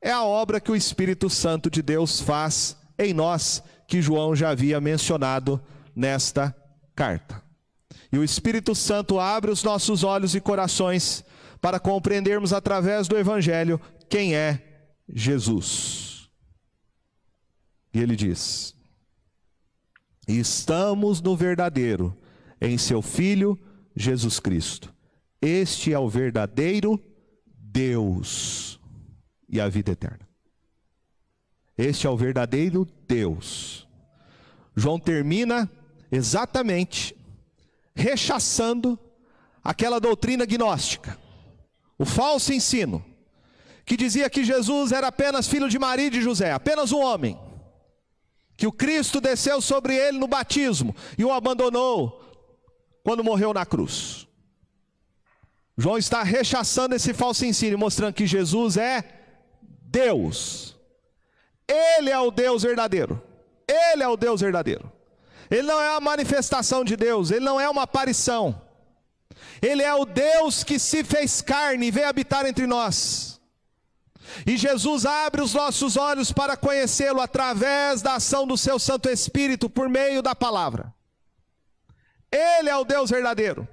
é 0.02 0.10
a 0.10 0.24
obra 0.24 0.60
que 0.60 0.70
o 0.70 0.76
Espírito 0.76 1.30
Santo 1.30 1.70
de 1.70 1.80
Deus 1.80 2.20
faz 2.20 2.76
em 2.98 3.14
nós, 3.14 3.62
que 3.86 4.02
João 4.02 4.34
já 4.34 4.50
havia 4.50 4.80
mencionado 4.80 5.62
nesta 5.94 6.54
carta. 6.94 7.40
E 8.12 8.18
o 8.18 8.24
Espírito 8.24 8.74
Santo 8.74 9.18
abre 9.18 9.50
os 9.50 9.62
nossos 9.62 10.02
olhos 10.04 10.34
e 10.34 10.40
corações 10.40 11.24
para 11.60 11.78
compreendermos 11.78 12.52
através 12.52 13.06
do 13.06 13.16
Evangelho 13.16 13.80
quem 14.10 14.34
é 14.34 14.60
Jesus. 15.08 16.01
E 17.92 18.00
ele 18.00 18.16
diz: 18.16 18.74
Estamos 20.26 21.20
no 21.20 21.36
verdadeiro, 21.36 22.16
em 22.60 22.78
seu 22.78 23.02
Filho 23.02 23.58
Jesus 23.94 24.40
Cristo. 24.40 24.92
Este 25.40 25.92
é 25.92 25.98
o 25.98 26.08
verdadeiro 26.08 27.02
Deus 27.46 28.80
e 29.48 29.60
a 29.60 29.68
vida 29.68 29.92
eterna. 29.92 30.28
Este 31.76 32.06
é 32.06 32.10
o 32.10 32.16
verdadeiro 32.16 32.86
Deus. 33.08 33.88
João 34.74 34.98
termina 34.98 35.70
exatamente 36.10 37.16
rechaçando 37.94 38.98
aquela 39.62 40.00
doutrina 40.00 40.46
gnóstica, 40.46 41.18
o 41.98 42.04
falso 42.04 42.52
ensino, 42.52 43.04
que 43.84 43.96
dizia 43.96 44.30
que 44.30 44.44
Jesus 44.44 44.92
era 44.92 45.08
apenas 45.08 45.46
filho 45.46 45.68
de 45.68 45.78
Maria 45.78 46.06
e 46.06 46.10
de 46.10 46.22
José, 46.22 46.52
apenas 46.52 46.92
um 46.92 47.00
homem 47.00 47.38
que 48.62 48.66
o 48.68 48.70
Cristo 48.70 49.20
desceu 49.20 49.60
sobre 49.60 49.92
ele 49.92 50.20
no 50.20 50.28
batismo 50.28 50.94
e 51.18 51.24
o 51.24 51.32
abandonou 51.32 52.22
quando 53.02 53.24
morreu 53.24 53.52
na 53.52 53.66
cruz. 53.66 54.28
João 55.76 55.98
está 55.98 56.22
rechaçando 56.22 56.94
esse 56.94 57.12
falso 57.12 57.44
ensino, 57.44 57.76
mostrando 57.76 58.14
que 58.14 58.24
Jesus 58.24 58.76
é 58.76 59.02
Deus. 59.60 60.76
Ele 61.66 62.08
é 62.08 62.20
o 62.20 62.30
Deus 62.30 62.62
verdadeiro. 62.62 63.20
Ele 63.66 64.04
é 64.04 64.06
o 64.06 64.16
Deus 64.16 64.40
verdadeiro. 64.40 64.92
Ele 65.50 65.62
não 65.62 65.82
é 65.82 65.90
uma 65.90 66.00
manifestação 66.00 66.84
de 66.84 66.94
Deus, 66.94 67.32
ele 67.32 67.44
não 67.44 67.60
é 67.60 67.68
uma 67.68 67.82
aparição. 67.82 68.62
Ele 69.60 69.82
é 69.82 69.92
o 69.92 70.04
Deus 70.04 70.62
que 70.62 70.78
se 70.78 71.02
fez 71.02 71.40
carne 71.40 71.88
e 71.88 71.90
veio 71.90 72.08
habitar 72.08 72.46
entre 72.46 72.68
nós. 72.68 73.31
E 74.46 74.56
Jesus 74.56 75.04
abre 75.06 75.42
os 75.42 75.54
nossos 75.54 75.96
olhos 75.96 76.32
para 76.32 76.56
conhecê-lo 76.56 77.20
através 77.20 78.02
da 78.02 78.14
ação 78.14 78.46
do 78.46 78.56
seu 78.56 78.78
Santo 78.78 79.08
Espírito 79.08 79.68
por 79.68 79.88
meio 79.88 80.22
da 80.22 80.34
palavra. 80.34 80.92
Ele 82.30 82.68
é 82.68 82.76
o 82.76 82.84
Deus 82.84 83.10
verdadeiro. 83.10 83.68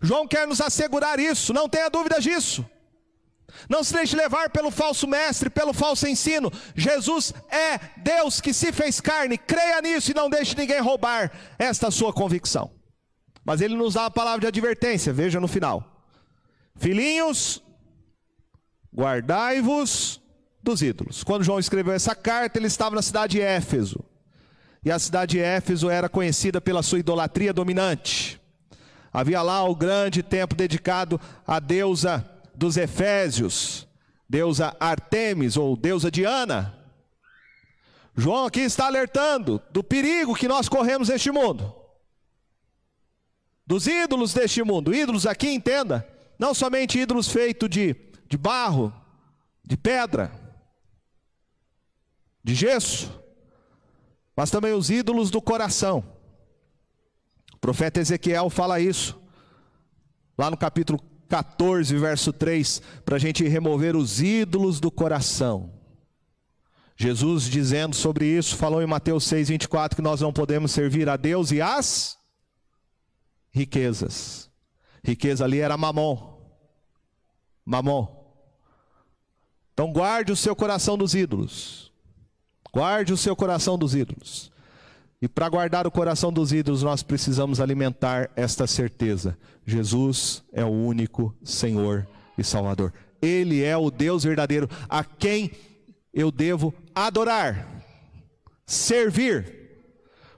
João 0.00 0.26
quer 0.26 0.46
nos 0.46 0.60
assegurar 0.60 1.18
isso, 1.18 1.52
não 1.52 1.68
tenha 1.68 1.88
dúvida 1.88 2.20
disso. 2.20 2.64
Não 3.68 3.84
se 3.84 3.92
deixe 3.92 4.16
levar 4.16 4.50
pelo 4.50 4.70
falso 4.70 5.06
mestre, 5.06 5.50
pelo 5.50 5.72
falso 5.72 6.06
ensino. 6.06 6.50
Jesus 6.74 7.32
é 7.50 7.78
Deus 7.98 8.40
que 8.40 8.52
se 8.52 8.72
fez 8.72 9.00
carne. 9.00 9.36
Creia 9.36 9.80
nisso 9.80 10.10
e 10.10 10.14
não 10.14 10.30
deixe 10.30 10.56
ninguém 10.56 10.80
roubar 10.80 11.30
esta 11.58 11.90
sua 11.90 12.12
convicção. 12.12 12.70
Mas 13.44 13.60
ele 13.60 13.74
nos 13.74 13.94
dá 13.94 14.06
a 14.06 14.10
palavra 14.10 14.40
de 14.40 14.46
advertência, 14.46 15.12
veja 15.12 15.40
no 15.40 15.48
final. 15.48 16.06
Filhinhos, 16.76 17.62
Guardai-vos 18.94 20.20
dos 20.62 20.82
ídolos. 20.82 21.24
Quando 21.24 21.44
João 21.44 21.58
escreveu 21.58 21.92
essa 21.92 22.14
carta, 22.14 22.58
ele 22.58 22.66
estava 22.66 22.94
na 22.94 23.02
cidade 23.02 23.32
de 23.32 23.40
Éfeso. 23.40 24.04
E 24.84 24.90
a 24.90 24.98
cidade 24.98 25.36
de 25.36 25.40
Éfeso 25.40 25.88
era 25.88 26.08
conhecida 26.08 26.60
pela 26.60 26.82
sua 26.82 26.98
idolatria 26.98 27.52
dominante. 27.52 28.40
Havia 29.12 29.42
lá 29.42 29.62
o 29.64 29.74
grande 29.74 30.22
templo 30.22 30.56
dedicado 30.56 31.20
à 31.46 31.60
deusa 31.60 32.28
dos 32.54 32.76
Efésios, 32.76 33.86
deusa 34.28 34.76
Artemis 34.80 35.56
ou 35.56 35.76
deusa 35.76 36.10
Diana. 36.10 36.78
João 38.16 38.46
aqui 38.46 38.60
está 38.60 38.86
alertando 38.86 39.60
do 39.70 39.82
perigo 39.82 40.34
que 40.34 40.48
nós 40.48 40.68
corremos 40.68 41.08
neste 41.08 41.30
mundo. 41.30 41.74
Dos 43.66 43.86
ídolos 43.86 44.34
deste 44.34 44.62
mundo. 44.62 44.94
Ídolos 44.94 45.26
aqui, 45.26 45.48
entenda, 45.48 46.06
não 46.38 46.52
somente 46.52 46.98
ídolos 46.98 47.28
feitos 47.28 47.70
de 47.70 47.94
de 48.32 48.38
barro, 48.38 48.90
de 49.62 49.76
pedra, 49.76 50.32
de 52.42 52.54
gesso, 52.54 53.12
mas 54.34 54.50
também 54.50 54.72
os 54.72 54.88
ídolos 54.88 55.30
do 55.30 55.42
coração. 55.42 56.02
O 57.52 57.58
profeta 57.58 58.00
Ezequiel 58.00 58.48
fala 58.48 58.80
isso, 58.80 59.20
lá 60.38 60.50
no 60.50 60.56
capítulo 60.56 60.98
14, 61.28 61.94
verso 61.98 62.32
3, 62.32 62.80
para 63.04 63.16
a 63.16 63.18
gente 63.18 63.46
remover 63.46 63.94
os 63.94 64.22
ídolos 64.22 64.80
do 64.80 64.90
coração. 64.90 65.70
Jesus 66.96 67.44
dizendo 67.44 67.94
sobre 67.94 68.24
isso, 68.24 68.56
falou 68.56 68.80
em 68.80 68.86
Mateus 68.86 69.24
6, 69.24 69.50
24 69.50 69.94
que 69.94 70.00
nós 70.00 70.22
não 70.22 70.32
podemos 70.32 70.72
servir 70.72 71.06
a 71.06 71.18
Deus 71.18 71.52
e 71.52 71.60
as 71.60 72.16
riquezas. 73.50 74.50
Riqueza 75.04 75.44
ali 75.44 75.58
era 75.58 75.76
mamon. 75.76 76.32
Mamon. 77.66 78.21
Então 79.72 79.92
guarde 79.92 80.32
o 80.32 80.36
seu 80.36 80.54
coração 80.54 80.96
dos 80.98 81.14
ídolos. 81.14 81.92
Guarde 82.72 83.12
o 83.12 83.16
seu 83.16 83.36
coração 83.36 83.76
dos 83.76 83.94
ídolos. 83.94 84.52
E 85.20 85.28
para 85.28 85.48
guardar 85.48 85.86
o 85.86 85.90
coração 85.90 86.32
dos 86.32 86.52
ídolos, 86.52 86.82
nós 86.82 87.02
precisamos 87.02 87.60
alimentar 87.60 88.30
esta 88.34 88.66
certeza: 88.66 89.38
Jesus 89.64 90.42
é 90.52 90.64
o 90.64 90.70
único 90.70 91.34
Senhor 91.44 92.08
e 92.36 92.42
Salvador. 92.42 92.92
Ele 93.20 93.62
é 93.62 93.76
o 93.76 93.90
Deus 93.90 94.24
verdadeiro 94.24 94.68
a 94.88 95.04
quem 95.04 95.52
eu 96.12 96.32
devo 96.32 96.74
adorar, 96.94 97.68
servir, 98.66 99.70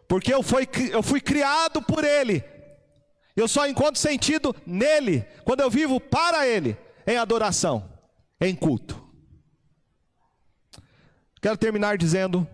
porque 0.06 0.32
eu 0.32 0.42
fui, 0.42 0.68
eu 0.92 1.02
fui 1.02 1.20
criado 1.20 1.80
por 1.80 2.04
Ele. 2.04 2.44
Eu 3.34 3.48
só 3.48 3.66
encontro 3.66 3.98
sentido 3.98 4.54
nele, 4.64 5.24
quando 5.44 5.60
eu 5.60 5.70
vivo 5.70 5.98
para 5.98 6.46
Ele, 6.46 6.76
em 7.06 7.16
adoração, 7.16 7.90
em 8.40 8.54
culto. 8.54 9.03
Quero 11.44 11.58
terminar 11.58 11.98
dizendo 11.98 12.48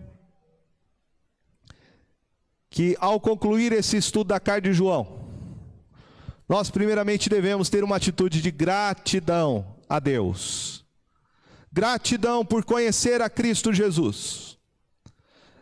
que 2.69 2.97
ao 2.99 3.21
concluir 3.21 3.71
esse 3.71 3.95
estudo 3.95 4.27
da 4.27 4.37
carta 4.37 4.67
de 4.67 4.73
João, 4.73 5.29
nós 6.45 6.69
primeiramente 6.69 7.29
devemos 7.29 7.69
ter 7.69 7.85
uma 7.85 7.95
atitude 7.95 8.41
de 8.41 8.51
gratidão 8.51 9.77
a 9.87 9.97
Deus. 9.97 10.85
Gratidão 11.71 12.43
por 12.45 12.65
conhecer 12.65 13.21
a 13.21 13.29
Cristo 13.29 13.71
Jesus. 13.71 14.57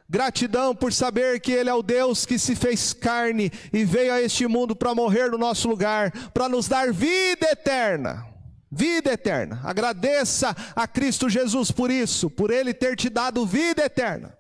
Gratidão 0.10 0.76
por 0.76 0.92
saber 0.92 1.40
que 1.40 1.52
Ele 1.52 1.70
é 1.70 1.74
o 1.76 1.84
Deus 1.84 2.26
que 2.26 2.40
se 2.40 2.56
fez 2.56 2.94
carne 2.94 3.52
e 3.72 3.86
veio 3.86 4.12
a 4.12 4.20
este 4.20 4.48
mundo 4.48 4.76
para 4.76 4.96
morrer 4.96 5.30
no 5.30 5.38
nosso 5.38 5.70
lugar, 5.70 6.12
para 6.32 6.50
nos 6.50 6.68
dar 6.68 6.92
vida 6.92 7.48
eterna. 7.52 8.26
Vida 8.72 9.12
eterna. 9.14 9.62
Agradeça 9.64 10.56
a 10.76 10.88
Cristo 10.88 11.30
Jesus 11.30 11.72
por 11.72 11.90
isso, 11.90 12.30
por 12.30 12.52
Ele 12.52 12.74
ter 12.74 12.96
te 12.96 13.10
dado 13.10 13.46
vida 13.46 13.84
eterna. 13.84 14.38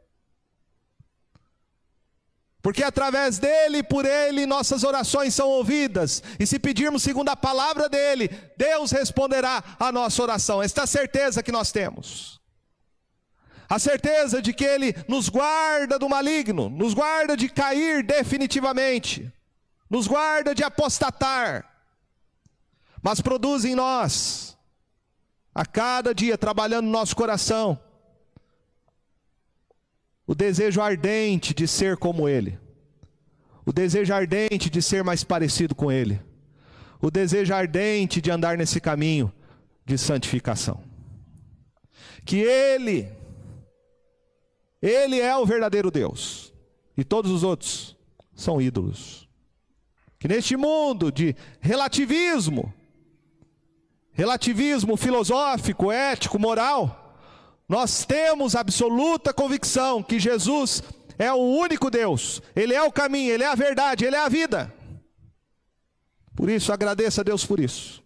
Porque 2.61 2.84
através 2.84 3.39
dele, 3.39 3.82
por 3.82 4.05
ele, 4.05 4.45
nossas 4.45 4.84
orações 4.84 5.34
são 5.34 5.47
ouvidas. 5.47 6.21
E 6.38 6.45
se 6.45 6.59
pedirmos 6.59 7.03
segundo 7.03 7.30
a 7.30 7.36
palavra 7.36 7.88
dele, 7.88 8.30
Deus 8.57 8.91
responderá 8.91 9.63
a 9.80 9.91
nossa 9.91 10.21
oração. 10.21 10.61
Esta 10.61 10.86
certeza 10.86 11.41
que 11.41 11.53
nós 11.53 11.71
temos. 11.71 12.39
A 13.69 13.80
certeza 13.80 14.41
de 14.41 14.51
que 14.51 14.65
ele 14.65 14.95
nos 15.07 15.30
guarda 15.30 15.97
do 15.97 16.09
maligno, 16.09 16.69
nos 16.69 16.93
guarda 16.93 17.38
de 17.38 17.47
cair 17.47 18.03
definitivamente, 18.03 19.32
nos 19.89 20.07
guarda 20.07 20.55
de 20.55 20.63
apostatar, 20.63 21.68
mas 23.02 23.22
produz 23.22 23.66
em 23.66 23.76
nós, 23.76 24.58
a 25.54 25.66
cada 25.66 26.14
dia, 26.14 26.38
trabalhando 26.38 26.86
no 26.86 26.91
nosso 26.91 27.16
coração, 27.16 27.80
o 30.28 30.36
desejo 30.36 30.82
ardente 30.82 31.54
de 31.54 31.68
ser 31.68 31.97
como 31.97 32.30
Ele, 32.30 32.60
o 33.66 33.74
desejo 33.74 34.14
ardente 34.14 34.70
de 34.70 34.82
ser 34.82 35.04
mais 35.04 35.24
parecido 35.24 35.74
com 35.74 35.91
Ele, 35.91 36.22
o 37.02 37.10
desejo 37.10 37.54
ardente 37.54 38.22
de 38.22 38.30
andar 38.30 38.58
nesse 38.58 38.80
caminho 38.80 39.34
de 39.86 39.97
santificação. 39.97 40.84
Que 42.26 42.38
Ele, 42.38 43.10
Ele 44.82 45.20
é 45.20 45.36
o 45.36 45.45
verdadeiro 45.45 45.89
Deus, 45.89 46.54
e 46.97 47.04
todos 47.04 47.32
os 47.32 47.43
outros 47.43 47.97
são 48.36 48.62
ídolos. 48.62 49.28
Que 50.20 50.28
neste 50.28 50.58
mundo 50.58 51.12
de 51.12 51.34
relativismo, 51.62 52.74
relativismo 54.20 54.97
filosófico, 54.97 55.89
ético, 55.89 56.38
moral, 56.38 57.15
nós 57.70 58.03
temos 58.03 58.53
absoluta 58.53 59.34
convicção 59.34 60.03
que 60.03 60.20
Jesus 60.20 60.84
é 61.17 61.32
o 61.32 61.38
único 61.38 61.89
Deus, 61.89 62.41
Ele 62.53 62.74
é 62.74 62.84
o 62.84 62.91
caminho, 62.91 63.32
Ele 63.32 63.45
é 63.45 63.47
a 63.47 63.55
verdade, 63.55 64.03
Ele 64.03 64.17
é 64.17 64.20
a 64.20 64.28
vida. 64.28 64.74
Por 66.36 66.49
isso, 66.49 66.74
agradeça 66.74 67.22
a 67.22 67.24
Deus 67.24 67.45
por 67.45 67.61
isso. 67.61 68.03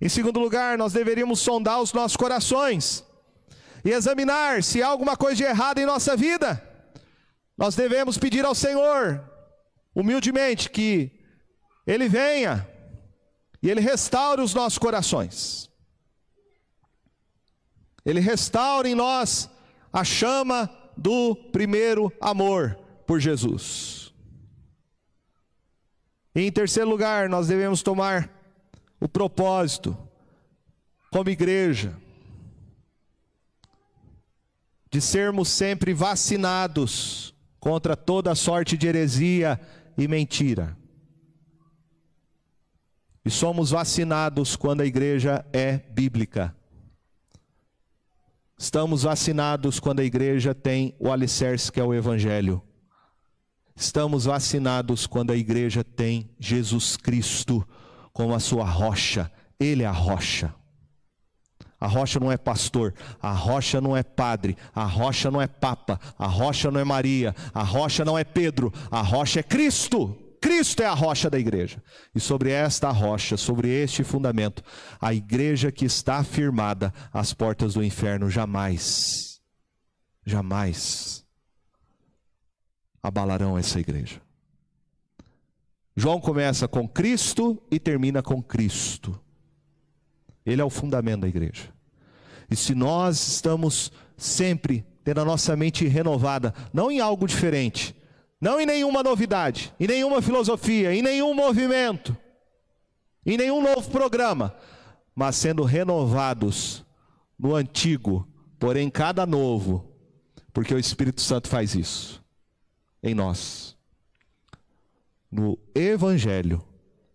Em 0.00 0.08
segundo 0.08 0.38
lugar, 0.38 0.78
nós 0.78 0.92
deveríamos 0.92 1.40
sondar 1.40 1.80
os 1.80 1.92
nossos 1.92 2.16
corações 2.16 3.04
e 3.84 3.90
examinar 3.90 4.62
se 4.62 4.84
há 4.84 4.86
alguma 4.86 5.16
coisa 5.16 5.34
de 5.34 5.42
errado 5.42 5.78
em 5.78 5.86
nossa 5.86 6.16
vida. 6.16 6.62
Nós 7.58 7.74
devemos 7.74 8.18
pedir 8.18 8.44
ao 8.44 8.54
Senhor, 8.54 9.20
humildemente, 9.92 10.70
que 10.70 11.10
Ele 11.84 12.08
venha 12.08 12.75
e 13.66 13.70
Ele 13.70 13.80
restaure 13.80 14.40
os 14.40 14.54
nossos 14.54 14.78
corações. 14.78 15.68
Ele 18.04 18.20
restaura 18.20 18.88
em 18.88 18.94
nós 18.94 19.50
a 19.92 20.04
chama 20.04 20.70
do 20.96 21.34
primeiro 21.34 22.12
amor 22.20 22.78
por 23.04 23.18
Jesus. 23.18 24.14
E 26.32 26.42
em 26.42 26.52
terceiro 26.52 26.88
lugar, 26.88 27.28
nós 27.28 27.48
devemos 27.48 27.82
tomar 27.82 28.30
o 29.00 29.08
propósito, 29.08 29.98
como 31.10 31.28
igreja, 31.28 31.92
de 34.92 35.00
sermos 35.00 35.48
sempre 35.48 35.92
vacinados 35.92 37.34
contra 37.58 37.96
toda 37.96 38.32
sorte 38.36 38.78
de 38.78 38.86
heresia 38.86 39.60
e 39.98 40.06
mentira. 40.06 40.76
E 43.26 43.30
somos 43.30 43.70
vacinados 43.70 44.54
quando 44.54 44.82
a 44.82 44.86
igreja 44.86 45.44
é 45.52 45.78
bíblica. 45.78 46.54
Estamos 48.56 49.02
vacinados 49.02 49.80
quando 49.80 49.98
a 49.98 50.04
igreja 50.04 50.54
tem 50.54 50.94
o 51.00 51.10
alicerce 51.10 51.72
que 51.72 51.80
é 51.80 51.82
o 51.82 51.92
Evangelho. 51.92 52.62
Estamos 53.74 54.26
vacinados 54.26 55.08
quando 55.08 55.32
a 55.32 55.36
igreja 55.36 55.82
tem 55.82 56.30
Jesus 56.38 56.96
Cristo 56.96 57.66
como 58.12 58.32
a 58.32 58.38
sua 58.38 58.64
rocha. 58.64 59.28
Ele 59.58 59.82
é 59.82 59.86
a 59.86 59.90
rocha. 59.90 60.54
A 61.80 61.88
rocha 61.88 62.20
não 62.20 62.30
é 62.30 62.36
pastor, 62.36 62.94
a 63.20 63.32
rocha 63.32 63.80
não 63.80 63.96
é 63.96 64.04
padre, 64.04 64.56
a 64.72 64.84
rocha 64.84 65.32
não 65.32 65.42
é 65.42 65.48
papa, 65.48 66.00
a 66.16 66.28
rocha 66.28 66.70
não 66.70 66.78
é 66.78 66.84
Maria, 66.84 67.34
a 67.52 67.64
rocha 67.64 68.04
não 68.04 68.16
é 68.16 68.22
Pedro, 68.22 68.72
a 68.88 69.02
rocha 69.02 69.40
é 69.40 69.42
Cristo. 69.42 70.25
Cristo 70.46 70.80
é 70.80 70.86
a 70.86 70.94
rocha 70.94 71.28
da 71.28 71.40
igreja. 71.40 71.82
E 72.14 72.20
sobre 72.20 72.50
esta 72.50 72.88
rocha, 72.92 73.36
sobre 73.36 73.68
este 73.68 74.04
fundamento, 74.04 74.62
a 75.00 75.12
igreja 75.12 75.72
que 75.72 75.84
está 75.84 76.22
firmada, 76.22 76.94
as 77.12 77.34
portas 77.34 77.74
do 77.74 77.82
inferno 77.82 78.30
jamais, 78.30 79.40
jamais 80.24 81.26
abalarão 83.02 83.58
essa 83.58 83.80
igreja. 83.80 84.22
João 85.96 86.20
começa 86.20 86.68
com 86.68 86.86
Cristo 86.86 87.60
e 87.68 87.80
termina 87.80 88.22
com 88.22 88.40
Cristo. 88.40 89.20
Ele 90.44 90.62
é 90.62 90.64
o 90.64 90.70
fundamento 90.70 91.22
da 91.22 91.28
igreja. 91.28 91.74
E 92.48 92.54
se 92.54 92.72
nós 92.72 93.16
estamos 93.16 93.90
sempre 94.16 94.86
tendo 95.02 95.22
a 95.22 95.24
nossa 95.24 95.56
mente 95.56 95.88
renovada, 95.88 96.54
não 96.72 96.88
em 96.88 97.00
algo 97.00 97.26
diferente, 97.26 97.95
não 98.46 98.60
em 98.60 98.64
nenhuma 98.64 99.02
novidade, 99.02 99.74
em 99.80 99.88
nenhuma 99.88 100.22
filosofia, 100.22 100.94
em 100.94 101.02
nenhum 101.02 101.34
movimento, 101.34 102.16
em 103.24 103.36
nenhum 103.36 103.60
novo 103.60 103.90
programa, 103.90 104.54
mas 105.16 105.34
sendo 105.34 105.64
renovados 105.64 106.84
no 107.36 107.56
antigo, 107.56 108.24
porém 108.56 108.88
cada 108.88 109.26
novo, 109.26 109.92
porque 110.52 110.72
o 110.72 110.78
Espírito 110.78 111.20
Santo 111.22 111.48
faz 111.48 111.74
isso 111.74 112.24
em 113.02 113.16
nós. 113.16 113.76
No 115.28 115.58
Evangelho, 115.74 116.62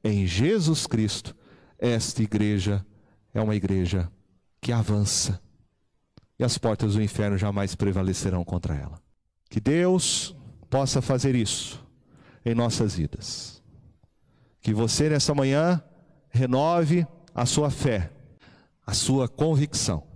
em 0.04 0.28
Jesus 0.28 0.86
Cristo, 0.86 1.34
esta 1.80 2.22
igreja 2.22 2.86
é 3.34 3.42
uma 3.42 3.56
igreja 3.56 4.12
que 4.60 4.74
avança 4.74 5.42
e 6.38 6.44
as 6.44 6.58
portas 6.58 6.96
do 6.96 7.02
inferno 7.02 7.38
jamais 7.38 7.74
prevalecerão 7.74 8.44
contra 8.44 8.76
ela. 8.76 9.02
Que 9.50 9.62
Deus 9.62 10.36
possa 10.72 11.02
fazer 11.02 11.36
isso 11.36 11.86
em 12.46 12.56
nossas 12.56 12.96
vidas. 12.96 13.62
Que 14.62 14.74
você 14.74 15.10
nessa 15.10 15.36
manhã 15.36 15.84
renove 16.30 17.06
a 17.36 17.46
sua 17.46 17.70
fé, 17.70 18.10
a 18.88 18.94
sua 18.94 19.28
convicção. 19.28 20.08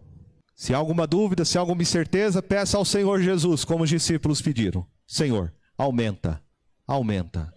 Se 0.55 0.73
há 0.73 0.77
alguma 0.77 1.05
dúvida, 1.05 1.43
se 1.43 1.57
há 1.57 1.61
alguma 1.61 1.81
incerteza, 1.81 2.41
peça 2.41 2.77
ao 2.77 2.85
Senhor 2.85 3.21
Jesus, 3.21 3.65
como 3.65 3.83
os 3.83 3.89
discípulos 3.89 4.41
pediram: 4.41 4.87
Senhor, 5.05 5.53
aumenta, 5.77 6.41
aumenta, 6.87 7.53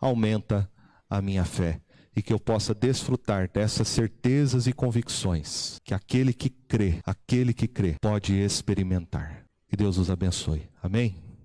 aumenta 0.00 0.68
a 1.08 1.22
minha 1.22 1.44
fé. 1.44 1.80
e 2.16 2.20
que 2.20 2.32
eu 2.32 2.40
possa 2.40 2.74
desfrutar 2.74 3.48
dessas 3.48 3.86
certezas 3.86 4.66
e 4.66 4.72
convicções 4.72 5.78
que 5.84 5.94
aquele 5.94 6.32
que 6.32 6.50
crê, 6.50 6.98
aquele 7.06 7.54
que 7.54 7.68
crê, 7.68 7.94
pode 8.00 8.34
experimentar. 8.34 9.46
Que 9.68 9.76
Deus 9.76 9.96
os 9.96 10.10
abençoe. 10.10 10.68
Amém? 10.82 11.29